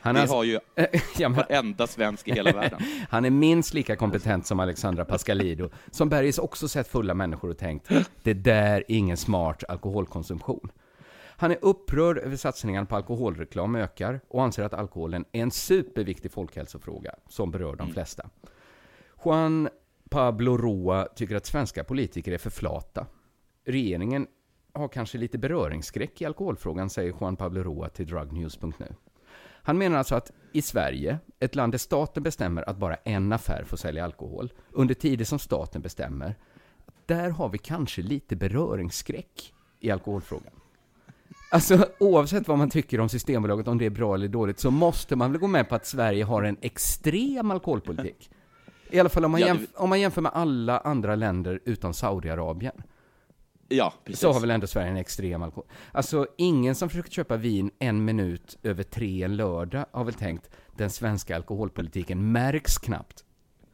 Han 0.00 0.14
Det 0.14 0.20
alltså- 0.20 0.36
har 0.36 0.44
ju 0.44 0.52
ja, 1.18 1.28
men, 1.28 1.32
varenda 1.32 1.86
svensk 1.86 2.28
i 2.28 2.32
hela 2.32 2.52
världen. 2.52 2.80
Han 3.08 3.24
är 3.24 3.30
minst 3.30 3.74
lika 3.74 3.96
kompetent 3.96 4.46
som 4.46 4.60
Alexandra 4.60 5.04
Pascalido, 5.04 5.70
som 5.90 6.08
Bergis 6.08 6.38
också 6.38 6.68
sett 6.68 6.88
fulla 6.88 7.14
människor 7.14 7.50
och 7.50 7.58
tänkt 7.58 7.88
det 8.22 8.34
där 8.34 8.76
är 8.76 8.84
ingen 8.88 9.16
smart 9.16 9.64
alkoholkonsumtion. 9.68 10.70
Han 11.36 11.50
är 11.50 11.58
upprörd 11.62 12.18
över 12.18 12.36
satsningen 12.36 12.86
på 12.86 12.96
alkoholreklam 12.96 13.76
ökar 13.76 14.20
och 14.28 14.42
anser 14.42 14.62
att 14.62 14.74
alkoholen 14.74 15.24
är 15.32 15.42
en 15.42 15.50
superviktig 15.50 16.32
folkhälsofråga 16.32 17.14
som 17.28 17.50
berör 17.50 17.76
de 17.76 17.92
flesta. 17.92 18.30
Juan 19.24 19.68
Pablo 20.10 20.56
Roa 20.56 21.08
tycker 21.16 21.36
att 21.36 21.46
svenska 21.46 21.84
politiker 21.84 22.32
är 22.32 22.38
för 22.38 22.50
flata. 22.50 23.06
Regeringen 23.64 24.26
har 24.72 24.88
kanske 24.88 25.18
lite 25.18 25.38
beröringsskräck 25.38 26.22
i 26.22 26.24
alkoholfrågan, 26.24 26.90
säger 26.90 27.14
Juan 27.20 27.36
Pablo 27.36 27.62
Roa 27.62 27.88
till 27.88 28.06
drugnews.nu. 28.06 28.94
Han 29.62 29.78
menar 29.78 29.98
alltså 29.98 30.14
att 30.14 30.32
i 30.52 30.62
Sverige, 30.62 31.18
ett 31.40 31.54
land 31.54 31.72
där 31.72 31.78
staten 31.78 32.22
bestämmer 32.22 32.68
att 32.68 32.76
bara 32.76 32.94
en 32.94 33.32
affär 33.32 33.64
får 33.66 33.76
sälja 33.76 34.04
alkohol, 34.04 34.52
under 34.70 34.94
tider 34.94 35.24
som 35.24 35.38
staten 35.38 35.82
bestämmer, 35.82 36.34
där 37.06 37.30
har 37.30 37.48
vi 37.48 37.58
kanske 37.58 38.02
lite 38.02 38.36
beröringsskräck 38.36 39.52
i 39.80 39.90
alkoholfrågan. 39.90 40.52
Alltså 41.52 41.86
oavsett 41.98 42.48
vad 42.48 42.58
man 42.58 42.70
tycker 42.70 43.00
om 43.00 43.08
Systembolaget, 43.08 43.68
om 43.68 43.78
det 43.78 43.86
är 43.86 43.90
bra 43.90 44.14
eller 44.14 44.28
dåligt, 44.28 44.58
så 44.58 44.70
måste 44.70 45.16
man 45.16 45.32
väl 45.32 45.40
gå 45.40 45.46
med 45.46 45.68
på 45.68 45.74
att 45.74 45.86
Sverige 45.86 46.24
har 46.24 46.42
en 46.42 46.56
extrem 46.60 47.50
alkoholpolitik. 47.50 48.30
I 48.92 49.00
alla 49.00 49.08
fall 49.08 49.24
om 49.24 49.30
man, 49.30 49.40
Ja, 49.40 49.46
jämf- 49.46 49.68
om 49.74 49.88
man 49.88 50.00
jämför 50.00 50.22
med 50.22 50.32
alla 50.34 50.78
andra 50.78 51.14
länder 51.14 51.60
utom 51.64 51.94
Saudiarabien. 51.94 52.82
Ja, 53.68 53.92
precis. 54.04 54.20
Så 54.20 54.32
har 54.32 54.40
väl 54.40 54.50
ändå 54.50 54.66
Sverige 54.66 54.88
en 54.88 54.96
extrem 54.96 55.42
alkohol. 55.42 55.66
Alltså, 55.92 56.26
ingen 56.38 56.74
som 56.74 56.88
försöker 56.88 57.10
köpa 57.10 57.36
vin 57.36 57.70
en 57.78 58.04
minut 58.04 58.58
över 58.62 58.82
tre 58.82 59.22
en 59.22 59.36
lördag 59.36 59.84
har 59.92 60.04
väl 60.04 60.14
tänkt 60.14 60.50
den 60.76 60.90
svenska 60.90 61.36
alkoholpolitiken 61.36 62.32
märks 62.32 62.78
knappt. 62.78 63.24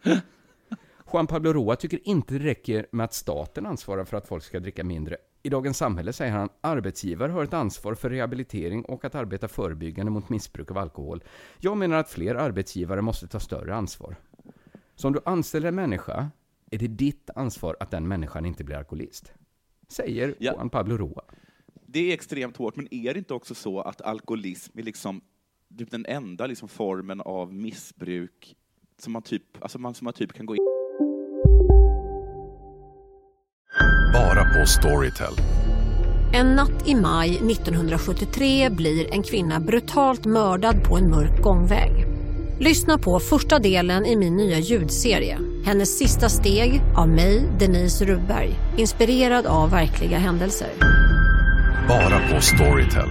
Juan 1.12 1.26
Pablo 1.26 1.52
Roa 1.52 1.76
tycker 1.76 2.08
inte 2.08 2.34
det 2.34 2.44
räcker 2.44 2.86
med 2.92 3.04
att 3.04 3.14
staten 3.14 3.66
ansvarar 3.66 4.04
för 4.04 4.16
att 4.16 4.28
folk 4.28 4.44
ska 4.44 4.60
dricka 4.60 4.84
mindre. 4.84 5.16
I 5.42 5.48
Dagens 5.48 5.78
Samhälle 5.78 6.12
säger 6.12 6.32
han 6.32 6.48
arbetsgivare 6.60 7.32
har 7.32 7.44
ett 7.44 7.54
ansvar 7.54 7.94
för 7.94 8.10
rehabilitering 8.10 8.84
och 8.84 9.04
att 9.04 9.14
arbeta 9.14 9.48
förebyggande 9.48 10.12
mot 10.12 10.28
missbruk 10.28 10.70
av 10.70 10.78
alkohol. 10.78 11.24
Jag 11.58 11.76
menar 11.76 11.96
att 11.96 12.10
fler 12.10 12.34
arbetsgivare 12.34 13.02
måste 13.02 13.26
ta 13.28 13.40
större 13.40 13.74
ansvar. 13.74 14.16
Så 14.96 15.06
om 15.08 15.12
du 15.12 15.20
anställer 15.24 15.68
en 15.68 15.74
människa 15.74 16.30
är 16.70 16.78
det 16.78 16.88
ditt 16.88 17.30
ansvar 17.34 17.76
att 17.80 17.90
den 17.90 18.08
människan 18.08 18.46
inte 18.46 18.64
blir 18.64 18.76
alkoholist. 18.76 19.32
Säger 19.88 20.34
Ja. 20.38 20.52
Juan 20.52 20.70
Pablo 20.70 20.96
Roa. 20.96 21.22
Det 21.86 22.10
är 22.10 22.14
extremt 22.14 22.56
hårt, 22.56 22.76
men 22.76 22.94
är 22.94 23.14
det 23.14 23.18
inte 23.18 23.34
också 23.34 23.54
så 23.54 23.80
att 23.80 24.02
alkoholism 24.02 24.78
är 24.78 24.82
liksom 24.82 25.20
typ 25.78 25.90
den 25.90 26.06
enda 26.06 26.46
liksom 26.46 26.68
formen 26.68 27.20
av 27.20 27.54
missbruk 27.54 28.56
som 28.98 29.12
man 29.12 29.22
typ, 29.22 29.42
alltså 29.60 29.78
man, 29.78 29.94
som 29.94 30.04
man 30.04 30.14
typ 30.14 30.32
kan 30.32 30.46
gå 30.46 30.54
in 30.54 30.60
Bara 34.12 34.44
på 34.44 34.66
Storytel. 34.66 35.32
En 36.34 36.46
natt 36.46 36.88
i 36.88 36.94
maj 36.94 37.36
1973 37.36 38.70
blir 38.70 39.14
en 39.14 39.22
kvinna 39.22 39.60
brutalt 39.60 40.24
mördad 40.24 40.84
på 40.84 40.96
en 40.96 41.10
mörk 41.10 41.42
gångväg. 41.42 42.15
Lyssna 42.58 42.98
på 42.98 43.20
första 43.20 43.58
delen 43.58 44.06
i 44.06 44.16
min 44.16 44.36
nya 44.36 44.58
ljudserie. 44.58 45.38
Hennes 45.64 45.98
sista 45.98 46.28
steg 46.28 46.82
av 46.96 47.08
mig, 47.08 47.44
Denise 47.58 48.04
Rubberg. 48.04 48.54
Inspirerad 48.76 49.46
av 49.46 49.70
verkliga 49.70 50.18
händelser. 50.18 50.68
Bara 51.88 52.34
på 52.34 52.40
Storytel. 52.40 53.08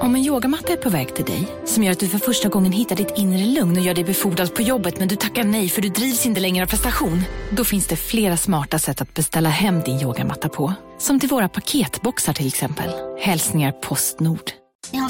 Om 0.00 0.14
en 0.14 0.22
yogamatta 0.22 0.72
är 0.72 0.76
på 0.76 0.90
väg 0.90 1.14
till 1.14 1.24
dig, 1.24 1.48
som 1.64 1.82
gör 1.82 1.92
att 1.92 2.00
du 2.00 2.08
för 2.08 2.18
första 2.18 2.48
gången 2.48 2.72
hittar 2.72 2.96
ditt 2.96 3.12
inre 3.16 3.44
lugn 3.44 3.76
och 3.76 3.82
gör 3.82 3.94
dig 3.94 4.04
befordrad 4.04 4.54
på 4.54 4.62
jobbet 4.62 4.98
men 4.98 5.08
du 5.08 5.16
tackar 5.16 5.44
nej 5.44 5.68
för 5.68 5.82
du 5.82 5.88
drivs 5.88 6.26
inte 6.26 6.40
längre 6.40 6.64
av 6.64 6.68
prestation. 6.68 7.22
Då 7.50 7.64
finns 7.64 7.86
det 7.86 7.96
flera 7.96 8.36
smarta 8.36 8.78
sätt 8.78 9.00
att 9.00 9.14
beställa 9.14 9.48
hem 9.48 9.80
din 9.80 10.00
yogamatta 10.00 10.48
på. 10.48 10.74
Som 10.98 11.20
till 11.20 11.28
våra 11.28 11.48
paketboxar 11.48 12.32
till 12.32 12.46
exempel. 12.46 12.90
Hälsningar 13.20 13.72
Postnord. 13.72 14.61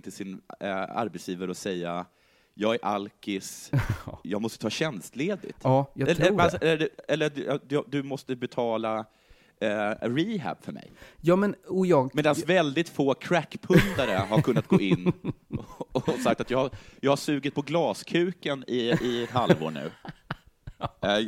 Till 0.00 0.12
sin 0.12 0.40
eh, 0.60 0.76
arbetsgivare 0.76 1.50
och 1.50 1.56
säga 1.56 2.06
jag 2.54 2.74
är 2.74 2.84
alkis, 2.84 3.70
jag 4.22 4.42
måste 4.42 4.58
ta 4.58 4.70
tjänstledigt. 4.70 5.58
Ja, 5.62 5.90
jag 5.94 6.08
eller, 6.08 6.24
tror 6.24 6.40
eller, 6.40 6.58
det. 6.58 6.66
eller, 6.66 6.88
eller 7.08 7.60
du, 7.66 7.84
du- 7.88 8.02
måste 8.02 8.36
betala 8.36 8.98
eh, 9.60 9.90
rehab 10.00 10.56
för 10.64 10.72
mig. 10.72 10.92
Ja, 11.20 11.36
men, 11.36 11.54
och 11.66 11.86
jag... 11.86 12.14
Medan 12.14 12.34
väldigt 12.46 12.88
få 12.88 13.14
crackpundare 13.14 14.12
har 14.28 14.42
kunnat 14.42 14.66
gå 14.66 14.80
in 14.80 15.12
och, 15.92 16.08
och 16.08 16.14
sagt 16.20 16.40
att 16.40 16.50
jag, 16.50 16.70
jag 17.00 17.10
har 17.10 17.16
sugit 17.16 17.54
på 17.54 17.62
glaskuken 17.62 18.64
i, 18.66 18.78
i 19.02 19.24
ett 19.24 19.30
halvår 19.30 19.70
nu. 19.70 19.90
Eh, 21.00 21.18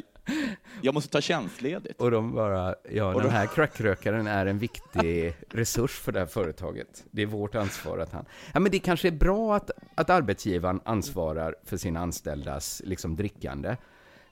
jag 0.82 0.94
måste 0.94 1.10
ta 1.10 1.20
tjänstledigt. 1.20 2.00
Och 2.00 2.10
de 2.10 2.32
bara, 2.34 2.74
ja, 2.92 3.06
Och 3.14 3.20
den 3.22 3.30
de- 3.30 3.36
här 3.36 3.46
crackrökaren 3.46 4.26
är 4.26 4.46
en 4.46 4.58
viktig 4.58 5.34
resurs 5.50 5.90
för 6.00 6.12
det 6.12 6.18
här 6.18 6.26
företaget. 6.26 7.04
Det 7.10 7.22
är 7.22 7.26
vårt 7.26 7.54
ansvar 7.54 7.98
att 7.98 8.12
han... 8.12 8.24
Ja, 8.54 8.60
men 8.60 8.72
det 8.72 8.78
kanske 8.78 9.08
är 9.08 9.12
bra 9.12 9.56
att, 9.56 9.70
att 9.94 10.10
arbetsgivaren 10.10 10.80
ansvarar 10.84 11.54
för 11.64 11.76
sina 11.76 12.00
anställdas 12.00 12.82
liksom, 12.84 13.16
drickande. 13.16 13.76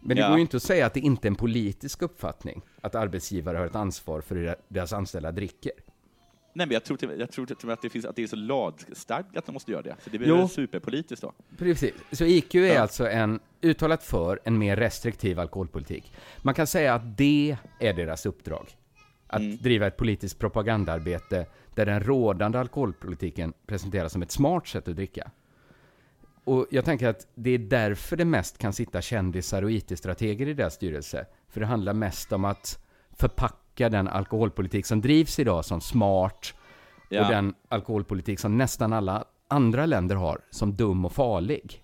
Men 0.01 0.17
det 0.17 0.23
Ja. 0.23 0.29
går 0.29 0.37
ju 0.37 0.43
inte 0.43 0.57
att 0.57 0.63
säga 0.63 0.87
att 0.87 0.95
det 0.95 1.01
inte 1.01 1.27
är 1.27 1.31
en 1.31 1.35
politisk 1.37 2.03
uppfattning 2.03 2.63
att 2.81 2.95
arbetsgivare 2.95 3.59
har 3.59 3.67
ett 3.67 3.75
ansvar 3.75 4.21
för 4.21 4.35
hur 4.35 4.55
deras 4.69 4.93
anställda 4.93 5.33
dricker. 5.33 5.73
Nej, 6.55 6.67
men 6.67 6.75
jag 6.75 6.85
tror, 6.85 6.97
till, 6.97 7.17
jag 7.21 7.31
tror 7.33 7.47
till 7.47 7.71
att 7.71 7.83
det, 7.83 7.91
finns, 7.91 8.05
att 8.05 8.17
det 8.17 8.23
är 8.23 8.27
så 8.27 8.37
lagstadgat 8.37 9.37
att 9.37 9.47
de 9.47 9.53
måste 9.53 9.73
göra 9.73 9.83
det. 9.83 9.97
Så 10.05 10.11
det 10.11 10.19
blir 10.19 10.29
Jo. 10.29 10.49
superpolitiskt 10.49 11.23
då. 11.23 11.33
Precis. 11.59 11.93
Så 12.12 12.25
IQ 12.25 12.55
är 12.55 12.75
Ja. 12.75 12.81
alltså 12.81 13.09
en 13.09 13.41
uttalat 13.61 14.03
för 14.03 14.41
en 14.45 14.59
mer 14.59 14.77
restriktiv 14.77 15.41
alkoholpolitik. 15.41 16.12
Man 16.43 16.55
kan 16.55 16.67
säga 16.67 16.95
att 16.95 17.17
det 17.19 17.57
är 17.79 17.93
deras 17.95 18.27
uppdrag. 18.27 18.69
Att 19.27 19.41
Mm. 19.41 19.57
driva 19.57 19.87
ett 19.87 19.97
politiskt 19.97 20.38
propagandaarbete 20.38 21.47
där 21.75 21.87
den 21.87 22.01
rådande 22.03 22.59
alkoholpolitiken 22.59 23.53
presenteras 23.67 24.12
som 24.12 24.23
ett 24.23 24.31
smart 24.31 24.67
sätt 24.69 24.88
att 24.88 24.97
dricka. 24.97 25.31
Och 26.45 26.67
jag 26.71 26.85
tänker 26.85 27.09
att 27.09 27.27
det 27.35 27.51
är 27.51 27.59
därför 27.59 28.17
det 28.17 28.25
mest 28.25 28.59
kan 28.59 28.73
sitta 28.73 29.01
kändisar 29.03 29.62
och 29.62 29.71
IT-strateger 29.73 30.49
i 30.49 30.55
deras 30.55 30.75
styrelse. 30.75 31.27
För 31.49 31.61
det 31.61 31.67
handlar 31.67 31.93
mest 31.95 32.33
om 32.33 32.45
att 32.45 32.79
förpacka 33.19 33.57
den 33.75 34.09
alkoholpolitik 34.09 34.87
som 34.87 35.01
drivs 35.01 35.39
idag 35.39 35.65
som 35.65 35.81
smart 35.81 36.55
Ja. 37.09 37.25
och 37.25 37.31
den 37.33 37.55
alkoholpolitik 37.69 38.41
som 38.41 38.59
nästan 38.59 38.93
alla 38.93 39.25
andra 39.49 39.87
länder 39.87 40.17
har 40.17 40.41
som 40.51 40.77
dum 40.77 41.05
och 41.05 41.13
farlig. 41.13 41.83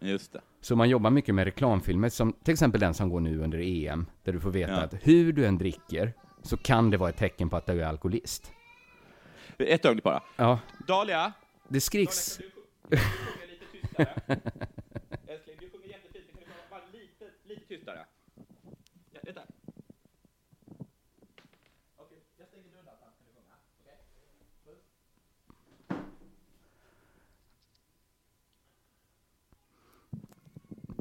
Just 0.00 0.32
det. 0.32 0.40
Så 0.60 0.76
man 0.76 0.88
jobbar 0.88 1.10
mycket 1.10 1.34
med 1.34 1.44
reklamfilmer, 1.44 2.08
som 2.08 2.32
till 2.32 2.52
exempel 2.52 2.80
den 2.80 2.94
som 2.94 3.08
går 3.08 3.20
nu 3.20 3.38
under 3.40 3.58
EM, 3.58 4.06
där 4.24 4.32
du 4.32 4.40
får 4.40 4.50
veta 4.50 4.72
Ja. 4.72 4.78
att 4.80 4.94
hur 5.02 5.32
du 5.32 5.46
än 5.46 5.58
dricker 5.58 6.12
så 6.42 6.56
kan 6.56 6.90
det 6.90 6.96
vara 6.96 7.10
ett 7.10 7.16
tecken 7.16 7.50
på 7.50 7.56
att 7.56 7.66
du 7.66 7.82
är 7.82 7.86
alkoholist. 7.86 8.52
Ett 9.58 9.84
ögonblick 9.84 10.04
bara. 10.04 10.22
Ja, 10.36 10.58
Dahlia! 10.86 11.32
det 11.68 11.80
skriks... 11.80 12.40
Älskling, 12.40 12.50
du 15.60 15.70
sjunger 15.70 15.88
jättefint. 15.88 16.26
Kan 16.32 16.42
du 16.42 16.46
vara 16.70 16.80
lite, 16.92 17.24
lite 17.44 17.66
tystare? 17.68 18.04
Ja, 19.12 19.20
vänta. 19.22 19.40
Okej, 21.96 22.18
jag 22.38 22.48
stänger 22.48 22.68
dörren 22.72 22.84
då, 22.84 22.90
kan 22.90 23.12
du 23.18 23.24
sjunga? 23.34 23.54
Okej? 23.80 23.96
Puss. 24.64 24.82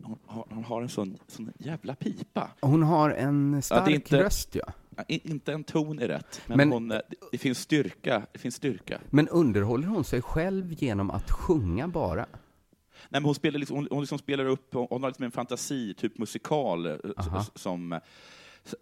Hon 0.04 0.20
har, 0.40 0.56
hon 0.56 0.64
har 0.64 0.82
en 0.82 0.90
sån, 0.90 1.18
sån 1.28 1.52
jävla 1.58 1.96
pipa. 1.96 2.52
Hon 2.62 2.84
har 2.84 3.10
en 3.10 3.62
stark 3.62 3.88
är 3.88 3.92
inte- 3.92 4.24
röst, 4.24 4.56
ja. 4.56 4.74
Ja, 4.98 5.04
Inte 5.08 5.54
en 5.54 5.64
ton 5.64 6.00
är 6.00 6.08
rätt, 6.08 6.42
men, 6.48 6.58
Men- 6.58 6.72
hon, 6.72 6.92
eh, 6.92 7.00
det, 7.32 7.38
finns 7.38 7.60
styrka. 7.60 8.26
Det 8.32 8.40
finns 8.40 8.56
styrka. 8.56 9.00
Men 9.10 9.28
underhåller 9.28 9.88
hon 9.88 10.04
sig 10.04 10.22
själv 10.22 10.74
genom 10.74 11.12
att 11.12 11.32
sjunga 11.32 11.88
bara? 11.88 12.26
Nej, 12.26 13.22
men 13.22 13.24
hon, 13.24 13.36
spelar 13.36 13.60
liksom, 13.60 13.76
hon, 13.78 13.88
hon 13.92 14.00
liksom 14.00 14.18
spelar 14.20 14.46
upp, 14.46 14.74
hon 14.74 15.04
har 15.04 15.10
liksom 15.10 15.26
en 15.26 15.32
fantasi, 15.32 15.94
typ 15.94 16.18
musikal, 16.18 16.86
eh, 16.86 16.96
Aha. 17.18 17.46
som, 17.56 18.00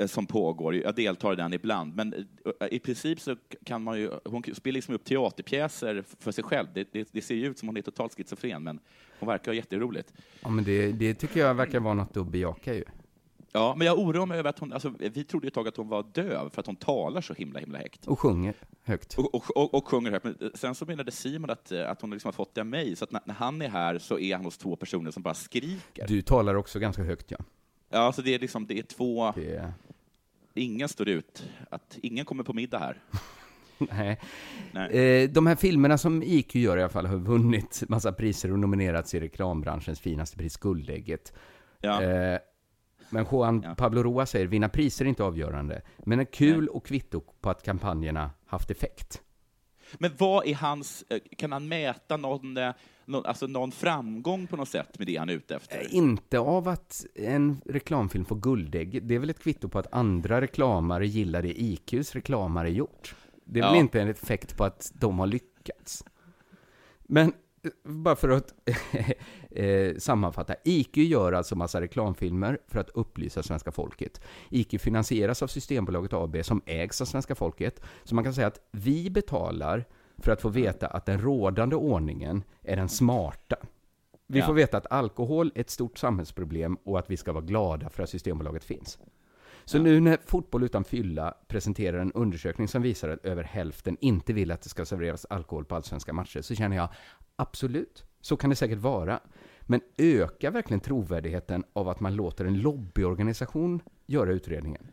som 0.05 0.25
pågår. 0.25 0.75
Jag 0.75 0.95
deltar 0.95 1.33
i 1.33 1.35
den 1.35 1.53
ibland, 1.53 1.95
men 1.95 2.13
eh, 2.13 2.67
i 2.71 2.79
princip 2.79 3.19
så 3.19 3.35
kan 3.65 3.83
man 3.83 3.99
ju, 3.99 4.11
hon 4.25 4.43
spelar 4.53 4.73
liksom 4.73 4.95
upp 4.95 5.03
teaterpjäser 5.05 6.03
för 6.19 6.31
sig 6.31 6.43
själv. 6.43 6.67
Det, 6.73 6.87
det, 6.91 7.09
det 7.11 7.21
ser 7.21 7.35
ju 7.35 7.47
ut 7.47 7.59
som 7.59 7.67
hon 7.67 7.77
är 7.77 7.81
totalt 7.81 8.15
schizofren, 8.15 8.63
men 8.63 8.79
hon 9.19 9.27
verkar 9.27 9.51
ha 9.51 9.55
jätteroligt. 9.55 10.13
Ja, 10.41 10.49
men 10.49 10.63
det, 10.63 10.91
det 10.91 11.13
tycker 11.13 11.39
jag 11.39 11.53
verkar 11.53 11.79
vara 11.79 11.93
något 11.93 12.17
att 12.17 12.27
bejaka 12.27 12.73
ju. 12.73 12.83
Ja, 13.51 13.75
men 13.77 13.87
jag 13.87 13.99
oroar 13.99 14.25
mig 14.25 14.39
över 14.39 14.49
att 14.49 14.59
hon, 14.59 14.73
alltså, 14.73 14.93
vi 14.99 15.23
trodde 15.23 15.47
ett 15.47 15.53
tag 15.53 15.67
att 15.67 15.77
hon 15.77 15.87
var 15.87 16.03
döv 16.13 16.49
för 16.49 16.59
att 16.59 16.65
hon 16.65 16.75
talar 16.75 17.21
så 17.21 17.33
himla, 17.33 17.59
himla 17.59 17.79
högt. 17.79 18.07
Och 18.07 18.19
sjunger 18.19 18.55
högt. 18.83 19.17
Och, 19.17 19.35
och, 19.35 19.57
och, 19.57 19.73
och 19.73 19.87
sjunger 19.87 20.11
högt. 20.11 20.23
Men 20.23 20.37
eh, 20.41 20.47
sen 20.53 20.75
så 20.75 20.85
menade 20.85 21.11
Simon 21.11 21.49
att, 21.49 21.71
eh, 21.71 21.89
att 21.91 22.01
hon 22.01 22.11
liksom 22.11 22.27
har 22.27 22.33
fått 22.33 22.55
det 22.55 22.61
av 22.61 22.67
mig, 22.67 22.95
så 22.95 23.03
att 23.03 23.11
när, 23.11 23.21
när 23.25 23.33
han 23.33 23.61
är 23.61 23.69
här 23.69 23.99
så 23.99 24.19
är 24.19 24.35
han 24.35 24.45
hos 24.45 24.57
två 24.57 24.75
personer 24.75 25.11
som 25.11 25.23
bara 25.23 25.33
skriker. 25.33 26.07
Du 26.07 26.21
talar 26.21 26.55
också 26.55 26.79
ganska 26.79 27.03
högt, 27.03 27.31
ja. 27.31 27.37
Ja, 27.89 28.11
så 28.11 28.21
det 28.21 28.35
är 28.35 28.39
liksom, 28.39 28.67
det 28.67 28.79
är 28.79 28.83
två... 28.83 29.31
Det... 29.35 29.73
Ingen 30.53 30.89
står 30.89 31.09
ut. 31.09 31.49
Att 31.69 31.97
ingen 32.01 32.25
kommer 32.25 32.43
på 32.43 32.53
middag 32.53 32.79
här. 32.79 33.01
Nej. 33.91 34.19
Nej. 34.71 34.89
Eh, 35.23 35.29
de 35.29 35.47
här 35.47 35.55
filmerna 35.55 35.97
som 35.97 36.23
IQ 36.23 36.55
gör 36.55 36.77
i 36.77 36.81
alla 36.81 36.89
fall 36.89 37.05
har 37.05 37.17
vunnit 37.17 37.83
massa 37.87 38.11
priser 38.11 38.51
och 38.51 38.59
nominerats 38.59 39.13
i 39.13 39.19
reklambranschens 39.19 39.99
finaste 39.99 40.37
pris, 40.37 40.57
Guldägget. 40.57 41.33
Ja. 41.81 42.01
Eh, 42.03 42.39
men 43.09 43.25
Juan 43.31 43.61
Ja. 43.65 43.75
Pablo 43.75 44.03
Roa 44.03 44.25
säger, 44.25 44.47
vinna 44.47 44.69
priser 44.69 45.05
är 45.05 45.09
inte 45.09 45.23
avgörande, 45.23 45.81
men 45.97 46.19
är 46.19 46.23
kul 46.25 46.67
och 46.67 46.85
kvitto 46.85 47.21
på 47.41 47.49
att 47.49 47.63
kampanjerna 47.63 48.31
haft 48.45 48.71
effekt. 48.71 49.21
Men 49.97 50.11
vad 50.17 50.47
är 50.47 50.55
hans... 50.55 51.03
eh, 51.09 51.19
Kan 51.37 51.51
han 51.51 51.67
mäta 51.67 52.17
någon, 52.17 52.53
någon, 53.05 53.25
alltså 53.25 53.47
någon 53.47 53.71
framgång 53.71 54.47
på 54.47 54.57
något 54.57 54.69
sätt 54.69 54.97
med 54.97 55.07
det 55.07 55.17
han 55.17 55.29
är 55.29 55.33
ute 55.33 55.55
efter? 55.55 55.93
Inte 55.93 56.39
av 56.39 56.67
att 56.67 57.05
en 57.15 57.61
reklamfilm 57.65 58.25
får 58.25 58.35
guldägg, 58.35 59.03
det 59.07 59.15
är 59.15 59.19
väl 59.19 59.29
ett 59.29 59.39
kvitto 59.43 59.69
på 59.69 59.79
att 59.79 59.93
andra 59.93 60.41
reklamare 60.41 61.07
gillar 61.07 61.41
det 61.41 61.61
IQs 61.61 62.15
reklamare 62.15 62.69
gjort. 62.71 63.15
Det 63.49 63.59
är 63.59 63.63
väl 63.63 63.73
Ja. 63.73 63.79
inte 63.79 64.01
en 64.01 64.07
effekt 64.07 64.57
på 64.57 64.63
att 64.63 64.91
de 64.95 65.19
har 65.19 65.27
lyckats. 65.27 66.03
Men 66.99 67.33
eh, 67.63 67.69
bara 67.83 68.15
för 68.15 68.29
att 68.29 68.53
eh, 69.51 69.95
sammanfatta. 69.97 70.55
IQ 70.63 70.97
gör 70.97 71.33
alltså 71.33 71.55
massa 71.55 71.81
reklamfilmer 71.81 72.59
för 72.67 72.79
att 72.79 72.89
upplysa 72.89 73.43
svenska 73.43 73.71
folket. 73.71 74.21
IQ 74.49 74.81
finansieras 74.81 75.43
av 75.43 75.47
Systembolaget 75.47 76.13
AB 76.13 76.37
som 76.45 76.61
ägs 76.65 77.01
av 77.01 77.05
svenska 77.05 77.35
folket. 77.35 77.81
Så 78.03 78.15
man 78.15 78.23
kan 78.23 78.33
säga 78.33 78.47
att 78.47 78.59
vi 78.71 79.09
betalar 79.09 79.85
för 80.17 80.31
att 80.31 80.41
få 80.41 80.49
veta 80.49 80.87
att 80.87 81.05
den 81.05 81.21
rådande 81.21 81.75
ordningen 81.75 82.43
är 82.63 82.75
den 82.75 82.89
smarta. 82.89 83.55
Vi 84.27 84.39
Ja. 84.39 84.45
får 84.45 84.53
veta 84.53 84.77
att 84.77 84.91
alkohol 84.91 85.51
är 85.55 85.61
ett 85.61 85.69
stort 85.69 85.97
samhällsproblem 85.97 86.77
och 86.83 86.99
att 86.99 87.09
vi 87.09 87.17
ska 87.17 87.31
vara 87.33 87.43
glada 87.43 87.89
för 87.89 88.03
att 88.03 88.09
Systembolaget 88.09 88.63
finns. 88.63 88.99
Så 89.67 89.79
nu 89.79 89.99
när 89.99 90.17
Fotboll 90.25 90.63
utan 90.63 90.83
fylla 90.83 91.33
presenterar 91.47 91.99
en 91.99 92.11
undersökning 92.11 92.67
som 92.67 92.81
visar 92.81 93.09
att 93.09 93.25
över 93.25 93.43
hälften 93.43 93.97
inte 94.01 94.33
vill 94.33 94.51
att 94.51 94.61
det 94.61 94.69
ska 94.69 94.85
serveras 94.85 95.25
alkohol 95.29 95.65
på 95.65 95.75
allsvenska 95.75 96.13
matcher, 96.13 96.41
så 96.41 96.55
känner 96.55 96.77
jag 96.77 96.89
absolut, 97.35 98.05
så 98.21 98.37
kan 98.37 98.49
det 98.49 98.55
säkert 98.55 98.79
vara. 98.79 99.19
Men 99.61 99.81
ökar 99.97 100.51
verkligen 100.51 100.79
trovärdigheten 100.79 101.63
av 101.73 101.89
att 101.89 101.99
man 101.99 102.15
låter 102.15 102.45
en 102.45 102.61
lobbyorganisation 102.61 103.81
göra 104.05 104.31
utredningen? 104.31 104.87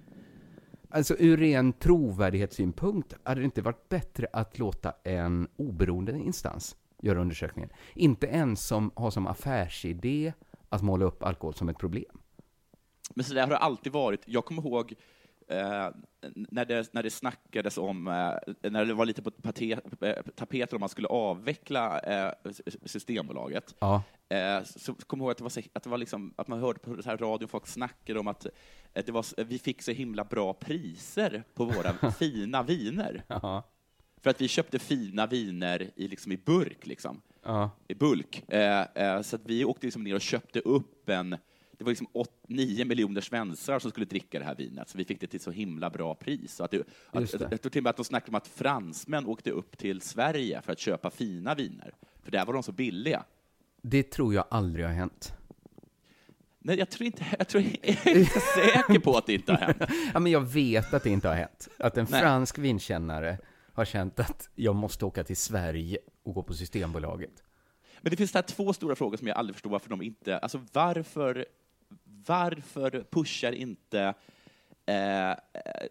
Alltså 0.89 1.17
ur 1.19 1.37
ren 1.37 1.73
trovärdighetssynpunkt 1.73 3.15
hade 3.23 3.41
det 3.41 3.45
inte 3.45 3.63
varit 3.63 3.89
bättre 3.89 4.27
att 4.33 4.59
låta 4.59 4.93
en 5.05 5.49
oberoende 5.57 6.13
instans 6.13 6.77
göra 7.03 7.21
undersökningen. 7.21 7.71
Inte 7.95 8.27
en 8.27 8.57
som 8.57 8.91
har 8.95 9.11
som 9.11 9.27
affärsidé 9.27 10.33
att 10.69 10.83
måla 10.83 11.05
upp 11.05 11.23
alkohol 11.23 11.55
som 11.55 11.69
ett 11.69 11.79
problem. 11.79 12.19
Men 13.11 13.25
så 13.25 13.35
där 13.35 13.41
har 13.41 13.49
det 13.49 13.57
alltid 13.57 13.93
varit. 13.93 14.21
Jag 14.25 14.45
kommer 14.45 14.63
ihåg 14.63 14.95
eh, 15.49 15.89
när, 16.35 16.65
det, 16.65 16.95
när 16.95 17.03
det 17.03 17.11
snackades 17.11 17.79
om, 17.79 18.09
eh, 18.09 18.71
när 18.71 18.85
det 18.85 18.95
var 18.95 19.07
lite 19.07 19.23
på 19.23 19.31
pate, 19.31 19.81
eh, 20.01 20.23
tapeten 20.35 20.77
om 20.77 20.81
man 20.81 20.89
skulle 20.89 21.09
avveckla 21.09 22.01
eh, 22.01 22.33
Systembolaget. 22.85 23.75
Ja. 23.79 24.03
Eh, 24.29 24.63
så 24.65 24.95
kommer 24.95 25.25
jag 25.25 25.27
ihåg 25.27 25.31
att 25.31 25.39
det 25.39 25.45
var, 25.45 25.51
så, 25.51 25.61
att, 25.73 25.83
det 25.83 25.91
var 25.91 25.99
liksom, 25.99 26.35
att 26.37 26.49
man 26.49 26.61
hörde 26.61 26.79
på 26.79 27.03
så 27.03 27.09
här 27.11 27.17
radion, 27.17 27.49
folk 27.49 27.67
snackade 27.67 28.19
om 28.19 28.29
att 28.29 28.47
det 28.93 29.09
var, 29.09 29.45
vi 29.45 29.59
fick 29.59 29.83
så 29.83 29.93
himla 29.93 30.25
bra 30.25 30.53
priser 30.55 31.45
på 31.55 31.65
våra 31.65 32.11
fina 32.19 32.63
viner. 32.63 33.25
Ja. 33.27 33.63
För 34.23 34.31
att 34.31 34.41
vi 34.41 34.49
köpte 34.49 34.79
fina 34.79 35.27
viner 35.27 35.91
i, 35.97 36.09
liksom 36.09 36.33
i 36.33 36.37
burk, 36.37 36.87
liksom. 36.87 37.21
Ja. 37.43 37.71
i 37.89 37.95
bulk. 37.95 38.53
Eh, 38.53 39.23
så 39.23 39.37
att 39.37 39.43
vi 39.45 39.65
åkte 39.65 39.87
liksom 39.87 40.05
ner 40.05 40.15
och 40.15 40.21
köpte 40.21 40.61
upp 40.61 41.09
en, 41.09 41.37
det 41.79 41.85
var 41.85 41.91
liksom 41.91 42.07
9 42.49 42.85
miljoner 42.85 43.21
svenskar 43.21 43.79
som 43.79 43.91
skulle 43.91 44.07
dricka 44.07 44.39
det 44.39 44.45
här 44.45 44.55
vinet, 44.55 44.89
så 44.89 44.99
vi 44.99 45.05
fick 45.05 45.21
det 45.21 45.27
till 45.27 45.41
så 45.41 45.51
himla 45.51 45.91
bra 45.91 46.15
pris. 46.15 46.55
Så 46.55 46.65
att 46.65 46.71
det, 46.71 46.83
att, 47.11 47.33
jag 47.33 47.63
tror 47.63 47.71
till 47.71 47.81
och 47.81 47.83
med 47.83 47.91
att 47.91 47.97
de 47.97 48.05
snackade 48.05 48.31
om 48.31 48.35
att 48.35 48.49
fransmän 48.49 49.27
åkte 49.27 49.51
upp 49.51 49.79
till 49.79 50.01
Sverige 50.01 50.63
för 50.63 50.73
att 50.73 50.79
köpa 50.79 51.11
fina 51.11 51.55
viner, 51.55 51.95
för 52.23 52.31
där 52.31 52.47
var 52.47 52.53
de 52.55 52.63
så 52.63 52.73
billiga. 52.73 53.25
Det 53.83 54.03
tror 54.03 54.35
jag 54.35 54.45
aldrig 54.51 54.87
har 54.87 54.93
hänt. 54.93 55.35
Nej, 56.59 56.79
jag 56.79 56.91
tror 56.91 57.07
inte, 57.07 57.25
jag, 57.39 57.49
tror, 57.49 57.63
jag 57.83 58.07
är 58.07 58.19
inte 58.19 58.41
säker 58.41 58.99
på 58.99 59.17
att 59.17 59.27
det 59.27 59.35
inte 59.35 59.53
har 59.53 59.59
hänt. 59.59 59.83
Ja, 60.15 60.21
men 60.21 60.33
jag 60.33 60.41
vet 60.41 60.95
att 60.95 61.03
det 61.03 61.11
inte 61.11 61.29
har 61.29 61.35
hänt. 61.35 61.69
Att 61.79 61.97
en 61.97 62.07
Nej. 62.11 62.21
fransk 62.21 62.59
vinkännare 62.59 63.39
har 63.73 63.85
känt 63.85 64.21
att 64.21 64.49
jag 64.55 64.75
måste 64.75 65.05
åka 65.05 65.25
till 65.25 65.37
Sverige 65.37 65.99
och 66.23 66.35
gå 66.35 66.43
på 66.43 66.55
Systembolaget. 66.55 67.43
Men 68.01 68.11
det 68.11 68.17
finns 68.17 68.33
där 68.33 68.43
två 68.43 68.73
stora 68.73 68.97
frågor 68.97 69.17
som 69.17 69.29
jag 69.29 69.37
aldrig 69.37 69.55
förstår 69.55 69.71
varför 69.71 69.91
de 69.91 70.03
inte, 70.03 70.39
alltså 70.39 70.61
varför, 70.73 71.47
varför 72.27 73.05
pushar 73.11 73.53
inte 73.53 74.15
eh, 74.87 75.31
eh, 75.31 75.37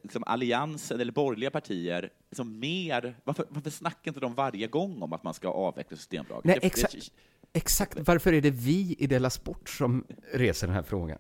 liksom 0.04 0.24
alliansen 0.26 1.00
eller 1.00 1.12
borgerliga 1.12 1.52
partier 1.52 2.10
liksom 2.30 2.60
mer... 2.60 3.16
Varför, 3.24 3.46
varför 3.50 3.70
snackar 3.70 4.12
inte 4.12 4.20
de 4.20 4.34
varje 4.36 4.68
gång 4.68 5.02
om 5.02 5.14
att 5.14 5.24
man 5.24 5.34
ska 5.34 5.48
avveckla 5.48 5.98
Systembolaget? 5.98 6.46
Nej, 6.46 6.58
Det- 6.62 6.68
exakt. 6.68 6.94
det- 6.94 7.10
Exakt. 7.56 7.98
Varför 8.08 8.34
är 8.34 8.42
det 8.42 8.50
vi 8.52 8.96
i 9.00 9.08
Della 9.08 9.30
Sport 9.30 9.70
som 9.70 10.06
reser 10.34 10.68
den 10.68 10.76
här 10.76 10.84
frågan? 10.84 11.18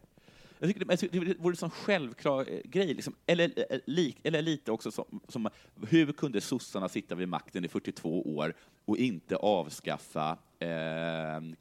Jag 0.59 0.69
tycker 0.69 0.85
det, 0.85 0.97
tycker 0.97 1.19
det 1.25 1.35
vore 1.39 1.53
en 1.53 1.57
sån 1.57 1.69
självklar 1.69 2.45
eh, 2.49 2.59
grej, 2.63 2.93
liksom. 2.93 3.15
eller, 3.25 3.65
eh, 3.73 3.79
lik, 3.85 4.17
eller 4.23 4.41
lite 4.41 4.71
också 4.71 4.91
som, 4.91 5.19
som 5.27 5.49
hur 5.89 6.11
kunde 6.11 6.41
sossarna 6.41 6.89
sitta 6.89 7.15
vid 7.15 7.27
makten 7.27 7.65
i 7.65 7.67
42 7.67 8.35
år 8.35 8.53
och 8.85 8.97
inte 8.97 9.35
avskaffa 9.35 10.37
eh, 10.59 10.67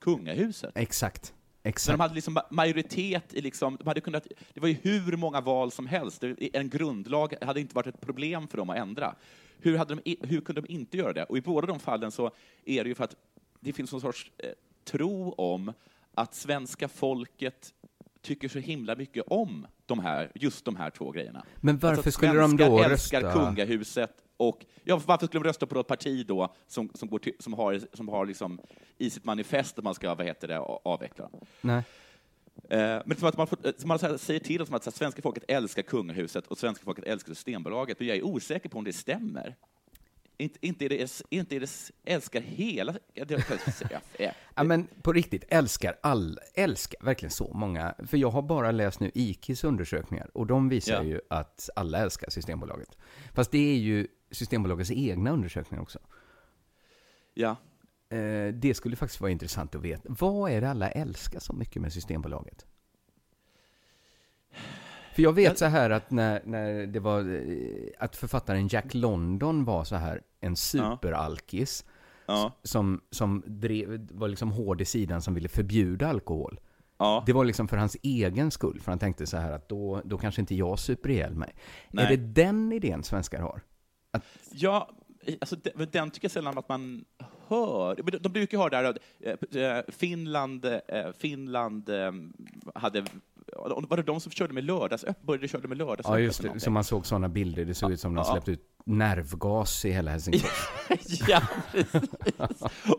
kungahuset? 0.01 0.73
Exakt. 0.75 1.35
Men 1.63 1.71
Exakt. 1.71 1.99
de 1.99 2.01
hade 2.01 2.15
liksom 2.15 2.39
ma- 2.39 2.47
majoritet 2.51 3.35
i 3.35 3.41
liksom, 3.41 3.77
de 3.81 3.87
hade 3.89 4.01
kunnat, 4.01 4.27
det 4.55 4.61
var 4.61 4.69
ju 4.69 4.77
hur 4.83 5.17
många 5.17 5.41
val 5.41 5.71
som 5.73 5.87
helst. 5.87 6.25
En 6.53 6.69
grundlag 6.69 7.35
hade 7.43 7.61
inte 7.61 7.75
varit 7.75 7.87
ett 7.87 8.01
problem 8.01 8.49
för 8.49 8.59
dem 8.59 8.71
att 8.71 8.77
ändra. 8.77 9.15
Hur, 9.59 9.77
hade 9.79 9.95
de, 9.95 10.17
hur 10.23 10.41
kunde 10.41 10.61
de 10.61 10.73
inte 10.73 10.97
göra 10.97 11.13
det? 11.13 11.25
Och 11.25 11.39
i 11.39 11.41
båda 11.41 11.67
de 11.67 11.81
fallen 11.81 12.11
så 12.11 12.31
är 12.65 12.83
det 12.85 12.89
ju 12.89 12.95
för 12.95 13.05
att 13.05 13.17
det 13.61 13.73
finns 13.73 13.93
någon 13.93 14.01
sorts 14.01 14.31
eh, 14.39 14.49
tro 14.85 15.33
om 15.33 15.73
att 16.15 16.35
svenska 16.35 16.89
folket 16.89 17.75
tycker 18.23 18.49
så 18.49 18.59
himla 18.59 18.95
mycket 18.97 19.25
om 19.27 19.67
de 19.87 19.99
här, 20.01 20.33
just 20.35 20.65
de 20.65 20.77
här 20.77 20.91
två 20.91 21.11
grejerna. 21.11 21.45
Men 21.61 21.79
varför 21.79 21.97
Alltså 21.97 22.11
skulle 22.13 22.33
de 22.33 22.57
då 22.57 22.65
svenskar 22.79 22.91
älskar 22.91 23.21
rösta? 23.23 23.45
kungahuset 23.47 24.22
och 24.37 24.67
ja, 24.85 25.01
varför 25.07 25.27
skulle 25.27 25.43
de 25.43 25.49
rösta 25.49 25.67
på 25.67 25.81
ett 25.81 25.87
parti 25.87 26.27
då 26.27 26.55
som, 26.67 26.91
som, 26.95 27.09
går 27.09 27.19
till, 27.19 27.35
som 27.39 27.53
har, 27.55 27.81
som 27.93 28.09
har 28.09 28.27
liksom 28.27 28.61
i 28.99 29.11
sitt 29.11 29.25
manifest 29.25 29.79
att 29.79 29.85
man 29.85 29.95
ska 29.95 30.15
vad 30.15 30.27
heter 30.27 30.49
det, 30.49 30.59
avveckla? 30.59 31.31
Nej. 31.61 31.83
Eh, 32.69 33.03
Men 33.07 33.17
som 33.17 33.29
att 33.29 33.37
man, 33.37 33.47
får, 33.47 33.67
eh, 33.67 33.73
som 33.79 33.89
man 33.89 33.99
säger 33.99 34.41
till 34.41 34.63
oss 34.63 34.69
som 34.69 34.77
att 34.77 34.85
här, 34.85 34.93
svenska 34.93 35.23
folket 35.23 35.45
älskar 35.49 35.83
kungahuset 35.83 36.47
och 36.47 36.59
svenska 36.59 36.85
folket 36.85 37.05
älskar 37.05 37.35
Systembolaget, 37.35 37.99
men 37.99 38.09
jag 38.09 38.17
är 38.17 38.23
osäker 38.23 38.69
på 38.69 38.79
om 38.79 38.85
det 38.85 38.93
stämmer. 38.93 39.57
Inte, 40.37 40.67
inte, 40.67 40.85
är 40.85 40.89
det, 40.89 41.23
inte 41.31 41.57
är 41.57 41.61
det 41.61 41.91
älskar 42.05 42.41
hela... 42.41 42.95
Ja, 44.55 44.63
men 44.65 44.87
på 45.03 45.13
riktigt, 45.13 45.45
älskar 45.49 45.97
all, 46.03 46.39
älskar 46.55 47.05
verkligen 47.05 47.31
så 47.31 47.53
många. 47.55 47.95
För 48.07 48.17
jag 48.17 48.31
har 48.31 48.43
bara 48.43 48.71
läst 48.71 49.01
nu 49.01 49.11
IKIs 49.15 49.65
undersökningar 49.65 50.31
och 50.35 50.47
de 50.47 50.69
visar 50.69 50.95
Ja. 50.95 51.03
ju 51.03 51.21
att 51.31 51.71
alla 51.77 51.99
älskar 51.99 52.31
Systembolaget. 52.31 52.99
Fast 53.35 53.51
det 53.51 53.59
är 53.75 53.79
ju 53.79 54.07
Systembolagets 54.33 54.91
egna 54.91 55.31
undersökningar 55.31 55.83
också. 55.83 55.99
Ja. 57.35 57.57
Eh, 58.09 58.55
det 58.55 58.75
skulle 58.77 58.97
faktiskt 58.97 59.21
vara 59.21 59.31
intressant 59.31 59.75
att 59.75 59.83
veta. 59.83 60.03
Vad 60.09 60.51
är 60.51 60.61
det 60.61 60.71
alla 60.71 60.91
älskar 60.91 61.41
så 61.41 61.53
mycket 61.53 61.83
med 61.83 61.93
Systembolaget? 61.93 62.67
För 65.15 65.23
jag 65.23 65.33
vet 65.33 65.59
så 65.59 65.65
här 65.65 65.91
att 65.91 66.11
när, 66.11 66.43
när 66.45 66.87
det 66.87 67.01
var, 67.01 67.21
eh, 67.21 67.87
att 67.99 68.17
författaren 68.17 68.69
Jack 68.69 68.95
London 68.95 69.65
var 69.65 69.85
så 69.85 69.97
här 69.97 70.23
en 70.41 70.57
superalkis. 70.57 71.85
Ja. 72.27 72.53
Som, 72.63 73.01
som 73.11 73.43
drev, 73.47 74.09
var 74.13 74.29
liksom 74.29 74.53
hård 74.53 74.81
i 74.81 74.85
sidan 74.85 75.23
som 75.23 75.35
ville 75.35 75.49
förbjuda 75.49 76.09
alkohol. 76.09 76.61
Ja. 76.99 77.23
Det 77.27 77.33
var 77.33 77.45
liksom 77.45 77.69
för 77.69 77.77
hans 77.77 77.97
egen 78.03 78.51
skull, 78.51 78.81
för 78.81 78.93
han 78.93 78.99
tänkte 78.99 79.27
så 79.27 79.37
här 79.37 79.53
att 79.53 79.69
då, 79.69 80.01
då 80.05 80.19
kanske 80.19 80.41
inte 80.41 80.55
jag 80.55 80.79
super 80.79 81.11
ihjäl 81.11 81.35
mig. 81.35 81.55
Nej. 81.89 82.05
Är 82.05 82.09
det 82.09 82.17
den 82.17 82.73
idén 82.73 83.03
svenskar 83.03 83.41
har? 83.41 83.61
Att, 84.13 84.25
Ja, 84.53 84.91
alltså 85.41 85.57
den, 85.57 85.89
den 85.93 86.11
tycker 86.11 86.25
jag 86.25 86.33
sällan 86.33 86.59
att 86.59 86.69
man 86.69 87.05
hör. 87.49 87.95
Men 87.97 88.07
de- 88.07 88.19
De 88.19 88.29
brukar 88.33 88.59
ha 88.59 88.69
det 88.69 88.77
här, 88.77 88.85
att, 88.85 88.99
eh, 89.55 89.63
eh, 89.63 89.85
Finland, 89.89 90.65
eh, 90.65 91.13
Finland 91.19 91.91
hade, 92.75 93.05
var 93.89 93.97
det 93.97 94.03
de 94.03 94.21
som 94.21 94.33
körde 94.33 94.53
med 94.55 94.65
lördagsöppet, 94.65 95.23
började 95.23 95.49
köra 95.49 95.69
med 95.69 95.79
lördagsöppet? 95.79 96.19
ja, 96.21 96.25
just 96.25 96.43
det. 96.43 96.61
Så 96.61 96.71
man 96.71 96.85
såg 96.85 97.07
sådana 97.07 97.29
bilder, 97.29 97.65
det 97.65 97.75
såg 97.75 97.93
ut 97.93 98.01
som 98.01 98.15
de 98.15 98.25
Ja. 98.27 98.33
släppte 98.33 98.51
ut 98.53 98.69
nervgas 98.85 99.85
i 99.85 99.91
hela 99.93 100.11
Helsingfors. 100.11 100.69
ja, 101.29 101.43
precis. 101.73 102.11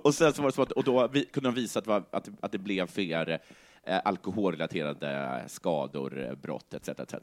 Och 0.03 0.13
sen 0.13 0.33
så 0.33 0.41
var 0.41 0.49
det 0.49 0.55
så 0.55 0.61
att, 0.61 0.71
och 0.71 0.83
då 0.83 1.07
kunde 1.07 1.49
de 1.49 1.55
visa 1.55 1.79
att, 1.79 2.13
att, 2.13 2.29
att 2.41 2.51
det 2.51 2.57
blev 2.57 2.87
fler 2.87 3.39
eh, 3.83 3.99
alkoholrelaterade 4.05 5.43
skador, 5.47 6.25
eh, 6.29 6.35
brott 6.35 6.73
etc. 6.73 6.89
etc. 6.89 7.13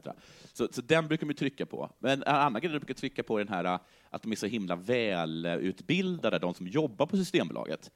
Så, 0.53 0.67
så 0.71 0.81
den 0.81 1.07
brukar 1.07 1.25
man 1.25 1.35
trycka 1.35 1.65
på. 1.65 1.89
Men 1.99 2.23
en 2.23 2.35
annan 2.35 2.61
grej 2.61 2.71
de 2.71 2.79
brukar 2.79 2.93
trycka 2.93 3.23
på 3.23 3.39
är 3.39 3.43
den 3.43 3.53
här 3.53 3.65
eh, 3.65 3.79
att 4.09 4.21
de 4.23 4.31
är 4.31 4.35
så 4.35 4.47
himla 4.47 4.75
välutbildade, 4.75 6.39
de 6.39 6.53
som 6.53 6.67
jobbar 6.67 7.05
på 7.05 7.17
Systembolaget. 7.17 7.91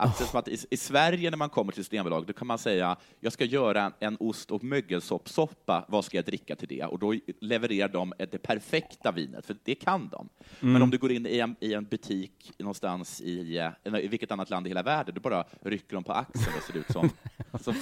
Att, 0.00 0.28
som 0.28 0.38
att 0.38 0.48
i, 0.48 0.58
I 0.70 0.76
Sverige 0.76 1.30
när 1.30 1.38
man 1.38 1.48
kommer 1.50 1.72
till 1.72 1.84
Systembolaget, 1.84 2.26
då 2.26 2.32
kan 2.32 2.46
man 2.46 2.58
säga 2.58 2.96
jag 3.20 3.32
ska 3.32 3.44
göra 3.44 3.92
en, 4.00 4.16
ost 4.20 4.50
och 4.50 4.64
mögelsoppsoppa, 4.64 5.84
vad 5.88 6.04
ska 6.04 6.16
jag 6.16 6.24
dricka 6.24 6.56
till 6.56 6.68
det? 6.68 6.84
Och 6.84 6.98
då 6.98 7.14
levererar 7.40 7.88
de 7.88 8.12
det 8.18 8.38
perfekta 8.38 9.12
vinet, 9.12 9.46
för 9.46 9.56
det 9.64 9.74
kan 9.74 10.08
de. 10.08 10.28
Men 10.60 10.70
Mm. 10.70 10.82
om 10.82 10.90
du 10.90 10.98
går 10.98 11.12
in 11.12 11.26
i 11.26 11.38
en, 11.38 11.56
i 11.60 11.74
en 11.74 11.84
butik 11.84 12.52
någonstans 12.58 13.20
i, 13.20 13.58
eh, 13.84 13.96
i 14.00 14.08
vilket 14.08 14.30
annat 14.30 14.50
land 14.50 14.66
i 14.66 14.70
hela 14.70 14.82
världen, 14.82 15.14
då 15.14 15.20
bara 15.20 15.44
rycker 15.62 15.94
de 15.94 16.04
på 16.04 16.12
axeln 16.12 16.54
och 16.56 16.62
ser 16.62 16.76
ut 16.76 16.92
som, 16.92 17.10
som, 17.60 17.74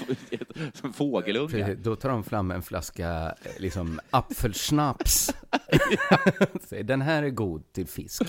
som 0.75 0.93
fågelungar. 0.93 1.49
Precis, 1.49 1.85
Då 1.85 1.97
tar 1.97 2.09
de 2.09 2.25
fram 2.25 2.51
en 2.51 2.63
flaska 2.63 3.11
eh, 3.45 3.51
liksom 3.59 4.01
apfelsnaps. 4.11 5.31
Säger, 6.69 6.85
Den 6.85 7.03
här 7.03 7.23
är 7.23 7.31
god 7.31 7.73
till 7.73 7.87
fisk. 7.87 8.23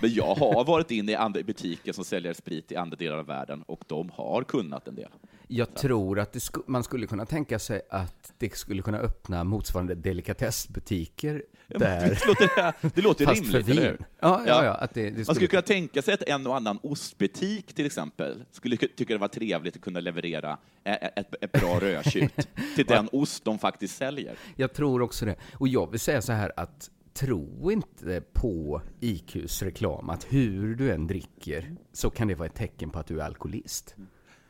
Men 0.00 0.14
jag 0.14 0.34
har 0.34 0.64
varit 0.64 0.90
inne 0.90 1.12
i 1.12 1.14
andra 1.14 1.42
butiker 1.42 1.92
som 1.92 2.04
säljer 2.04 2.32
sprit 2.32 2.72
i 2.72 2.76
andra 2.76 2.96
delar 2.96 3.16
av 3.18 3.26
världen 3.26 3.62
och 3.62 3.84
de 3.86 4.10
har 4.14 4.42
kunnat 4.44 4.88
en 4.88 4.94
del. 4.94 5.08
Jag 5.48 5.74
tror 5.74 6.18
att 6.18 6.42
sku, 6.42 6.60
man 6.66 6.84
skulle 6.84 7.06
kunna 7.06 7.26
tänka 7.26 7.58
sig 7.58 7.82
att 7.90 8.32
det 8.38 8.56
skulle 8.56 8.82
kunna 8.82 8.98
öppna 8.98 9.44
motsvarande 9.44 9.94
delikatessbutiker 9.94 11.42
Ja, 11.66 11.78
där. 11.78 12.00
Det 12.08 12.26
låter, 12.26 12.74
det 12.94 13.00
låter 13.02 13.24
Fast 13.26 13.46
för 13.46 13.58
rimligt, 13.58 13.68
eller 13.68 13.82
hur? 13.90 13.98
Ja, 14.20 14.42
ja, 14.46 14.64
ja, 14.64 14.74
att 14.74 14.94
det, 14.94 15.02
det 15.02 15.10
Man 15.10 15.24
skulle- 15.24 15.34
skulle 15.34 15.46
kunna 15.48 15.62
tänka 15.62 16.02
sig 16.02 16.14
att 16.14 16.22
en 16.22 16.46
och 16.46 16.56
annan 16.56 16.78
ostbutik 16.82 17.72
till 17.74 17.86
exempel 17.86 18.44
skulle 18.50 18.76
ty- 18.76 18.88
tycka 18.88 19.12
det 19.14 19.18
var 19.18 19.28
trevligt 19.28 19.76
att 19.76 19.82
kunna 19.82 20.00
leverera 20.00 20.58
ett, 20.84 21.34
ett 21.40 21.52
bra 21.52 21.80
rödtjut 21.80 22.48
till 22.76 22.86
den 22.86 23.08
ost 23.12 23.44
de 23.44 23.58
faktiskt 23.58 23.96
säljer. 23.96 24.36
Jag 24.56 24.72
tror 24.72 25.02
också 25.02 25.24
det. 25.24 25.36
Och 25.54 25.68
jag 25.68 25.90
vill 25.90 26.00
säga 26.00 26.22
så 26.22 26.32
här 26.32 26.52
att 26.56 26.90
tro 27.14 27.70
inte 27.70 28.20
på 28.32 28.82
IQs 29.00 29.62
reklam 29.62 30.10
att 30.10 30.24
hur 30.24 30.74
du 30.74 30.92
än 30.92 31.06
dricker 31.06 31.76
så 31.92 32.10
kan 32.10 32.28
det 32.28 32.34
vara 32.34 32.48
ett 32.48 32.54
tecken 32.54 32.90
på 32.90 32.98
att 32.98 33.06
du 33.06 33.20
är 33.20 33.24
alkoholist. 33.24 33.94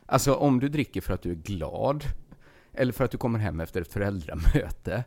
Alltså 0.07 0.35
om 0.35 0.61
du 0.61 0.69
dricker 0.69 1.01
för 1.01 1.15
att 1.15 1.23
du 1.23 1.31
är 1.31 1.35
glad 1.35 2.05
eller 2.73 2.93
för 2.93 3.05
att 3.05 3.11
du 3.11 3.19
kommer 3.19 3.39
hem 3.39 3.61
efter 3.61 3.81
ett 3.81 3.93
föräldramöte 3.93 5.05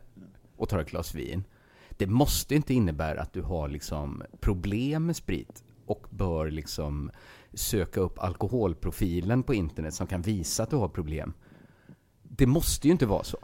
och 0.56 0.68
tar 0.68 0.78
ett 0.78 0.90
glas 0.90 1.14
vin. 1.14 1.44
Det 1.90 2.06
måste 2.06 2.54
inte 2.54 2.74
innebära 2.74 3.20
att 3.20 3.32
du 3.32 3.42
har 3.42 3.68
liksom 3.68 4.22
problem 4.40 5.06
med 5.06 5.16
sprit 5.16 5.64
och 5.86 6.06
bör 6.10 6.50
liksom 6.50 7.10
söka 7.52 8.00
upp 8.00 8.18
alkoholprofilen 8.18 9.42
på 9.42 9.54
internet 9.54 9.94
som 9.94 10.06
kan 10.06 10.22
visa 10.22 10.62
att 10.62 10.70
du 10.70 10.76
har 10.76 10.88
problem. 10.88 11.32
Det 12.22 12.46
måste 12.46 12.88
ju 12.88 12.92
inte 12.92 13.06
vara 13.06 13.24
så. 13.24 13.38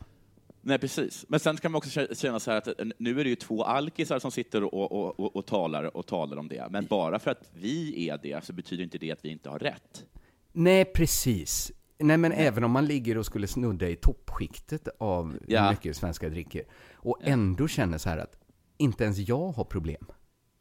Nej, 0.65 0.79
precis. 0.79 1.25
Men 1.29 1.41
sen 1.41 1.57
kan 1.57 1.73
man 1.73 1.79
också 1.79 2.01
kä- 2.01 2.15
känna 2.15 2.41
så 2.41 2.51
här 2.51 2.59
att 2.59 2.67
eh, 2.67 2.75
nu 2.99 3.21
är 3.21 3.25
det 3.25 3.31
ju 3.31 3.37
två 3.37 3.65
alkisar 3.65 4.19
som 4.19 4.31
sitter 4.31 4.65
och, 4.65 4.93
och, 4.93 5.21
och, 5.21 5.37
och, 5.37 5.47
talar, 5.47 5.97
och 5.97 6.07
talar 6.07 6.37
om 6.37 6.49
det. 6.49 6.67
Men 6.71 6.87
bara 6.87 7.19
för 7.19 7.31
att 7.31 7.51
vi 7.55 8.09
är 8.09 8.19
det 8.23 8.45
så 8.45 8.53
betyder 8.53 8.85
inte 8.85 8.99
det 8.99 9.13
att 9.13 9.25
vi 9.25 9.29
inte 9.29 9.51
har 9.51 9.59
rätt. 9.59 10.05
Nej, 10.53 10.85
precis. 10.85 11.73
Nej, 11.99 12.17
men 12.17 12.33
även 12.33 12.65
om 12.65 12.71
man 12.71 12.87
ligger 12.87 13.19
och 13.19 13.27
skulle 13.27 13.47
snudda 13.47 13.89
i 13.89 13.97
toppskiktet 13.97 14.89
av 14.99 15.39
Ja. 15.47 15.71
mycket 15.71 15.97
svenskar 15.97 16.31
dricker 16.31 16.63
och 16.95 17.19
ändå 17.23 17.69
känner 17.69 17.99
så 17.99 18.09
här 18.09 18.19
att 18.19 18.37
inte 18.79 19.05
ens 19.05 19.19
jag 19.19 19.53
har 19.53 19.65
problem. 19.65 20.07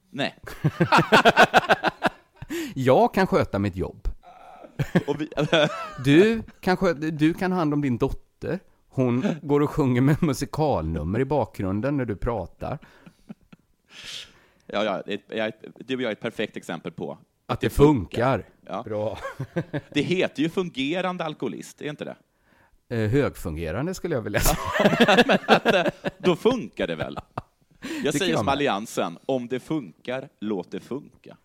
Nej. 0.09 0.35
jag 2.75 3.13
kan 3.13 3.27
sköta 3.27 3.59
mitt 3.59 3.75
jobb. 3.75 4.07
Du 6.05 6.41
kan, 6.59 6.77
sköta, 6.77 6.99
du 6.99 7.33
kan 7.33 7.51
ha 7.51 7.59
hand 7.59 7.73
om 7.73 7.81
din 7.81 7.97
dotter. 7.97 8.59
Hon 8.93 9.25
går 9.41 9.59
och 9.61 9.69
sjunger 9.69 10.01
med 10.01 10.23
musikalnummer 10.23 11.19
i 11.19 11.25
bakgrunden 11.25 11.97
när 11.97 12.05
du 12.05 12.15
pratar. 12.15 12.79
ja, 14.67 14.83
ja, 14.83 14.99
ett- 15.07 15.21
jag, 15.27 15.51
du 15.79 15.95
och 15.95 16.01
jag 16.01 16.07
är 16.07 16.11
ett 16.11 16.19
perfekt 16.21 16.57
exempel 16.57 16.91
på 16.91 17.17
Att 17.45 17.61
det 17.61 17.69
funkar. 17.69 18.45
Ja. 18.67 18.83
Bra. 18.83 19.17
Det 19.93 20.01
heter 20.01 20.41
ju 20.43 20.49
fungerande 20.49 21.23
alkoholist, 21.25 21.81
är 21.81 21.89
inte 21.89 22.05
det? 22.05 22.15
Eh, 22.95 23.09
Högfungerande 23.09 23.93
skulle 23.93 24.15
jag 24.15 24.21
vilja 24.21 24.39
säga. 24.39 24.57
Eh, 25.65 25.85
då 26.17 26.35
funkar 26.35 26.87
det 26.87 26.95
väl? 26.95 27.17
Jag 27.81 28.13
Tycker 28.13 28.19
säger 28.25 28.37
som. 28.37 28.47
Alliansen, 28.47 29.17
om 29.25 29.47
det 29.47 29.59
funkar, 29.59 30.29
låt 30.39 30.71
det 30.71 30.79
funka. 30.79 31.37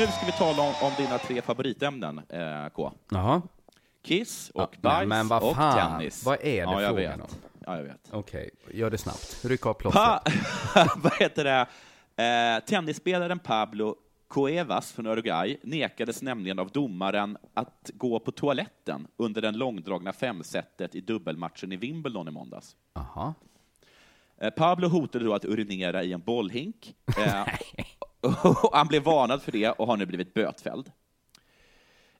Nu 0.00 0.06
ska 0.06 0.26
vi 0.26 0.32
tala 0.32 0.62
om, 0.62 0.74
om 0.82 0.92
dina 0.96 1.18
tre 1.18 1.42
favoritämnen, 1.42 2.20
eh, 2.28 2.68
K. 2.74 2.92
Jaha. 3.10 3.42
Kiss 4.02 4.50
och 4.50 4.70
Ja, 4.72 4.78
bajs 4.80 5.08
men 5.08 5.28
vad 5.28 5.42
och 5.42 5.56
fan, 5.56 5.98
tennis. 5.98 6.24
vad 6.24 6.34
är 6.34 6.40
det 6.42 6.56
ja, 6.56 6.82
jag 6.82 6.90
frågan 6.90 7.18
vet. 7.18 7.20
om? 7.20 7.28
Ja, 7.66 7.76
jag 7.76 7.82
vet. 7.82 8.08
Okej, 8.10 8.50
gör 8.72 8.90
det 8.90 8.98
snabbt. 8.98 9.44
Ryck 9.44 9.66
av 9.66 9.74
plåstret. 9.74 10.22
Vad 10.96 11.12
heter 11.18 11.44
det? 11.44 11.66
Eh, 12.24 12.64
tennisspelaren 12.64 13.38
Pablo 13.38 13.96
Cuevas 14.30 14.92
från 14.92 15.06
Uruguay 15.06 15.58
nekades 15.62 16.22
nämligen 16.22 16.58
av 16.58 16.70
domaren 16.70 17.36
att 17.54 17.90
gå 17.94 18.18
på 18.20 18.30
toaletten 18.32 19.06
under 19.16 19.42
den 19.42 19.58
långdragna 19.58 20.12
femsetet 20.12 20.94
i 20.94 21.00
dubbelmatchen 21.00 21.72
i 21.72 21.76
Wimbledon 21.76 22.28
i 22.28 22.30
måndags. 22.30 22.76
Aha. 22.94 23.34
Eh, 24.40 24.50
Pablo 24.50 24.88
hotade 24.88 25.24
då 25.24 25.34
att 25.34 25.44
urinera 25.44 26.02
i 26.02 26.12
en 26.12 26.20
bollhink. 26.20 26.94
Eh, 27.18 27.44
han 28.72 28.86
blev 28.86 29.02
varnad 29.02 29.42
för 29.42 29.52
det 29.52 29.70
och 29.70 29.86
har 29.86 29.96
nu 29.96 30.06
blivit 30.06 30.34
bötfälld. 30.34 30.92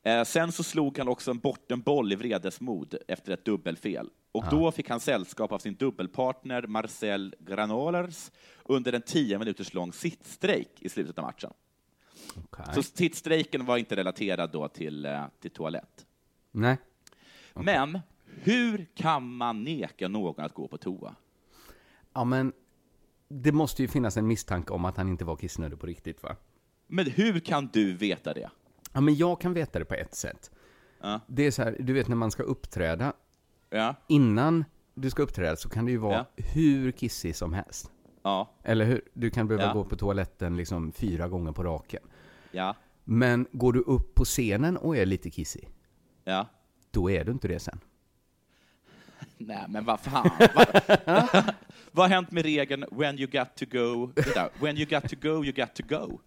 Eh, 0.02 0.24
sen 0.24 0.52
så 0.52 0.62
slog 0.62 0.98
han 0.98 1.08
också 1.08 1.34
bort 1.34 1.70
en 1.70 1.80
boll 1.80 2.12
i 2.12 2.16
vredesmod 2.16 2.94
efter 3.08 3.32
ett 3.32 3.44
dubbelfel. 3.44 4.10
Och 4.32 4.44
då 4.50 4.72
fick 4.72 4.88
han 4.88 5.00
sällskap 5.00 5.52
av 5.52 5.58
sin 5.58 5.74
dubbelpartner 5.74 6.66
Marcel 6.66 7.34
Granollers 7.38 8.30
under 8.64 8.92
en 8.92 9.02
tio 9.02 9.38
minuters 9.38 9.74
lång 9.74 9.92
sittstrejk 9.92 10.70
i 10.78 10.88
slutet 10.88 11.18
av 11.18 11.24
matchen. 11.24 11.52
Så 12.74 12.82
sittstrejken 12.82 13.64
var 13.64 13.76
inte 13.76 13.96
relaterad 13.96 14.50
då 14.50 14.68
till, 14.68 15.06
eh, 15.06 15.24
till 15.40 15.50
toalett. 15.50 16.06
Nej. 16.50 16.78
Men 17.54 17.98
hur 18.24 18.86
kan 18.94 19.36
man 19.36 19.64
neka 19.64 20.08
någon 20.08 20.44
att 20.44 20.54
gå 20.54 20.68
på 20.68 20.78
toa? 20.78 21.14
Ja, 22.12 22.24
men 22.24 22.52
det 23.32 23.52
måste 23.52 23.82
ju 23.82 23.88
finnas 23.88 24.16
en 24.16 24.26
misstanke 24.26 24.72
om 24.72 24.84
att 24.84 24.96
han 24.96 25.08
inte 25.08 25.24
var 25.24 25.36
kissnödig 25.36 25.80
på 25.80 25.86
riktigt, 25.86 26.22
va? 26.22 26.36
Men 26.86 27.06
hur 27.06 27.40
kan 27.40 27.66
du 27.72 27.96
veta 27.96 28.34
det? 28.34 28.50
Ja, 28.92 29.00
men 29.00 29.14
jag 29.14 29.40
kan 29.40 29.54
veta 29.54 29.78
det 29.78 29.84
på 29.84 29.94
ett 29.94 30.14
sätt. 30.14 30.50
Ja. 31.00 31.20
Det 31.26 31.42
är 31.46 31.50
så 31.50 31.62
här, 31.62 31.76
du 31.80 31.92
vet 31.92 32.08
när 32.08 32.16
man 32.16 32.30
ska 32.30 32.42
uppträda. 32.42 33.12
Ja. 33.70 33.94
Innan 34.08 34.64
du 34.94 35.10
ska 35.10 35.22
uppträda 35.22 35.56
så 35.56 35.68
kan 35.68 35.84
det 35.84 35.90
ju 35.90 35.96
vara 35.98 36.14
Ja. 36.36 36.44
hur 36.44 36.92
kissig 36.92 37.36
som 37.36 37.52
helst. 37.52 37.90
Ja. 38.22 38.54
Eller 38.62 38.84
hur? 38.84 39.02
Du 39.14 39.30
kan 39.30 39.48
behöva 39.48 39.72
gå 39.72 39.84
på 39.84 39.96
toaletten 39.96 40.56
liksom 40.56 40.92
fyra 40.92 41.28
gånger 41.28 41.52
på 41.52 41.62
raken. 41.62 42.02
Ja. 42.52 42.76
Men 43.04 43.46
går 43.52 43.72
du 43.72 43.80
upp 43.80 44.14
på 44.14 44.24
scenen 44.24 44.76
och 44.76 44.96
är 44.96 45.06
lite 45.06 45.30
kissig, 45.30 45.68
Ja. 46.24 46.46
då 46.90 47.10
är 47.10 47.24
du 47.24 47.32
inte 47.32 47.48
det 47.48 47.58
sen. 47.60 47.80
Nej, 49.40 49.64
men 49.68 49.84
vad 49.84 50.00
fan. 50.00 50.30
vad, 51.92 52.04
har 52.04 52.08
hänt 52.08 52.30
med 52.30 52.42
regeln 52.44 52.84
when 52.90 53.18
you 53.18 53.30
got 53.30 53.56
to 53.56 53.64
go? 53.70 54.12
When 54.60 54.76
you 54.76 54.86
got 54.86 55.08
to 55.10 55.16
go, 55.22 55.44
you 55.44 55.52
got 55.52 55.74
to 55.74 55.82
go. 55.88 56.20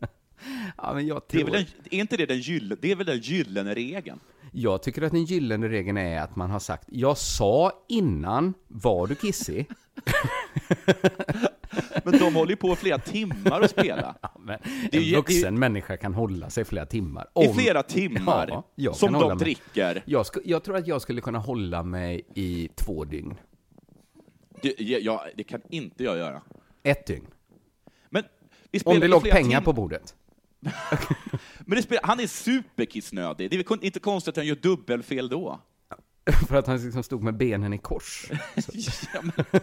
Ja, 0.78 0.94
men 0.94 1.08
jag 1.08 1.22
Det 1.30 1.38
är, 1.38 1.42
tror... 1.44 1.52
väl 1.52 1.62
en, 1.62 1.68
är 1.92 2.00
inte 2.00 2.18
det 2.18 2.26
den 2.26 2.40
gyllene, 2.40 2.76
det 2.82 2.92
är 2.92 2.96
väl 2.96 3.06
den 3.06 3.20
gyllene 3.20 3.74
regeln? 3.74 4.20
Jag 4.52 4.84
tycker 4.84 5.02
att 5.02 5.12
den 5.12 5.26
gyllene 5.26 5.70
regeln 5.70 5.98
är 5.98 6.22
att 6.22 6.36
man 6.36 6.50
har 6.52 6.60
sagt, 6.60 6.88
jag 6.92 7.18
sa 7.18 7.72
innan, 7.90 8.54
var 8.68 9.08
du 9.08 9.16
kissig? 9.16 9.68
Men 12.04 12.20
de 12.20 12.36
håller 12.36 12.50
ju 12.50 12.56
på 12.56 12.76
flera 12.76 12.98
timmar 12.98 13.62
att 13.62 13.72
spela. 13.72 14.16
Men 14.40 14.60
Det 14.92 14.98
är 14.98 15.02
en 15.02 15.08
ju- 15.08 15.16
vuxen 15.16 15.42
det 15.42 15.48
är- 15.48 15.52
människa 15.52 15.98
kan 15.98 16.14
hålla 16.14 16.50
sig 16.50 16.66
flera 16.66 16.86
timmar. 16.86 17.28
I 17.44 17.54
flera 17.54 17.84
timmar? 17.84 18.64
jag 18.76 18.96
Som 18.96 19.14
de 19.14 19.38
dricker? 19.38 20.04
Jag, 20.06 20.26
jag 20.46 20.64
tror 20.64 20.78
att 20.78 20.88
jag 20.88 21.02
skulle 21.02 21.22
kunna 21.22 21.40
hålla 21.40 21.84
mig 21.84 22.22
i 22.36 22.70
två 22.76 23.04
dygn. 23.04 23.36
Det, 24.62 24.76
ja, 24.80 24.98
ja, 25.02 25.26
det 25.36 25.44
kan 25.44 25.62
inte 25.70 26.04
jag 26.04 26.18
göra. 26.18 26.42
Ett 26.84 27.06
dygn. 27.08 27.28
Men 28.10 28.24
vi 28.72 28.80
Om 28.86 29.00
det 29.00 29.08
låg 29.08 29.24
pengar 29.30 29.60
tim- 29.60 29.64
på 29.66 29.74
bordet. 29.74 30.16
Men 31.66 31.76
det 31.76 31.82
spelar, 31.82 32.04
han 32.04 32.20
är 32.20 32.28
superkissnödig. 32.28 33.50
Det 33.50 33.56
är 33.56 33.86
inte 33.86 34.00
konstigt 34.00 34.32
att 34.32 34.38
han 34.38 34.46
gör 34.48 34.56
dubbelfel 34.56 35.30
då? 35.30 35.60
För 36.48 36.56
att 36.56 36.68
han 36.68 36.78
liksom 36.78 37.04
stod 37.04 37.24
med 37.24 37.38
benen 37.38 37.74
i 37.74 37.78
kors. 37.78 38.32
Ja, 39.14 39.22
men- 39.22 39.46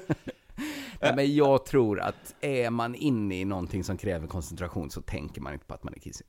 Nej, 1.02 1.16
men 1.16 1.34
jag 1.34 1.64
tror 1.66 2.00
att 2.00 2.34
är 2.40 2.70
man 2.70 2.94
inne 2.94 3.40
i 3.40 3.44
någonting 3.44 3.84
som 3.84 3.96
kräver 3.96 4.26
koncentration 4.26 4.90
så 4.90 5.02
tänker 5.02 5.40
man 5.40 5.52
inte 5.52 5.64
på 5.64 5.74
att 5.74 5.84
man 5.84 5.94
är 5.94 5.98
kissig. 5.98 6.26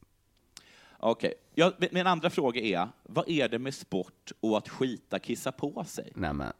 Okej. 0.99 1.33
Ja, 1.55 1.71
min 1.91 2.07
andra 2.07 2.29
fråga 2.29 2.61
är, 2.61 2.89
vad 3.03 3.29
är 3.29 3.49
det 3.49 3.59
med 3.59 3.73
sport 3.73 4.31
och 4.39 4.57
att 4.57 4.69
skita 4.69 5.19
kissa 5.19 5.51
på 5.51 5.83
sig? 5.83 6.11
Nej, 6.15 6.33
men. 6.33 6.53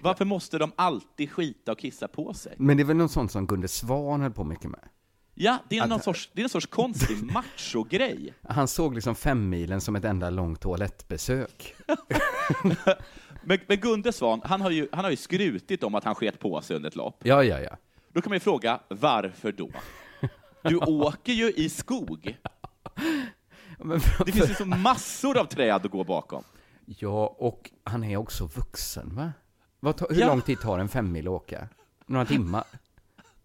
Varför 0.00 0.24
måste 0.24 0.58
de 0.58 0.72
alltid 0.76 1.30
skita 1.30 1.72
och 1.72 1.78
kissa 1.78 2.08
på 2.08 2.34
sig? 2.34 2.54
men 2.58 2.76
det 2.76 2.82
är 2.82 2.84
väl 2.84 2.96
något 2.96 3.10
sånt 3.12 3.32
som 3.32 3.46
Gunde 3.46 3.68
Svan 3.68 4.20
höll 4.20 4.32
på 4.32 4.44
mycket 4.44 4.70
med. 4.70 4.88
Ja, 5.34 5.58
det 5.68 5.78
är, 5.78 5.82
Att- 5.82 5.88
någon 5.88 6.00
sorts, 6.02 6.30
det 6.32 6.40
är 6.40 6.44
en 6.44 6.48
sorts 6.48 6.66
konstig 6.66 7.22
macho-grej. 7.32 8.34
Han 8.48 8.68
såg 8.68 8.94
liksom 8.94 9.14
femmilen 9.14 9.80
som 9.80 9.96
ett 9.96 10.04
enda 10.04 10.30
långt 10.30 10.60
toalettbesök. 10.60 11.74
Men, 13.44 13.58
men 13.66 13.80
Gunde 13.80 14.12
Svan, 14.12 14.40
han 14.44 14.60
har, 14.60 14.70
ju, 14.70 14.88
han 14.92 15.04
har 15.04 15.10
ju 15.10 15.16
skrutit 15.16 15.82
om 15.82 15.94
att 15.94 16.04
han 16.04 16.14
sket 16.14 16.38
på 16.38 16.60
sig 16.62 16.76
under 16.76 16.88
ett 16.88 16.96
lopp. 16.96 17.20
Ja, 17.24 17.44
ja, 17.44 17.60
ja. 17.60 17.76
Då 18.12 18.20
kan 18.22 18.30
man 18.30 18.36
ju 18.36 18.40
fråga, 18.40 18.80
varför 18.88 19.52
då? 19.52 19.70
Du 20.62 20.76
åker 20.86 21.32
ju 21.32 21.52
i 21.52 21.68
skog. 21.68 22.38
Det 24.26 24.32
finns 24.32 24.50
ju 24.50 24.54
så 24.54 24.64
massor 24.64 25.38
av 25.38 25.44
träd 25.44 25.74
att 25.86 25.90
gå 25.90 26.04
bakom. 26.04 26.44
Ja, 26.86 27.36
och 27.38 27.70
han 27.84 28.04
är 28.04 28.16
också 28.16 28.46
vuxen, 28.46 29.14
va? 29.16 29.32
Vad 29.80 30.00
hur 30.10 30.20
Ja. 30.20 30.26
lång 30.26 30.40
tid 30.40 30.60
tar 30.60 30.78
en 30.78 30.88
femmil 30.88 31.26
att 31.26 31.32
åka? 31.32 31.68
Några 32.06 32.26
timmar? 32.26 32.64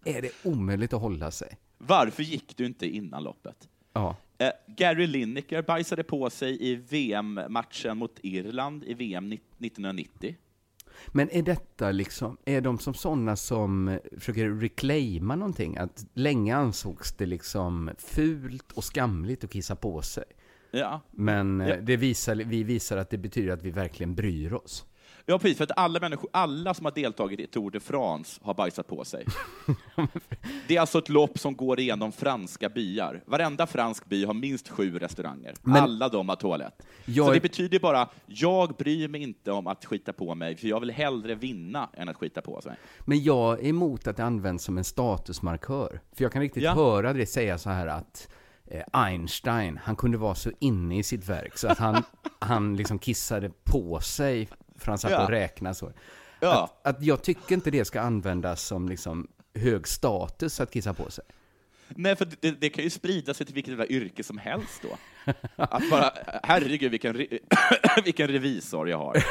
Är 0.04 0.22
det 0.22 0.30
omöjligt 0.42 0.92
att 0.92 1.00
hålla 1.00 1.30
sig? 1.30 1.58
Varför 1.78 2.22
gick 2.22 2.56
du 2.56 2.66
inte 2.66 2.86
innan 2.88 3.22
loppet? 3.22 3.68
Ja. 3.92 4.16
Eh, 4.38 4.50
Gary 4.66 5.06
Lineker 5.06 5.62
bajsade 5.62 6.02
på 6.04 6.30
sig 6.30 6.70
i 6.70 6.74
VM-matchen 6.74 7.98
mot 7.98 8.18
Irland 8.22 8.84
i 8.84 8.94
VM 8.94 9.32
1990. 9.32 10.36
Men 11.08 11.30
är 11.30 11.42
detta 11.42 11.90
liksom, 11.90 12.36
är 12.44 12.60
de 12.60 12.78
som 12.78 12.94
sådana 12.94 13.36
som 13.36 13.88
eh, 13.88 13.98
försöker 14.18 14.50
reclaima 14.50 15.36
någonting? 15.36 15.76
Att 15.76 16.06
länge 16.14 16.56
ansågs 16.56 17.12
det 17.12 17.26
liksom 17.26 17.90
fult 17.98 18.72
och 18.72 18.84
skamligt 18.84 19.44
att 19.44 19.52
kissa 19.52 19.76
på 19.76 20.02
sig. 20.02 20.24
Ja. 20.70 21.00
Men 21.10 21.60
eh, 21.60 21.68
Ja. 21.68 21.76
det 21.80 21.96
visar, 21.96 22.36
vi 22.36 22.62
visar 22.64 22.96
att 22.96 23.10
det 23.10 23.18
betyder 23.18 23.52
att 23.52 23.62
vi 23.62 23.70
verkligen 23.70 24.14
bryr 24.14 24.52
oss. 24.52 24.84
Ja, 25.30 25.38
precis, 25.38 25.56
för 25.56 25.64
att 25.64 25.78
alla 25.78 26.00
människor, 26.00 26.30
alla 26.32 26.74
som 26.74 26.84
har 26.84 26.92
deltagit 26.92 27.40
i 27.40 27.46
Tour 27.46 27.70
de 27.70 27.80
France 27.80 28.40
har 28.44 28.54
bajsat 28.54 28.86
på 28.86 29.04
sig. 29.04 29.24
Det 30.68 30.76
är 30.76 30.80
alltså 30.80 30.98
ett 30.98 31.08
lopp 31.08 31.38
som 31.38 31.56
går 31.56 31.80
igenom 31.80 32.12
franska 32.12 32.68
byar. 32.68 33.22
Varenda 33.26 33.66
fransk 33.66 34.06
by 34.06 34.24
har 34.24 34.34
minst 34.34 34.68
sju 34.68 34.98
restauranger. 34.98 35.54
Men- 35.62 35.76
alla 35.82 36.08
de 36.08 36.28
har 36.28 36.36
toalett. 36.36 36.82
Jag 37.04 37.26
Så 37.26 37.32
det 37.32 37.40
betyder 37.40 37.78
bara, 37.78 38.08
jag 38.26 38.74
bryr 38.76 39.08
mig 39.08 39.22
inte 39.22 39.52
om 39.52 39.66
att 39.66 39.84
skita 39.84 40.12
på 40.12 40.34
mig, 40.34 40.56
för 40.56 40.68
jag 40.68 40.80
vill 40.80 40.90
hellre 40.90 41.34
vinna 41.34 41.88
än 41.94 42.08
att 42.08 42.16
skita 42.16 42.42
på 42.42 42.60
sig. 42.60 42.72
Men 43.00 43.22
jag 43.22 43.60
är 43.64 43.68
emot 43.68 44.06
att 44.06 44.16
det 44.16 44.24
används 44.24 44.64
som 44.64 44.78
en 44.78 44.84
statusmarkör. 44.84 46.00
För 46.12 46.24
jag 46.24 46.32
kan 46.32 46.42
riktigt 46.42 46.62
Ja. 46.62 46.72
höra 46.74 47.12
det 47.12 47.26
säga 47.26 47.58
så 47.58 47.70
här 47.70 47.86
att 47.86 48.28
eh, 48.66 48.82
Einstein, 48.92 49.80
han 49.82 49.96
kunde 49.96 50.18
vara 50.18 50.34
så 50.34 50.50
inne 50.58 50.98
i 50.98 51.02
sitt 51.02 51.28
verk 51.28 51.58
så 51.58 51.68
att 51.68 51.78
han, 51.78 52.02
han 52.38 52.76
liksom 52.76 52.98
kissade 52.98 53.50
på 53.64 54.00
sig 54.00 54.48
för 54.78 54.86
han 54.92 54.98
satt 54.98 55.10
Ja. 55.10 55.24
och 55.24 55.30
räknade 55.30 55.74
så. 55.74 55.92
Ja. 56.40 56.70
Att, 56.82 56.96
att 56.96 57.02
jag 57.02 57.22
tycker 57.22 57.54
inte 57.54 57.70
det 57.70 57.84
ska 57.84 58.00
användas 58.00 58.62
som 58.62 58.88
liksom 58.88 59.28
hög 59.54 59.88
status 59.88 60.60
att 60.60 60.70
kissa 60.70 60.94
på 60.94 61.10
sig. 61.10 61.24
Nej, 61.88 62.16
för 62.16 62.28
det, 62.40 62.50
det 62.50 62.68
kan 62.70 62.84
ju 62.84 62.90
sprida 62.90 63.34
sig 63.34 63.46
till 63.46 63.54
vilket 63.54 63.70
jävla 63.70 63.86
yrke 63.86 64.24
som 64.24 64.38
helst 64.38 64.82
då. 64.82 64.96
Att 65.56 65.90
bara, 65.90 66.12
herregud 66.42 66.90
vilken, 66.90 67.14
re, 67.14 67.26
vilken 68.04 68.28
revisor 68.28 68.88
jag 68.88 68.98
har. 68.98 69.24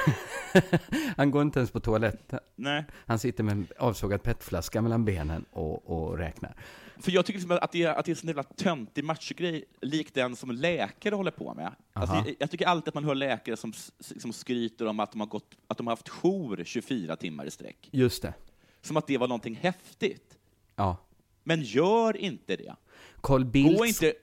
Han 1.18 1.32
går 1.32 1.42
inte 1.42 1.60
ens 1.60 1.72
på 1.72 1.80
toaletten. 1.80 2.40
Nej. 2.56 2.86
Han 3.06 3.20
sitter 3.20 3.44
med 3.44 3.52
en 3.52 3.68
avsågad 3.80 4.24
petflaska 4.24 4.82
mellan 4.82 5.06
benen 5.06 5.46
och, 5.52 5.90
och 5.90 6.18
räknar. 6.18 6.56
För 7.00 7.12
jag 7.12 7.26
tycker 7.26 7.40
liksom 7.40 7.60
att 7.62 7.72
det 7.72 7.84
är, 7.84 7.96
att 7.96 8.06
det 8.06 8.10
är 8.10 8.14
en 8.14 8.16
sån 8.16 8.28
jävla 8.28 8.44
töntig 8.44 9.04
machogrej, 9.04 9.64
lik 9.82 10.14
den 10.14 10.36
som 10.36 10.52
läkare 10.52 11.16
håller 11.16 11.32
på 11.32 11.54
med. 11.54 11.76
Alltså, 11.94 12.16
jag, 12.16 12.36
jag 12.40 12.52
tycker 12.52 12.66
alltid 12.66 12.88
att 12.88 12.94
man 12.94 13.04
hör 13.04 13.16
läkare 13.16 13.58
som, 13.58 13.74
som 14.00 14.34
skryter 14.34 14.86
om 14.86 15.00
att 15.00 15.12
de, 15.12 15.20
har 15.20 15.28
gått, 15.28 15.56
att 15.68 15.78
de 15.78 15.88
har 15.88 15.92
haft 15.92 16.10
jour 16.10 16.64
24 16.66 17.16
timmar 17.16 17.46
i 17.46 17.52
sträck. 17.52 17.90
Just 17.92 18.22
det. 18.22 18.34
Som 18.82 18.98
att 18.98 19.08
det 19.08 19.18
var 19.18 19.28
någonting 19.28 19.56
häftigt. 19.56 20.38
Ja. 20.76 20.98
Men 21.44 21.62
gör 21.62 22.18
inte 22.18 22.56
det. 22.56 22.76
Carl 23.22 23.46
Bildt... 23.46 23.78
Gå 23.78 23.86
inte... 23.86 24.14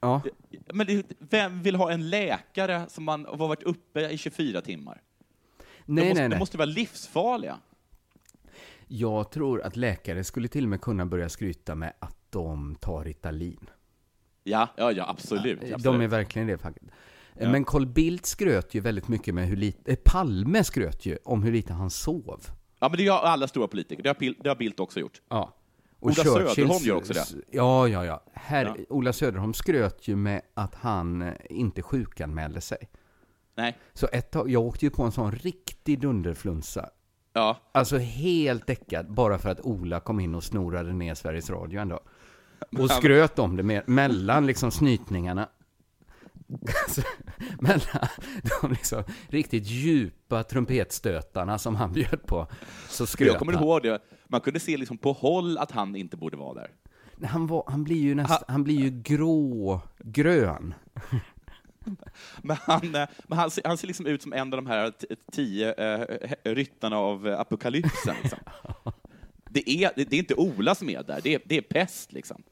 Ja. 0.00 0.22
Men 0.72 0.86
det, 0.86 1.06
vem 1.18 1.62
vill 1.62 1.74
ha 1.74 1.92
en 1.92 2.10
läkare 2.10 2.86
som 2.88 3.04
man 3.04 3.24
har 3.24 3.36
varit 3.36 3.62
uppe 3.62 4.10
i 4.10 4.18
24 4.18 4.60
timmar? 4.60 5.02
Nej, 5.84 6.04
de 6.04 6.08
måste, 6.08 6.20
nej, 6.20 6.28
nej. 6.28 6.28
De 6.28 6.38
måste 6.38 6.58
vara 6.58 6.66
livsfarliga. 6.66 7.58
Jag 8.88 9.30
tror 9.30 9.62
att 9.62 9.76
läkare 9.76 10.24
skulle 10.24 10.48
till 10.48 10.64
och 10.64 10.70
med 10.70 10.80
kunna 10.80 11.06
börja 11.06 11.28
skryta 11.28 11.74
med 11.74 11.92
att 11.98 12.16
de 12.34 12.74
tar 12.80 13.04
Ritalin. 13.04 13.70
Ja, 14.44 14.68
ja, 14.76 14.92
ja 14.92 15.08
absolut. 15.08 15.58
absolut. 15.62 15.82
De 15.82 16.00
är 16.00 16.08
verkligen 16.08 16.48
det 16.48 16.58
faktiskt. 16.58 16.86
Ja. 17.38 17.48
Men 17.48 17.64
Carl 17.64 17.86
Bildt 17.86 18.26
skröt 18.26 18.74
ju 18.74 18.80
väldigt 18.80 19.08
mycket 19.08 19.34
med 19.34 19.46
hur 19.48 19.56
lite, 19.56 19.92
eh, 19.92 19.98
Palme 20.04 20.64
skröt 20.64 21.06
ju 21.06 21.18
om 21.24 21.42
hur 21.42 21.52
lite 21.52 21.72
han 21.72 21.90
sov. 21.90 22.40
Ja, 22.80 22.88
men 22.88 22.96
det 22.96 23.02
gör 23.02 23.18
alla 23.18 23.48
stora 23.48 23.68
politiker. 23.68 24.02
Det 24.02 24.08
har, 24.08 24.42
det 24.42 24.48
har 24.48 24.56
Bildt 24.56 24.80
också 24.80 25.00
gjort. 25.00 25.22
Ja. 25.28 25.54
Ola 26.00 26.12
Churchills- 26.14 26.54
Söderholm 26.54 26.82
gör 26.84 26.96
också 26.96 27.12
det. 27.12 27.24
Ja, 27.50 27.88
ja, 27.88 28.04
ja. 28.04 28.22
Här, 28.32 28.64
Ja. 28.64 28.84
Ola 28.88 29.12
Söderholm 29.12 29.54
skröt 29.54 30.08
ju 30.08 30.16
med 30.16 30.42
att 30.54 30.74
han 30.74 31.22
eh, 31.22 31.32
inte 31.50 31.82
sjukanmälde 31.82 32.60
sig. 32.60 32.78
Nej. 33.56 33.78
Så 33.92 34.08
ett 34.12 34.30
tag, 34.30 34.50
jag 34.50 34.62
åkte 34.62 34.84
ju 34.86 34.90
på 34.90 35.02
en 35.02 35.12
sån 35.12 35.32
riktig 35.32 36.00
dunderflunsa. 36.00 36.90
Ja. 37.32 37.56
Alltså 37.72 37.98
helt 37.98 38.66
däckad, 38.66 39.12
bara 39.12 39.38
för 39.38 39.48
att 39.48 39.60
Ola 39.60 40.00
kom 40.00 40.20
in 40.20 40.34
och 40.34 40.44
snorade 40.44 40.92
ner 40.92 41.14
Sveriges 41.14 41.50
Radio 41.50 41.80
en 41.80 41.88
dag. 41.88 42.00
Och 42.78 42.90
skröt 42.90 43.38
om 43.38 43.56
det 43.56 43.62
med, 43.62 43.88
mellan 43.88 44.46
liksom 44.46 44.70
snytningarna. 44.70 45.48
Alltså, 46.84 47.02
mellan 47.60 48.08
de 48.60 48.70
liksom 48.70 49.04
riktigt 49.28 49.66
djupa 49.66 50.42
trumpetstötarna 50.42 51.58
som 51.58 51.76
han 51.76 51.92
bjöd 51.92 52.26
på, 52.26 52.46
så 52.88 53.06
skröt 53.06 53.28
Jag 53.28 53.38
kommer 53.38 53.52
han. 53.52 53.62
ihåg 53.62 53.82
det. 53.82 53.98
Man 54.28 54.40
kunde 54.40 54.60
se 54.60 54.76
liksom 54.76 54.98
på 54.98 55.12
håll 55.12 55.58
att 55.58 55.70
han 55.70 55.96
inte 55.96 56.16
borde 56.16 56.36
vara 56.36 56.54
där. 56.54 56.70
Han, 57.26 57.46
var, 57.46 57.64
han 57.66 57.84
blir 57.84 58.00
ju 58.00 58.14
nästan, 58.14 58.44
han 58.48 58.64
blir 58.64 58.80
ju 58.80 58.90
grå, 58.90 59.80
grön. 59.98 60.74
Men 62.42 62.56
han, 62.60 62.94
eh, 62.94 63.08
men 63.28 63.38
han, 63.38 63.50
ser, 63.50 63.62
han 63.64 63.78
ser 63.78 63.86
liksom 63.86 64.06
ut 64.06 64.22
som 64.22 64.32
en 64.32 64.52
av 64.54 64.62
de 64.62 64.66
här 64.66 64.92
tio 65.32 65.74
eh, 65.74 66.18
ryttarna 66.44 66.96
av 66.98 67.26
apokalypsen. 67.26 68.14
Liksom. 68.22 68.38
Det, 69.54 69.70
är, 69.70 69.92
det, 69.96 70.12
är 70.12 70.18
inte 70.18 70.34
Ola 70.34 70.74
som 70.74 70.88
är 70.88 71.02
där, 71.02 71.20
det 71.22 71.34
är, 71.34 71.40
det 71.44 71.56
är 71.56 71.62
pest 71.62 72.12
liksom. 72.12 72.42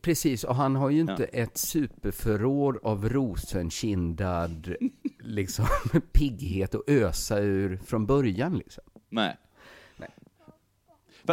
Precis, 0.00 0.44
och 0.44 0.54
han 0.54 0.76
har 0.76 0.90
ju 0.90 1.00
inte 1.00 1.24
ett 1.24 1.56
superförråd 1.58 2.78
av 2.82 3.08
rosenkindad 3.08 4.74
liksom, 5.20 5.66
pigghet 6.12 6.74
att 6.74 6.88
ösa 6.88 7.38
ur 7.38 7.76
från 7.86 8.06
början. 8.06 8.58
Liksom. 8.58 8.84
Nej. 9.08 9.36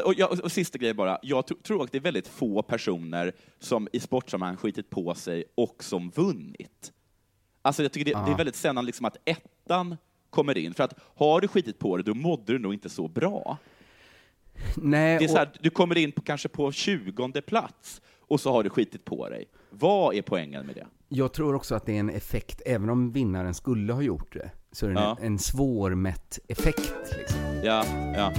Och, 0.06 0.14
jag, 0.18 0.40
och 0.44 0.52
sista 0.52 0.78
grej 0.78 0.94
bara, 0.94 1.20
jag 1.22 1.46
tro- 1.48 1.58
tror 1.64 1.84
att 1.84 1.92
det 1.92 1.98
är 1.98 2.02
väldigt 2.02 2.28
få 2.28 2.62
personer 2.62 3.32
som 3.60 3.88
i 3.94 4.00
sportsammanhang 4.00 4.58
skitit 4.58 4.90
på 4.90 5.16
sig 5.16 5.44
och 5.56 5.84
som 5.84 6.10
vunnit. 6.10 6.94
Alltså 7.62 7.84
jag 7.84 7.92
tycker 7.92 8.06
det, 8.06 8.12
det 8.20 8.26
är 8.28 8.32
Ja. 8.32 8.36
väldigt 8.38 8.56
sällan 8.56 8.86
liksom 8.86 9.06
att 9.06 9.18
ettan 9.26 9.98
kommer 10.30 10.58
in, 10.58 10.74
för 10.74 10.84
att 10.84 10.94
har 11.16 11.42
du 11.42 11.48
skitit 11.48 11.80
på 11.80 11.98
dig, 11.98 12.04
då 12.06 12.14
mådde 12.14 12.54
du 12.54 12.60
nog 12.60 12.74
inte 12.74 12.90
så 12.90 13.08
bra. 13.08 13.58
Nej, 14.76 15.18
Det 15.20 15.24
är 15.26 15.28
så 15.28 15.38
här, 15.38 15.50
du 15.62 15.70
kommer 15.70 15.98
in 15.98 16.12
på, 16.12 16.22
kanske 16.22 16.50
på 16.50 16.72
20 16.72 17.42
plats, 17.42 18.02
och 18.20 18.40
så 18.40 18.52
har 18.52 18.64
du 18.64 18.70
skitit 18.70 19.06
på 19.06 19.30
dig. 19.30 19.46
Vad 19.70 20.16
är 20.16 20.22
poängen 20.22 20.66
med 20.66 20.76
det? 20.76 20.86
Jag 21.10 21.34
tror 21.34 21.56
också 21.56 21.76
att 21.76 21.86
det 21.86 21.96
är 21.96 22.00
en 22.00 22.10
effekt, 22.10 22.62
även 22.66 22.90
om 22.90 23.12
vinnaren 23.12 23.54
skulle 23.54 23.94
ha 23.94 24.02
gjort 24.02 24.34
det, 24.34 24.52
så 24.72 24.86
är 24.86 24.90
det 24.90 24.96
Ja. 25.00 25.18
en, 25.22 25.26
en 25.26 25.40
svårmätt 25.40 26.40
effekt. 26.48 26.94
Liksom. 27.18 27.40
Ja, 27.64 27.86
ja. 28.16 28.34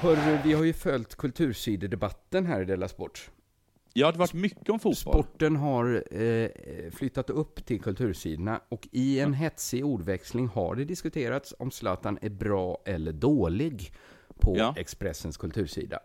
Hörru, 0.00 0.38
vi 0.44 0.52
har 0.52 0.64
ju 0.64 0.72
följt 0.72 1.14
kultursidedebatten 1.16 2.46
här 2.46 2.62
i 2.62 2.64
Della 2.64 2.88
Sport. 2.88 3.30
Ja, 3.94 4.06
det 4.06 4.12
har 4.12 4.18
varit 4.18 4.32
mycket 4.32 4.68
om 4.68 4.78
fotboll. 4.78 4.94
Sporten 5.14 5.56
har 5.56 6.04
eh, 6.22 6.50
flyttat 6.92 7.30
upp 7.30 7.66
till 7.66 7.80
kultursidorna 7.80 8.60
och 8.68 8.88
i 8.92 9.20
en 9.20 9.34
hetsig 9.34 9.84
ordväxling 9.86 10.46
har 10.48 10.74
det 10.74 10.84
diskuterats 10.84 11.54
om 11.58 11.70
Zlatan 11.70 12.18
är 12.22 12.30
bra 12.30 12.78
eller 12.84 13.12
dålig 13.12 13.92
på 14.40 14.56
Ja. 14.58 14.74
Expressens 14.76 15.36
kultursida. 15.36 15.98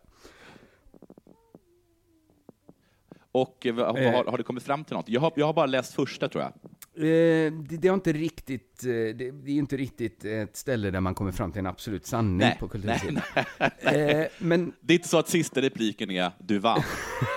Och 3.31 3.65
Eh. 3.65 3.75
har, 3.75 4.25
har 4.31 4.37
det 4.37 4.43
kommit 4.43 4.63
fram 4.63 4.83
till 4.83 4.95
något? 4.95 5.09
Jag 5.09 5.21
har, 5.21 5.31
jag 5.35 5.45
har 5.45 5.53
bara 5.53 5.65
läst 5.65 5.93
första, 5.93 6.27
tror 6.29 6.43
jag. 6.43 6.53
Eh, 6.97 7.53
det, 7.53 7.77
det 7.77 7.87
har 7.87 7.95
inte 7.95 8.13
riktigt, 8.13 8.83
eh, 8.83 8.87
det, 8.89 9.25
är 9.25 9.49
inte 9.49 9.77
riktigt 9.77 10.25
ett 10.25 10.55
ställe 10.57 10.91
där 10.91 10.99
man 10.99 11.15
kommer 11.15 11.31
fram 11.31 11.51
till 11.51 11.59
en 11.59 11.65
absolut 11.65 12.05
sanning 12.05 12.37
Nej, 12.37 12.57
på 12.59 12.67
kultursidan. 12.67 13.21
nej, 13.35 13.45
nej. 13.83 14.21
Eh, 14.21 14.27
men... 14.39 14.73
Det 14.81 14.93
är 14.93 14.95
inte 14.95 15.07
så 15.09 15.17
att 15.19 15.29
sista 15.29 15.61
repliken 15.61 16.11
är 16.11 16.31
”du 16.39 16.59
vann”. 16.59 16.81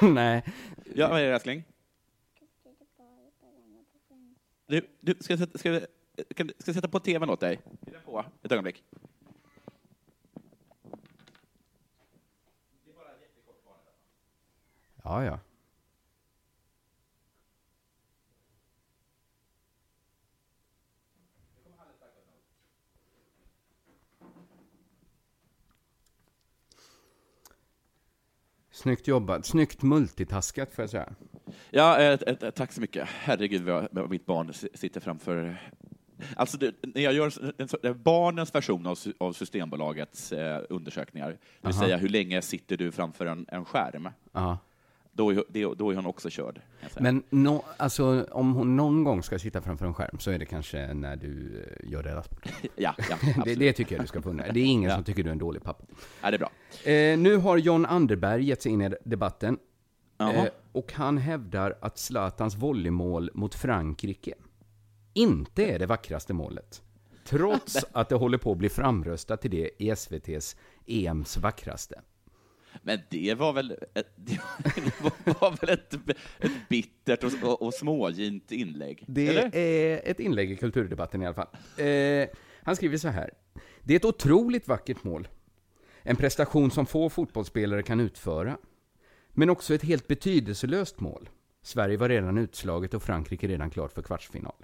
Nej. 0.14 0.44
Ja, 0.94 1.08
vad 1.08 1.20
är 1.20 1.24
det 1.26 1.34
älskling? 1.34 1.64
Du, 4.66 4.86
du 5.00 5.14
ska, 5.20 5.36
ska, 5.54 5.68
jag- 5.70 5.86
kan, 6.36 6.50
ska 6.58 6.74
sätta 6.74 6.88
på 6.88 7.00
tvn 7.00 7.30
åt 7.30 7.40
dig? 7.40 7.60
Är 7.86 7.90
den 7.92 8.00
på? 8.04 8.24
Ett 8.42 8.52
ögonblick. 8.52 8.82
Ja, 15.02 15.24
ja. 15.24 15.38
Snyggt 28.80 29.08
jobbat. 29.08 29.46
Snyggt 29.46 29.82
multitaskat, 29.82 30.74
får 30.74 30.82
jag 30.82 30.90
säga. 30.90 31.12
Ja, 31.70 31.98
eh, 31.98 32.18
eh, 32.26 32.36
eh, 32.40 32.50
tack 32.50 32.72
så 32.72 32.80
mycket. 32.80 33.08
Herregud 33.08 33.62
vad 33.62 34.10
mitt 34.10 34.26
barn 34.26 34.52
sitter 34.74 35.00
framför... 35.00 35.56
Alltså, 36.36 36.58
det, 36.58 36.74
när 36.82 37.02
jag 37.02 37.12
gör 37.12 37.32
en, 37.86 38.02
barnens 38.02 38.54
version 38.54 38.86
av, 38.86 38.98
av 39.18 39.32
Systembolagets 39.32 40.32
eh, 40.32 40.62
undersökningar, 40.68 41.28
det 41.28 41.68
vill 41.68 41.74
Aha. 41.74 41.84
säga 41.84 41.96
hur 41.96 42.08
länge 42.08 42.42
sitter 42.42 42.76
du 42.76 42.92
framför 42.92 43.26
en, 43.26 43.46
en 43.48 43.64
skärm, 43.64 44.08
Ja. 44.32 44.58
Då 45.12 45.30
är, 45.30 45.74
då 45.74 45.90
är 45.90 45.96
hon 45.96 46.06
också 46.06 46.30
körd. 46.30 46.60
Men 47.00 47.22
no, 47.30 47.64
alltså, 47.76 48.26
om 48.30 48.54
hon 48.54 48.76
någon 48.76 49.04
gång 49.04 49.22
ska 49.22 49.38
sitta 49.38 49.60
framför 49.62 49.86
en 49.86 49.94
skärm 49.94 50.18
så 50.18 50.30
är 50.30 50.38
det 50.38 50.46
kanske 50.46 50.94
när 50.94 51.16
du 51.16 51.64
eh, 51.82 51.90
gör 51.90 52.02
det 52.02 52.14
Rasport. 52.14 52.46
Ja, 52.76 52.94
ja, 53.10 53.16
det, 53.44 53.54
det 53.54 53.72
tycker 53.72 53.94
jag 53.96 54.04
du 54.04 54.08
ska 54.08 54.22
få 54.22 54.30
unna. 54.30 54.42
Det 54.52 54.60
är 54.60 54.64
ingen 54.64 54.90
Ja. 54.90 54.96
som 54.96 55.04
tycker 55.04 55.22
du 55.22 55.28
är 55.28 55.32
en 55.32 55.38
dålig 55.38 55.62
pappa. 55.62 55.84
Ja, 56.22 56.30
det 56.30 56.36
är 56.36 56.38
bra. 56.38 56.50
Eh, 56.92 57.18
nu 57.18 57.36
har 57.36 57.56
John 57.58 57.86
Anderberg 57.86 58.44
gett 58.44 58.62
sig 58.62 58.72
in 58.72 58.80
i 58.82 58.94
debatten. 59.04 59.58
Eh, 60.20 60.44
och 60.72 60.92
han 60.92 61.18
hävdar 61.18 61.74
att 61.80 61.98
Zlatans 61.98 62.56
volleymål 62.56 63.30
mot 63.34 63.54
Frankrike 63.54 64.34
inte 65.14 65.64
är 65.64 65.78
det 65.78 65.86
vackraste 65.86 66.32
målet. 66.32 66.82
Trots 67.24 67.84
att 67.92 68.08
det 68.08 68.14
håller 68.14 68.38
på 68.38 68.52
att 68.52 68.58
bli 68.58 68.68
framröstat 68.68 69.40
till 69.42 69.50
det 69.50 69.70
i 69.78 69.90
SVTs 69.90 70.56
EMs 70.86 71.36
vackraste. 71.36 72.00
Men 72.82 72.98
det 73.08 73.34
var 73.34 73.52
väl 73.52 73.76
ett, 73.94 74.12
det 74.16 74.40
var 75.24 75.60
väl 75.60 75.70
ett, 75.70 75.94
ett 76.38 76.68
bittert 76.68 77.24
och, 77.24 77.32
och, 77.42 77.62
och 77.62 77.74
smågint 77.74 78.52
inlägg? 78.52 79.04
Det 79.06 79.28
eller? 79.28 79.56
är 79.56 80.00
ett 80.04 80.20
inlägg 80.20 80.52
i 80.52 80.56
kulturdebatten 80.56 81.22
i 81.22 81.26
alla 81.26 81.34
fall. 81.34 81.48
Eh, 81.86 82.28
han 82.62 82.76
skriver 82.76 82.96
så 82.96 83.08
här. 83.08 83.30
Det 83.82 83.94
är 83.94 83.96
ett 83.96 84.04
otroligt 84.04 84.68
vackert 84.68 85.04
mål. 85.04 85.28
En 86.02 86.16
prestation 86.16 86.70
som 86.70 86.86
få 86.86 87.10
fotbollsspelare 87.10 87.82
kan 87.82 88.00
utföra. 88.00 88.58
Men 89.32 89.50
också 89.50 89.74
ett 89.74 89.82
helt 89.82 90.08
betydelselöst 90.08 91.00
mål. 91.00 91.28
Sverige 91.62 91.96
var 91.96 92.08
redan 92.08 92.38
utslaget 92.38 92.94
och 92.94 93.02
Frankrike 93.02 93.48
redan 93.48 93.70
klart 93.70 93.92
för 93.92 94.02
kvartsfinal. 94.02 94.54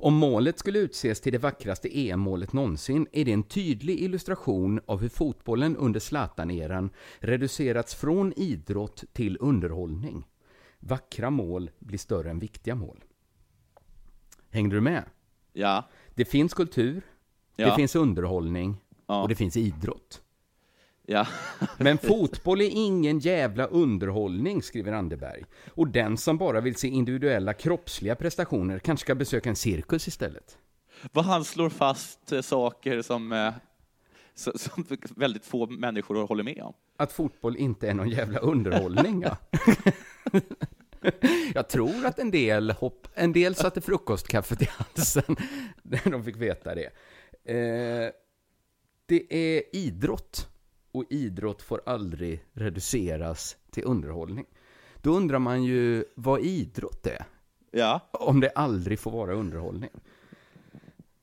Om 0.00 0.14
målet 0.14 0.58
skulle 0.58 0.78
utses 0.78 1.20
till 1.20 1.32
det 1.32 1.38
vackraste 1.38 1.98
EM-målet 1.98 2.52
någonsin 2.52 3.06
är 3.12 3.24
det 3.24 3.32
en 3.32 3.42
tydlig 3.42 4.00
illustration 4.00 4.80
av 4.86 5.00
hur 5.00 5.08
fotbollen 5.08 5.76
under 5.76 6.00
Zlatan-eran 6.00 6.90
reducerats 7.18 7.94
från 7.94 8.32
idrott 8.36 9.04
till 9.12 9.36
underhållning. 9.40 10.24
Vackra 10.78 11.30
mål 11.30 11.70
blir 11.78 11.98
större 11.98 12.30
än 12.30 12.38
viktiga 12.38 12.74
mål. 12.74 13.04
Hängde 14.50 14.76
du 14.76 14.80
med? 14.80 15.04
Ja. 15.52 15.88
Det 16.14 16.24
finns 16.24 16.54
kultur, 16.54 17.02
det 17.56 17.62
Ja. 17.62 17.76
finns 17.76 17.96
underhållning 17.96 18.76
Ja. 19.06 19.22
och 19.22 19.28
det 19.28 19.34
finns 19.34 19.56
idrott. 19.56 20.22
Ja. 21.06 21.26
Men 21.78 21.98
fotboll 21.98 22.60
är 22.60 22.70
ingen 22.72 23.18
jävla 23.18 23.66
underhållning, 23.66 24.62
skriver 24.62 24.92
Anderberg. 24.92 25.44
Och 25.74 25.88
den 25.88 26.16
som 26.16 26.38
bara 26.38 26.60
vill 26.60 26.76
se 26.76 26.88
individuella 26.88 27.52
kroppsliga 27.52 28.14
prestationer 28.14 28.78
kanske 28.78 29.04
ska 29.04 29.14
besöka 29.14 29.48
en 29.48 29.56
cirkus 29.56 30.08
istället. 30.08 30.58
Vad 31.12 31.24
han 31.24 31.44
slår 31.44 31.70
fast 31.70 32.32
eh, 32.32 32.40
saker 32.40 33.02
som, 33.02 33.32
eh, 33.32 33.52
som 34.34 34.86
väldigt 35.16 35.44
få 35.44 35.66
människor 35.66 36.26
håller 36.26 36.44
med 36.44 36.62
om. 36.62 36.74
Att 36.96 37.12
fotboll 37.12 37.56
inte 37.56 37.88
är 37.88 37.94
någon 37.94 38.10
jävla 38.10 38.38
underhållning, 38.38 39.22
ja. 39.22 39.36
Jag 41.54 41.68
tror 41.68 42.06
att 42.06 42.18
en 42.18 42.30
del, 42.30 42.70
hopp, 42.70 43.08
en 43.14 43.32
del 43.32 43.54
satte 43.54 43.80
frukostkaffet 43.80 44.62
i 44.62 44.68
halsen 44.70 45.36
när 45.82 46.10
de 46.10 46.24
fick 46.24 46.36
veta 46.36 46.74
det. 46.74 46.90
Eh, 47.44 48.10
det 49.06 49.34
är 49.34 49.62
idrott, 49.76 50.48
och 50.96 51.04
idrott 51.10 51.62
får 51.62 51.80
aldrig 51.86 52.44
reduceras 52.52 53.56
till 53.70 53.84
underhållning. 53.84 54.46
Då 55.02 55.10
undrar 55.10 55.38
man 55.38 55.64
ju 55.64 56.04
vad 56.14 56.40
idrott 56.40 57.06
är. 57.06 57.24
Ja. 57.70 58.00
Om 58.12 58.40
det 58.40 58.50
aldrig 58.50 58.98
får 58.98 59.10
vara 59.10 59.34
underhållning. 59.34 59.90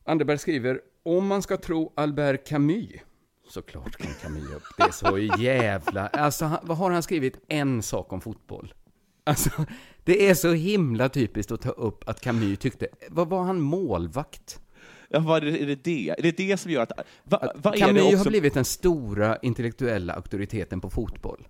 Anderberg 0.04 0.38
skriver, 0.38 0.82
om 1.04 1.28
man 1.28 1.42
ska 1.42 1.58
tro 1.58 1.94
Albert 1.96 2.48
Camus, 2.48 3.02
såklart 3.48 3.98
kom 3.98 4.14
Camus 4.22 4.52
upp, 4.56 4.64
det 4.78 4.84
är 4.84 4.92
så 4.92 5.18
jävla... 5.44 6.08
Alltså, 6.08 6.52
vad 6.64 6.78
har 6.78 6.92
han 6.92 7.04
skrivit? 7.04 7.40
En 7.48 7.84
sak 7.84 8.14
om 8.14 8.22
fotboll. 8.22 8.74
Alltså, 9.24 9.66
det 10.04 10.30
är 10.30 10.34
så 10.34 10.52
himla 10.54 11.10
typiskt 11.10 11.52
att 11.52 11.62
ta 11.62 11.70
upp 11.70 12.10
att 12.10 12.22
Camus 12.22 12.60
tyckte, 12.60 12.88
vad 13.10 13.30
var 13.30 13.44
han 13.44 13.62
målvakt? 13.62 14.60
Ja, 15.14 15.20
vad 15.20 15.44
är 15.44 15.52
det, 15.52 15.62
är 15.62 15.76
det? 15.76 16.10
Är 16.10 16.22
det 16.22 16.32
det 16.38 16.58
som 16.58 16.72
gör 16.72 16.82
att... 16.82 16.92
Va, 17.24 17.52
vad 17.56 17.74
är 17.76 17.80
Camus 17.80 17.96
det 17.96 18.08
också, 18.08 18.18
har 18.18 18.30
blivit 18.30 18.54
den 18.54 18.66
stora 18.66 19.38
intellektuella 19.38 20.14
auktoriteten 20.14 20.82
på 20.82 20.90
fotboll. 20.90 21.48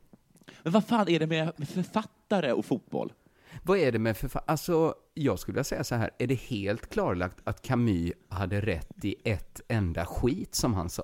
Men 0.63 0.73
vad 0.73 0.85
fan 0.85 1.09
är 1.09 1.19
det 1.19 1.27
med 1.27 1.53
författare 1.73 2.51
och 2.51 2.65
fotboll? 2.65 3.13
Vad 3.63 3.77
är 3.77 3.91
det 3.91 3.99
med 3.99 4.15
förfa- 4.15 4.43
Alltså, 4.47 4.95
jag 5.13 5.39
skulle 5.39 5.53
vilja 5.53 5.63
säga 5.63 5.83
så 5.83 5.95
här, 5.95 6.11
är 6.17 6.27
det 6.27 6.35
helt 6.39 6.89
klarlagt 6.89 7.37
att 7.43 7.61
Camus 7.61 8.13
hade 8.29 8.61
rätt 8.61 9.05
i 9.05 9.15
ett 9.23 9.61
enda 9.67 10.05
skit 10.05 10.55
som 10.55 10.73
han 10.73 10.89
sa? 10.89 11.03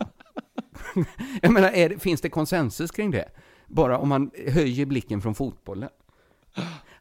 jag 1.42 1.52
menar, 1.52 1.72
är 1.72 1.90
det, 1.90 2.00
finns 2.00 2.22
det 2.22 2.30
konsensus 2.30 2.92
kring 2.92 3.12
det? 3.12 3.30
Bara 3.68 3.98
om 3.98 4.10
man 4.10 4.32
höjer 4.48 4.86
blicken 4.86 5.22
från 5.22 5.36
fotbollen. 5.36 5.90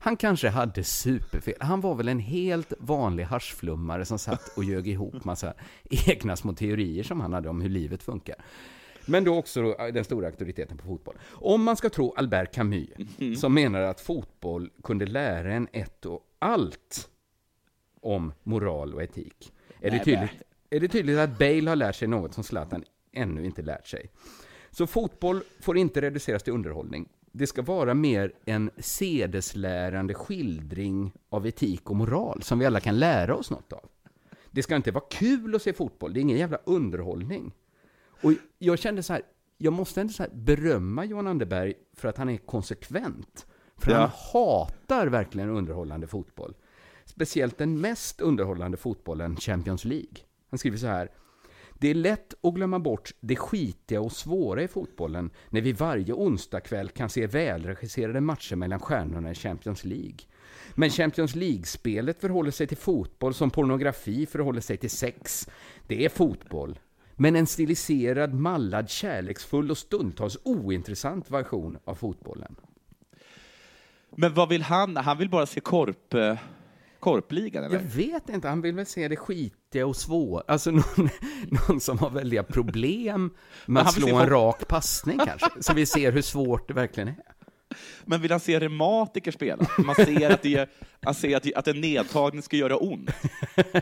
Han 0.09 0.16
kanske 0.16 0.48
hade 0.48 0.84
superfel. 0.84 1.54
Han 1.61 1.80
var 1.80 1.94
väl 1.94 2.09
en 2.09 2.18
helt 2.18 2.72
vanlig 2.78 3.24
haschflummare 3.24 4.04
som 4.04 4.18
satt 4.18 4.56
och 4.56 4.64
ljög 4.64 4.88
ihop 4.88 5.24
massa 5.24 5.54
egna 5.90 6.36
små 6.36 6.52
teorier 6.52 7.02
som 7.02 7.20
han 7.20 7.32
hade 7.32 7.48
om 7.48 7.61
hur 7.61 7.68
livet 7.68 8.02
funkar. 8.02 8.36
Men 9.06 9.24
då 9.24 9.38
också 9.38 9.62
då, 9.62 9.76
den 9.92 10.04
stora 10.04 10.26
auktoriteten 10.26 10.78
på 10.78 10.86
fotboll. 10.86 11.16
Om 11.30 11.62
man 11.62 11.76
ska 11.76 11.90
tro 11.90 12.14
Albert 12.16 12.54
Camus, 12.54 12.88
som 13.40 13.54
menar 13.54 13.80
att 13.80 14.00
fotboll 14.00 14.70
kunde 14.82 15.06
lära 15.06 15.54
en 15.54 15.68
ett 15.72 16.06
och 16.06 16.20
allt 16.38 17.11
om 18.00 18.32
moral 18.42 18.94
och 18.94 19.02
etik, 19.02 19.52
är 19.80 19.90
det, 19.90 20.04
tydligt, 20.04 20.42
är 20.70 20.80
det 20.80 20.88
tydligt 20.88 21.18
att 21.18 21.38
Bale 21.38 21.70
har 21.70 21.76
lärt 21.76 21.96
sig 21.96 22.09
något 22.09 22.34
som 22.34 22.44
Zlatan 22.44 22.84
ännu 23.12 23.44
inte 23.44 23.62
lärt 23.62 23.86
sig. 23.86 24.11
Så 24.70 24.86
fotboll 24.86 25.42
får 25.61 25.78
inte 25.78 26.00
reduceras 26.00 26.42
till 26.42 26.52
underhållning. 26.52 27.09
Det 27.33 27.47
ska 27.47 27.62
vara 27.62 27.95
mer 27.95 28.33
en 28.45 28.70
sedeslärande 28.79 30.14
skildring 30.14 31.12
av 31.29 31.47
etik 31.47 31.91
och 31.91 31.97
moral 31.97 32.43
som 32.43 32.59
vi 32.59 32.66
alla 32.66 32.81
kan 32.81 32.99
lära 32.99 33.35
oss 33.37 33.51
något 33.51 33.72
av. 33.72 33.89
Det 34.51 34.62
ska 34.62 34.76
inte 34.76 34.91
vara 34.91 35.05
kul 35.11 35.55
att 35.55 35.62
se 35.62 35.72
fotboll, 35.72 36.12
det 36.12 36.20
är 36.20 36.22
ingen 36.22 36.39
jävla 36.39 36.59
underhållning. 36.64 37.55
Och 38.22 38.33
jag 38.59 38.79
kände 38.79 39.03
så 39.03 39.12
här, 39.12 39.22
jag 39.59 39.72
måste 39.72 40.01
ändå 40.01 40.12
så 40.12 40.22
här 40.22 40.31
berömma 40.35 41.05
Johan 41.05 41.26
Anderberg 41.26 41.74
för 41.97 42.09
att 42.09 42.16
han 42.18 42.29
är 42.29 42.37
konsekvent. 42.37 43.47
För 43.76 43.91
Ja. 43.93 43.99
han 43.99 44.11
hatar 44.33 45.07
verkligen 45.07 45.49
underhållande 45.51 46.07
fotboll. 46.07 46.55
Speciellt 47.05 47.59
den 47.59 47.81
mest 47.81 48.20
underhållande 48.20 48.76
fotbollen, 48.76 49.37
Champions 49.37 49.85
League. 49.85 50.16
Han 50.51 50.59
skriver 50.59 50.79
så 50.79 50.87
här. 50.87 51.11
Det 51.79 51.89
är 51.89 51.95
lätt 51.95 52.35
att 52.43 52.55
glömma 52.55 52.79
bort 52.79 53.11
det 53.20 53.37
skitiga 53.37 54.01
och 54.01 54.12
svåra 54.12 54.62
i 54.62 54.68
fotbollen 54.68 55.31
när 55.51 55.61
vi 55.61 55.72
varje 55.72 56.12
onsdagkväll 56.12 56.89
kan 56.89 57.11
se 57.11 57.26
välregisserade 57.26 58.20
matcher 58.20 58.57
mellan 58.57 58.81
stjärnorna 58.81 59.31
i 59.31 59.35
Champions 59.35 59.85
League. 59.85 60.18
Men 60.74 60.91
Champions 60.91 61.35
League-spelet 61.35 62.20
förhåller 62.20 62.51
sig 62.51 62.66
till 62.66 62.76
fotboll 62.76 63.35
som 63.35 63.51
pornografi 63.51 64.26
förhåller 64.26 64.61
sig 64.61 64.76
till 64.76 64.91
sex. 64.91 65.49
Det 65.87 66.05
är 66.05 66.09
fotboll. 66.09 66.79
Men 67.16 67.37
en 67.37 67.47
stiliserad, 67.47 68.35
mallad, 68.35 68.91
kärleksfull 68.91 69.70
och 69.70 69.79
stundtals 69.79 70.39
ointressant 70.45 71.31
version 71.31 71.79
av 71.85 71.95
fotbollen. 71.95 72.57
Men 74.16 74.35
vad 74.35 74.49
vill 74.49 74.62
han? 74.62 74.97
Han 74.97 75.18
vill 75.18 75.31
bara 75.31 75.47
se 75.47 75.61
korp, 75.61 76.14
eh, 76.14 76.39
korpligan, 77.01 77.64
eller? 77.64 77.74
Jag 77.76 77.82
vet 77.82 78.28
inte, 78.28 78.49
han 78.49 78.61
vill 78.61 78.74
väl 78.74 78.86
se 78.86 79.09
det 79.09 79.16
skitiga 79.16 79.86
och 79.86 79.96
svåra. 79.96 80.42
Alltså 80.49 80.70
någon, 80.96 81.09
någon 81.68 81.80
som 81.80 81.99
har 81.99 82.11
väldiga 82.11 82.42
problem 82.42 83.30
med 83.66 83.82
att 83.82 83.92
slå 83.94 84.09
en 84.09 84.14
fot- 84.14 84.28
rak 84.30 84.68
passning 84.68 85.18
kanske. 85.26 85.51
Så 85.61 85.74
vi 85.74 85.86
ser 85.86 86.12
hur 86.12 86.22
svårt 86.22 86.68
det 86.68 86.74
verkligen 86.74 87.09
är. 87.09 87.16
Men 88.05 88.20
vill 88.22 88.30
han 88.30 88.40
se 88.40 88.61
reumatiker 88.61 89.30
spela? 89.32 89.66
Man 89.78 89.94
ser 89.94 90.30
att, 90.30 90.42
det 90.42 90.55
är, 90.55 90.68
han 91.03 91.14
ser 91.14 91.36
att, 91.36 91.42
det- 91.42 91.55
att 91.55 91.68
en 91.68 91.80
nedtagning 91.80 92.42
ska 92.42 92.57
göra 92.57 92.76
ont. 92.76 93.11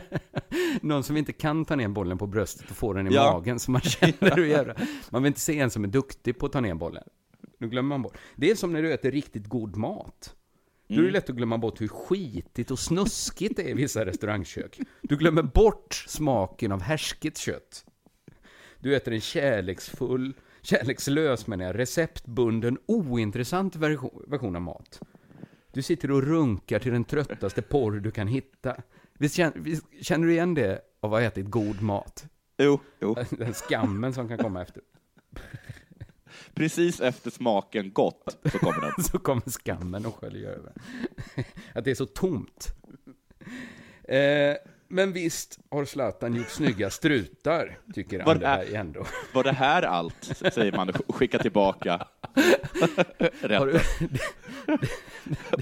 Någon 0.81 1.03
som 1.03 1.17
inte 1.17 1.33
kan 1.33 1.65
ta 1.65 1.75
ner 1.75 1.87
bollen 1.87 2.17
på 2.17 2.27
bröstet 2.27 2.69
och 2.71 2.77
få 2.77 2.93
den 2.93 3.07
i 3.11 3.13
Ja. 3.15 3.31
magen, 3.33 3.59
så 3.59 3.71
man 3.71 3.81
känner 3.81 4.35
hur 4.35 4.45
jävla... 4.57 4.75
Man 5.09 5.23
vill 5.23 5.27
inte 5.27 5.39
se 5.39 5.59
en 5.59 5.69
som 5.71 5.83
är 5.83 5.87
duktig 5.87 6.39
på 6.39 6.45
att 6.45 6.51
ta 6.51 6.59
ner 6.61 6.73
bollen. 6.75 7.03
Nu 7.59 7.69
glömmer 7.69 7.89
man 7.89 8.01
bort. 8.01 8.17
Det 8.35 8.51
är 8.51 8.55
som 8.55 8.73
när 8.73 8.81
du 8.81 8.93
äter 8.93 9.11
riktigt 9.11 9.47
god 9.47 9.75
mat. 9.75 10.35
Då 10.87 10.93
är 10.93 10.97
det 10.97 11.01
Mm. 11.03 11.13
lätt 11.13 11.29
att 11.29 11.35
glömma 11.35 11.57
bort 11.57 11.81
hur 11.81 11.87
skitigt 11.87 12.71
och 12.71 12.79
snuskigt 12.79 13.55
det 13.55 13.63
är 13.63 13.69
i 13.69 13.73
vissa 13.73 14.05
restaurangkök. 14.05 14.79
Du 15.01 15.17
glömmer 15.17 15.43
bort 15.43 15.93
smaken 16.07 16.71
av 16.71 16.81
härsket 16.81 17.37
kött. 17.37 17.85
Du 18.79 18.95
äter 18.95 19.13
en 19.13 19.21
kärleksfull, 19.21 20.33
kärlekslös 20.61 21.47
menar 21.47 21.65
jag, 21.65 21.77
receptbunden, 21.77 22.77
ointressant 22.85 23.75
version, 23.75 24.23
version 24.27 24.55
av 24.55 24.61
mat. 24.61 25.01
Du 25.73 25.81
sitter 25.81 26.11
och 26.11 26.23
runkar 26.23 26.79
till 26.79 26.91
den 26.91 27.03
tröttaste 27.03 27.61
porr 27.61 27.91
du 27.99 28.11
kan 28.11 28.27
hitta. 28.27 28.75
Visst 29.19 29.35
känner, 29.35 29.59
visst 29.59 29.85
känner 30.01 30.27
du 30.27 30.33
igen 30.33 30.53
det 30.53 30.81
av 30.99 31.13
att 31.13 31.19
ha 31.21 31.27
ätit 31.27 31.45
god 31.49 31.81
mat? 31.81 32.25
Jo, 32.57 32.79
jo. 32.99 33.15
Den 33.29 33.53
skammen 33.53 34.13
som 34.13 34.27
kan 34.27 34.37
komma 34.37 34.61
efter. 34.61 34.81
Precis 36.53 36.99
efter 37.01 37.31
smaken 37.31 37.91
gott 37.93 38.37
så 38.51 38.59
kommer 38.59 38.81
den. 38.81 39.03
så 39.03 39.19
kommer 39.19 39.49
skammen 39.51 40.05
och 40.05 40.15
sköljer 40.15 40.49
över. 40.49 40.71
Att 41.73 41.85
det 41.85 41.91
är 41.91 41.95
så 41.95 42.05
tomt. 42.05 42.67
Eh, 44.03 44.55
men 44.89 45.13
visst 45.13 45.59
har 45.69 45.85
Zlatan 45.85 46.35
gjort 46.35 46.49
snygga 46.49 46.89
strutar, 46.89 47.77
tycker 47.93 48.23
Var 48.25 48.33
Anderberg 48.35 48.73
är- 48.75 48.79
ändå. 48.79 49.05
Var 49.33 49.43
det 49.43 49.51
här 49.51 49.83
allt? 49.83 50.31
Säger 50.53 50.71
man 50.71 50.89
och 51.07 51.15
skickar 51.15 51.39
tillbaka 51.39 52.07
Har 53.41 53.65
du- 53.65 53.71
rätten. 53.73 54.17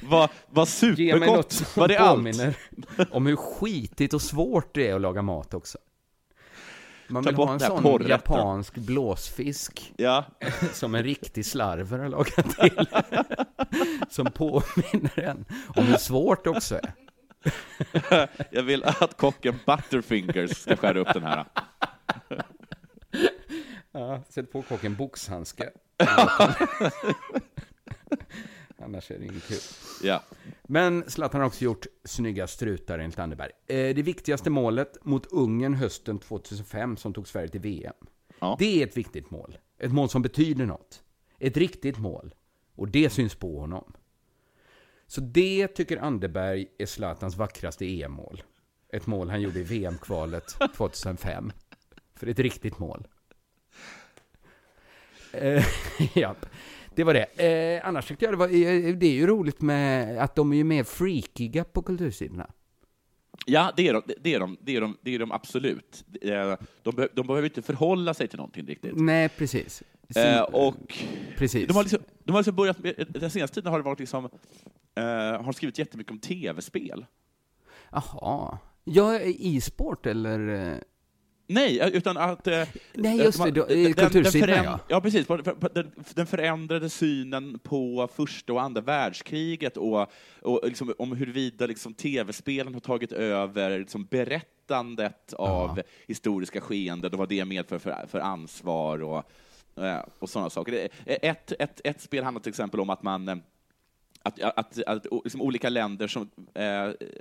Vad 0.02 0.30
vad 0.50 0.68
Ge 0.82 1.16
mig 1.20 1.28
något 1.30 1.52
supergott! 1.52 1.52
som 1.52 1.82
Var 1.82 1.88
det 1.88 1.98
allt? 1.98 2.18
påminner 2.18 2.58
om 3.12 3.26
hur 3.26 3.36
skitigt 3.36 4.14
och 4.14 4.22
svårt 4.22 4.76
det 4.76 4.88
är 4.88 4.96
att 4.96 5.02
laga 5.02 5.22
mat 5.22 5.54
också. 5.54 5.78
Man 7.08 7.24
vill 7.24 7.36
ha 7.36 7.54
en 7.54 7.60
sån 7.60 8.08
japansk 8.08 8.76
blåsfisk. 8.76 9.94
Ja. 9.98 10.26
Som 10.74 10.96
en 10.96 11.04
riktig 11.04 11.46
slarver 11.46 12.00
har 12.00 12.10
lagat 12.10 12.60
till. 12.60 12.88
Som 14.10 14.32
påminner 14.32 15.20
en 15.20 15.46
om 15.76 15.84
hur 15.84 15.98
svårt 15.98 16.44
det 16.44 16.50
också 16.50 16.76
är. 16.76 16.94
Jag 18.52 18.64
vill 18.64 18.84
att 18.84 19.18
kocken 19.18 19.60
Butterfingers 19.66 20.58
ska 20.58 20.76
skära 20.76 21.00
upp 21.00 21.14
den 21.14 21.24
här. 21.24 21.46
Ja, 23.92 24.24
sätt 24.30 24.52
på 24.52 24.62
kocken 24.62 24.96
boxhandskar. 24.96 25.70
Annars 28.84 29.12
är 29.12 29.20
det 29.20 29.26
inget 29.26 29.48
kul. 29.48 29.58
Ja. 30.04 30.22
Men 30.68 31.10
Zlatan 31.10 31.42
har 31.42 31.48
också 31.48 31.64
gjort 31.66 31.86
snygga 32.04 32.48
strutar 32.48 33.00
enligt 33.00 33.20
Anderberg. 33.20 33.52
Eh, 33.68 33.96
Det 33.96 34.02
viktigaste 34.02 34.50
målet 34.50 35.06
mot 35.06 35.26
Ungern 35.26 35.74
hösten 35.74 36.20
2005 36.20 36.98
som 36.98 37.14
tog 37.14 37.28
Sverige 37.28 37.48
till 37.48 37.62
VM. 37.62 37.94
Det 38.60 38.82
är 38.82 38.88
ett 38.88 38.98
viktigt 38.98 39.32
mål. 39.32 39.58
Ett 39.80 39.92
mål 39.92 40.10
som 40.10 40.22
betyder 40.22 40.66
något. 40.66 41.04
Ett 41.40 41.58
riktigt 41.58 41.98
mål. 41.98 42.36
Och 42.76 42.88
det 42.88 43.10
syns 43.10 43.36
på 43.36 43.60
honom. 43.60 43.94
Så 45.08 45.22
det 45.22 45.68
tycker 45.68 45.98
Anderberg 45.98 46.68
är 46.78 46.86
Zlatans 46.86 47.36
vackraste 47.38 47.86
EM-mål. 47.86 48.44
Ett 48.94 49.08
mål 49.08 49.30
han 49.30 49.42
gjorde 49.42 49.60
i 49.60 49.64
VM-kvalet 49.64 50.56
2005. 50.76 51.52
För 52.16 52.28
ett 52.28 52.40
riktigt 52.40 52.80
mål. 52.80 53.08
Eh, 55.32 55.66
ja, 56.14 56.36
det 56.96 57.04
var 57.04 57.14
det. 57.14 57.44
Eh, 57.78 57.88
annars 57.88 58.08
tyckte 58.08 58.26
jag 58.26 58.34
det 58.34 58.38
var, 58.38 58.48
eh, 58.48 58.96
det 58.96 59.06
är 59.06 59.14
ju 59.14 59.28
roligt 59.28 59.62
med 59.62 60.18
att 60.24 60.36
de 60.36 60.52
är 60.54 60.58
ju 60.58 60.64
mer 60.64 60.84
freakiga 60.84 61.64
på 61.64 61.82
kultursidorna. 61.82 62.50
Ja, 63.46 63.72
det 63.78 63.88
är 63.88 63.94
de, 63.94 64.02
det 64.22 64.34
är 64.34 64.40
de, 64.40 64.58
det 64.62 64.76
är 64.76 64.82
de, 64.82 64.98
det 65.02 65.16
är 65.16 65.20
de 65.20 65.32
absolut. 65.32 66.06
Eh, 66.22 66.54
De, 66.84 66.96
be- 66.96 67.10
de 67.14 67.28
behöver 67.28 67.48
inte 67.48 67.62
förhålla 67.62 68.14
sig 68.14 68.28
till 68.28 68.38
någonting 68.38 68.66
riktigt. 68.66 68.92
Nej, 68.96 69.30
precis. 69.30 69.84
Eh, 70.16 70.42
och 70.42 71.04
Precis. 71.38 71.68
De 71.68 71.74
har, 71.76 71.84
liksom, 71.84 72.00
de 72.24 72.32
har 72.32 72.40
liksom 72.40 72.56
börjat, 72.56 72.80
med- 72.80 73.08
den 73.10 73.30
senaste 73.32 73.56
tiden 73.56 73.72
har 73.72 73.80
det 73.80 73.86
varit 73.86 74.00
liksom, 74.00 74.26
eh, 74.96 75.04
har 75.44 75.52
skrivit 75.52 75.80
jättemycket 75.80 76.12
om 76.12 76.20
tv-spel. 76.20 77.06
Jaha. 77.92 78.58
Ja, 78.84 79.20
e-sport 79.22 80.06
eller? 80.06 80.40
Eh, 81.48 81.54
Nej, 81.56 81.80
eh, 81.80 81.88
utan 81.88 82.18
att... 82.18 82.48
eh, 82.48 82.64
Nej, 82.94 83.18
just 83.18 83.38
de- 83.44 83.50
det, 83.52 83.66
den- 83.68 83.94
kultursidan, 83.94 84.50
den 84.50 84.64
ja. 84.64 84.80
Ja, 84.88 85.02
precis. 85.02 85.28
Den, 85.74 85.92
den 86.14 86.28
förändrade 86.28 86.90
synen 86.90 87.60
på 87.60 88.10
första 88.16 88.54
och 88.54 88.62
andra 88.62 88.82
världskriget 88.82 89.78
och, 89.78 90.12
och 90.42 90.60
liksom, 90.64 90.94
om 90.98 91.12
huruvida 91.16 91.66
liksom, 91.66 91.94
tv-spelen 91.94 92.74
har 92.74 92.82
tagit 92.82 93.12
över 93.12 93.80
liksom, 93.80 94.06
berättandet 94.06 95.34
av 95.34 95.82
historiska 96.08 96.62
skeenden 96.62 97.12
och 97.12 97.18
vad 97.20 97.30
det 97.30 97.46
medför 97.46 97.78
för, 97.80 98.06
för 98.08 98.20
ansvar 98.20 99.04
och, 99.04 99.24
eh, 99.84 100.00
och 100.20 100.30
sådana 100.30 100.50
saker. 100.50 100.90
Ett, 101.06 101.52
ett, 101.60 101.82
ett 101.84 102.02
spel 102.02 102.24
handlar 102.24 102.42
till 102.42 102.50
exempel 102.50 102.80
om 102.80 102.90
att 102.90 103.04
man 103.04 103.28
eh, 103.28 103.36
att, 104.26 104.40
att, 104.42 104.84
att 104.88 105.06
liksom 105.24 105.42
olika 105.42 105.70
länder, 105.70 106.08
som, 106.08 106.30
eh, 106.54 106.64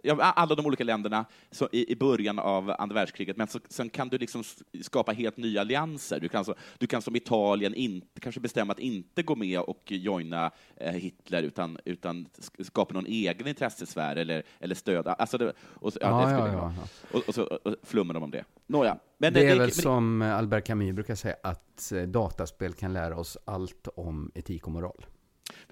ja, 0.02 0.14
alla 0.22 0.54
de 0.54 0.66
olika 0.66 0.84
länderna 0.84 1.24
så, 1.50 1.68
i, 1.72 1.92
i 1.92 1.96
början 1.96 2.38
av 2.38 2.74
andra 2.78 2.94
världskriget, 2.94 3.36
men 3.36 3.46
så, 3.48 3.58
sen 3.68 3.88
kan 3.90 4.08
du 4.08 4.18
liksom 4.18 4.42
skapa 4.82 5.12
helt 5.12 5.36
nya 5.36 5.60
allianser. 5.60 6.20
Du 6.20 6.28
kan, 6.28 6.44
så, 6.44 6.54
du 6.78 6.86
kan 6.86 7.02
som 7.02 7.16
Italien 7.16 7.74
inte, 7.74 8.20
kanske 8.20 8.40
bestämma 8.40 8.72
att 8.72 8.78
inte 8.78 9.22
gå 9.22 9.36
med 9.36 9.60
och 9.60 9.82
joina 9.86 10.50
eh, 10.76 10.92
Hitler, 10.92 11.42
utan, 11.42 11.78
utan 11.84 12.26
sk- 12.38 12.62
skapa 12.64 12.94
någon 12.94 13.06
egen 13.06 13.48
intressesfär 13.48 14.16
eller, 14.16 14.42
eller 14.60 14.74
stöd. 14.74 15.06
Alltså 15.08 15.38
det, 15.38 15.52
och, 15.62 15.92
så- 15.92 15.98
Ja, 16.02 16.26
det 16.26 16.32
ja, 16.32 16.48
ja. 16.52 16.74
Och, 17.18 17.28
och 17.28 17.34
så 17.34 17.58
flummar 17.82 18.14
de 18.14 18.22
om 18.22 18.30
det. 18.30 18.44
Nåja. 18.66 18.98
Men 19.18 19.32
det 19.32 19.40
är 19.44 19.48
väl 19.48 19.58
men- 19.58 19.70
som 19.70 20.22
Albert 20.22 20.66
Camus 20.66 20.94
brukar 20.94 21.14
säga, 21.14 21.36
att 21.42 21.92
eh, 21.92 22.02
dataspel 22.02 22.72
kan 22.72 22.92
lära 22.92 23.16
oss 23.18 23.38
allt 23.44 23.88
om 23.96 24.30
etik 24.34 24.66
och 24.66 24.72
moral. 24.72 25.04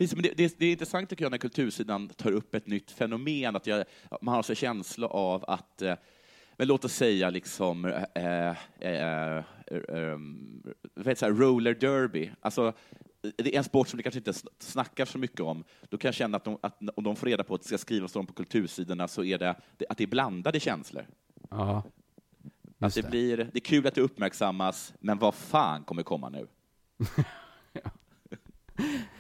Det, 0.07 0.33
det, 0.37 0.59
det 0.59 0.67
är 0.67 0.73
intressant 0.73 1.11
tycker 1.11 1.25
jag 1.25 1.31
när 1.31 1.39
kultursidan 1.39 2.09
tar 2.09 2.33
upp 2.33 2.55
ett 2.55 2.67
nytt 2.67 2.91
fenomen, 2.91 3.57
att 3.57 3.67
jag, 3.67 3.85
man 4.21 4.35
har 4.35 4.43
så 4.43 4.55
känsla 4.55 5.07
av 5.07 5.45
att 5.49 5.83
eh, 5.83 5.95
men 6.57 6.69
låt 6.69 6.85
oss 6.85 6.93
säga 6.93 7.31
liksom 7.31 7.85
eh, 7.85 8.55
eh, 8.81 9.37
eh, 9.37 9.45
um, 9.89 10.63
vet 10.95 11.19
så 11.19 11.27
här, 11.27 11.33
roller 11.33 11.75
derby. 11.75 12.31
Alltså, 12.41 12.73
det 13.37 13.55
är 13.55 13.59
en 13.59 13.65
sport 13.65 13.89
som 13.89 13.97
det 13.97 14.03
kanske 14.03 14.19
inte 14.19 14.33
snackar 14.59 15.05
så 15.05 15.19
mycket 15.19 15.41
om. 15.41 15.65
Då 15.89 15.99
kan 15.99 16.09
jag 16.09 16.15
känna 16.15 16.37
att, 16.37 16.45
de, 16.45 16.59
att 16.63 16.81
om 16.95 17.05
de 17.05 17.17
får 17.17 17.27
reda 17.27 17.45
på 17.45 17.55
att 17.55 17.61
det 17.61 17.67
ska 17.67 17.79
skrivas 17.79 18.17
om 18.17 18.27
på 18.27 18.33
kultursidorna 18.33 19.09
så 19.09 19.25
är 19.25 19.39
det 19.39 19.51
att 19.89 19.99
det 19.99 20.05
är 20.05 20.09
blandade 20.09 20.61
känslor. 20.61 21.07
Ja. 21.51 21.83
Att 22.79 22.95
det, 22.95 23.11
blir, 23.11 23.37
det 23.37 23.59
är 23.59 23.61
kul 23.61 23.87
att 23.87 23.95
det 23.95 24.01
uppmärksammas, 24.01 24.95
men 25.01 25.19
vad 25.19 25.35
fan 25.35 25.85
kommer 25.85 26.03
komma 26.03 26.29
nu? 26.29 26.47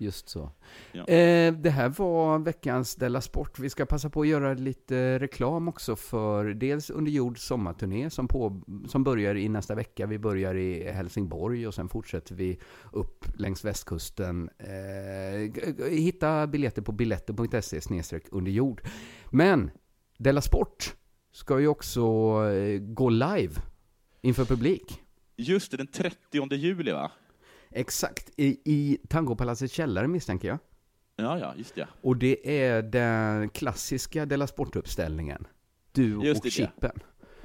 Just 0.00 0.28
så. 0.28 0.50
Ja. 0.92 1.04
Eh, 1.08 1.52
det 1.52 1.70
här 1.70 1.88
var 1.88 2.38
veckans 2.38 2.96
Della 2.96 3.20
Sport. 3.20 3.58
Vi 3.58 3.70
ska 3.70 3.86
passa 3.86 4.10
på 4.10 4.20
att 4.20 4.28
göra 4.28 4.54
lite 4.54 5.18
reklam 5.18 5.68
också 5.68 5.96
för 5.96 6.44
dels 6.44 6.90
Under 6.90 7.12
jord 7.12 7.38
sommarturné 7.38 8.10
som, 8.10 8.28
på, 8.28 8.62
som 8.88 9.04
börjar 9.04 9.34
i 9.34 9.48
nästa 9.48 9.74
vecka. 9.74 10.06
Vi 10.06 10.18
börjar 10.18 10.54
i 10.54 10.90
Helsingborg 10.90 11.66
och 11.66 11.74
sen 11.74 11.88
fortsätter 11.88 12.34
vi 12.34 12.58
upp 12.92 13.24
längs 13.38 13.64
västkusten. 13.64 14.50
Eh, 14.58 15.88
hitta 15.90 16.46
biljetter 16.46 16.82
på 16.82 16.92
biletter.se 16.92 18.20
under 18.30 18.52
jord. 18.52 18.82
Men 19.30 19.70
Della 20.18 20.40
Sport 20.40 20.94
ska 21.32 21.60
ju 21.60 21.68
också 21.68 22.02
eh, 22.52 22.80
gå 22.80 23.08
live 23.08 23.54
inför 24.20 24.44
publik. 24.44 25.02
Just 25.36 25.70
det, 25.70 25.76
den 25.76 25.86
30 25.86 26.54
juli 26.54 26.92
va? 26.92 27.10
Exakt, 27.70 28.30
i, 28.36 28.60
i 28.64 28.98
Tangopalatsets 29.08 29.74
källare 29.74 30.08
misstänker 30.08 30.48
jag. 30.48 30.58
Ja, 31.16 31.38
ja, 31.38 31.54
just 31.56 31.74
det. 31.74 31.88
Och 32.02 32.16
det 32.16 32.62
är 32.62 32.82
den 32.82 33.48
klassiska 33.48 34.26
Della 34.26 34.46
Sport-uppställningen. 34.46 35.46
Du 35.92 36.20
Just 36.22 36.40
och 36.40 36.44
det, 36.44 36.50
Chippen. 36.50 36.92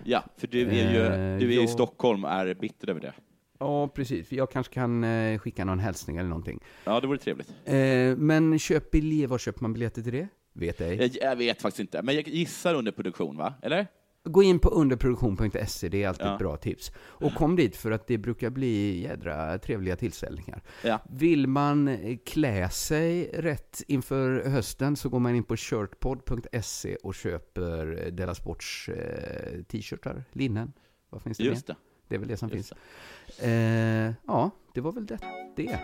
Ja, 0.04 0.24
för 0.38 0.48
du 0.48 0.62
är 0.70 0.92
ju, 0.94 1.00
Eh, 1.00 1.40
du 1.40 1.52
är 1.52 1.56
jag- 1.56 1.64
i 1.64 1.68
Stockholm 1.68 2.24
och 2.24 2.32
är 2.32 2.54
bitter 2.54 2.90
över 2.90 3.02
det. 3.02 3.14
Ja, 3.60 3.88
precis. 3.88 4.32
Jag 4.32 4.52
kanske 4.52 4.74
kan 4.74 5.04
eh, 5.04 5.40
skicka 5.40 5.66
någon 5.66 5.80
hälsning 5.80 6.18
eller 6.18 6.30
någonting. 6.30 6.60
Ja, 6.84 7.00
det 7.00 7.08
vore 7.08 7.18
trevligt. 7.18 7.50
Eh, 7.66 7.76
men 8.18 8.60
köp 8.60 8.92
biljett, 8.92 9.30
var 9.30 9.38
köper 9.38 9.62
man 9.62 9.74
biljetter 9.74 10.02
till 10.02 10.14
det? 10.14 10.28
Vet 10.54 10.82
ej. 10.82 10.96
Jag, 11.02 11.30
jag 11.32 11.36
vet 11.36 11.62
faktiskt 11.62 11.80
inte, 11.80 12.02
men 12.02 12.16
jag 12.16 12.28
gissar 12.28 12.74
under 12.76 12.92
produktion, 12.92 13.38
va? 13.38 13.54
Eller? 13.62 13.88
Gå 14.26 14.44
in 14.44 14.60
på 14.60 14.70
underproduktion.se, 14.70 15.90
det 15.90 16.04
är 16.04 16.08
alltid 16.08 16.26
Ja. 16.26 16.34
ett 16.34 16.40
bra 16.40 16.58
tips. 16.58 16.92
Och 16.98 17.34
kom 17.34 17.56
dit 17.56 17.76
för 17.76 17.92
att 17.92 18.08
det 18.08 18.18
brukar 18.18 18.50
bli 18.50 19.02
jädra 19.02 19.58
trevliga 19.60 19.96
tillställningar. 19.96 20.64
Ja. 20.84 21.00
Vill 21.10 21.48
man 21.48 21.88
eh, 21.88 22.18
klä 22.26 22.70
sig 22.70 23.32
rätt 23.34 23.82
inför 23.88 24.44
hösten 24.50 24.96
så 24.96 25.10
går 25.10 25.20
man 25.20 25.36
in 25.36 25.44
på 25.44 25.58
shirtpod.se 25.58 26.96
och 26.96 27.16
köper 27.16 28.12
Della 28.12 28.36
Sports 28.36 28.90
eh, 28.90 29.62
t-shirtar, 29.64 30.24
linnen. 30.32 30.74
Vad 31.10 31.22
finns 31.22 31.38
det 31.38 31.44
Just 31.44 31.68
mer? 31.68 31.76
det. 31.76 31.80
Det 32.08 32.16
är 32.16 32.20
väl 32.20 32.28
det 32.28 32.38
som 32.38 32.50
Just 32.50 32.70
finns. 32.70 33.40
Eh, 33.40 34.14
ja, 34.28 34.52
det 34.74 34.82
var 34.82 34.92
väl 34.92 35.06
det. 35.06 35.18
det. 35.56 35.80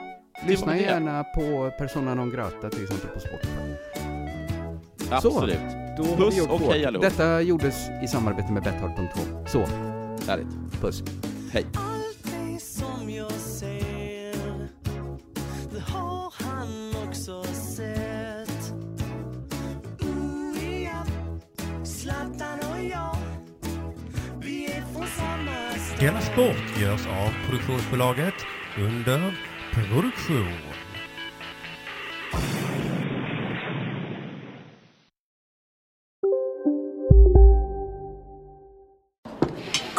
Lyssna 0.48 0.72
det. 0.72 0.80
gärna 0.80 1.24
på 1.24 1.72
Persona 1.78 2.16
non 2.16 2.30
grata 2.30 2.70
till 2.70 2.84
exempel 2.84 3.10
på 3.10 3.20
Spotify. 3.20 3.76
Absolut. 5.12 5.56
Så, 5.60 5.89
då 6.00 6.06
har 6.06 6.18
Puss 6.18 6.34
vi 6.34 6.39
gjort 6.39 6.50
och 6.50 6.60
hej 6.62 6.86
allihop. 6.86 7.04
Detta 7.04 7.41
gjordes 7.41 7.76
i 8.04 8.08
samarbete 8.08 8.52
med 8.54 8.64
Betthard.com. 8.64 9.47
Så, 9.47 9.66
Härligt. 10.28 10.47
puss. 10.82 11.04
Hej. 11.52 11.66
Har. 11.74 12.00
Della 26.00 26.22
Sport 26.22 26.82
görs 26.82 27.08
av 27.08 27.30
produktionsbolaget 27.45 28.34
under 28.78 29.34
produktion. 29.74 30.78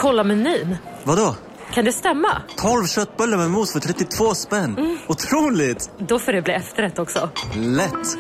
Kolla 0.01 0.24
menyn. 0.24 0.76
Vadå? 1.05 1.34
Kan 1.74 1.84
det 1.84 1.92
stämma? 1.92 2.42
12 2.57 2.86
köttbullar 2.86 3.38
med 3.38 3.51
mos 3.51 3.72
för 3.72 3.80
32 3.80 4.34
spänn. 4.34 4.98
Otroligt! 5.07 5.90
Då 5.98 6.18
får 6.18 6.32
det 6.32 6.42
bli 6.42 6.53
efterrätt 6.53 6.98
också. 6.98 7.30
Lätt! 7.57 8.16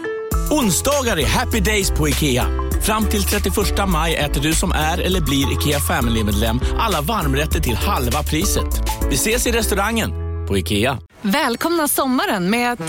Onsdagar 0.50 1.18
är 1.18 1.26
happy 1.26 1.60
days 1.60 1.90
på 1.90 2.08
IKEA. 2.08 2.46
Fram 2.82 3.06
till 3.06 3.22
31 3.24 3.88
maj 3.88 4.16
äter 4.16 4.40
du 4.42 4.52
som 4.52 4.72
är 4.72 4.98
eller 5.00 5.20
blir 5.20 5.52
IKEA 5.52 5.78
Family-medlem 5.80 6.60
alla 6.78 7.00
varmrätter 7.00 7.60
till 7.60 7.76
halva 7.76 8.22
priset. 8.22 8.80
Vi 9.08 9.14
ses 9.14 9.46
i 9.46 9.52
restaurangen 9.52 10.10
på 10.48 10.58
IKEA. 10.58 10.98
Välkomna 11.22 11.88
sommaren 11.88 12.50
med 12.50 12.72
att... 12.72 12.80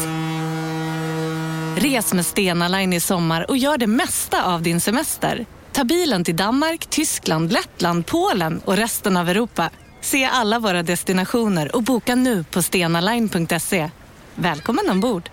Res 1.84 2.14
med 2.14 2.26
Stena 2.26 2.68
Line 2.68 2.94
i 2.94 3.00
sommar 3.00 3.46
och 3.50 3.58
gör 3.58 3.78
det 3.78 3.88
mesta 3.88 4.46
av 4.46 4.62
din 4.62 4.82
semester. 4.82 5.46
Ta 5.74 5.84
bilen 5.84 6.24
till 6.24 6.36
Danmark, 6.36 6.86
Tyskland, 6.90 7.52
Lettland, 7.52 8.06
Polen 8.06 8.62
och 8.66 8.78
resten 8.78 9.18
av 9.18 9.30
Europa. 9.30 9.70
Se 10.02 10.26
alla 10.26 10.60
våra 10.60 10.84
destinationer 10.84 11.76
och 11.76 11.84
boka 11.84 12.16
nu 12.16 12.44
på 12.44 12.62
stenaline.se. 12.62 13.90
Välkommen 14.36 14.90
ombord! 14.90 15.30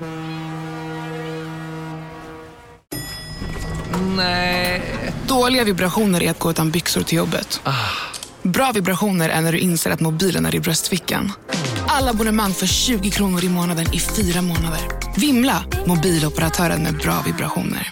Nej. 4.16 4.82
Dåliga 5.26 5.64
vibrationer 5.64 6.22
är 6.22 6.30
att 6.30 6.38
gå 6.38 6.50
utan 6.50 6.70
byxor 6.70 7.02
till 7.02 7.18
jobbet. 7.18 7.60
Bra 8.42 8.72
vibrationer 8.72 9.28
är 9.28 9.40
när 9.40 9.52
du 9.52 9.58
inser 9.58 9.90
att 9.90 10.00
mobilen 10.00 10.46
är 10.46 10.54
i 10.54 10.60
bröstfickan. 10.60 11.32
Alla 11.86 12.10
abonnemang 12.10 12.52
för 12.52 12.66
20 12.66 13.10
kronor 13.10 13.44
i 13.44 13.48
månaden 13.48 13.94
i 13.94 14.00
fyra 14.00 14.42
månader. 14.42 14.80
Vimla! 15.16 15.64
Mobiloperatören 15.86 16.82
med 16.82 16.96
bra 16.96 17.22
vibrationer. 17.26 17.86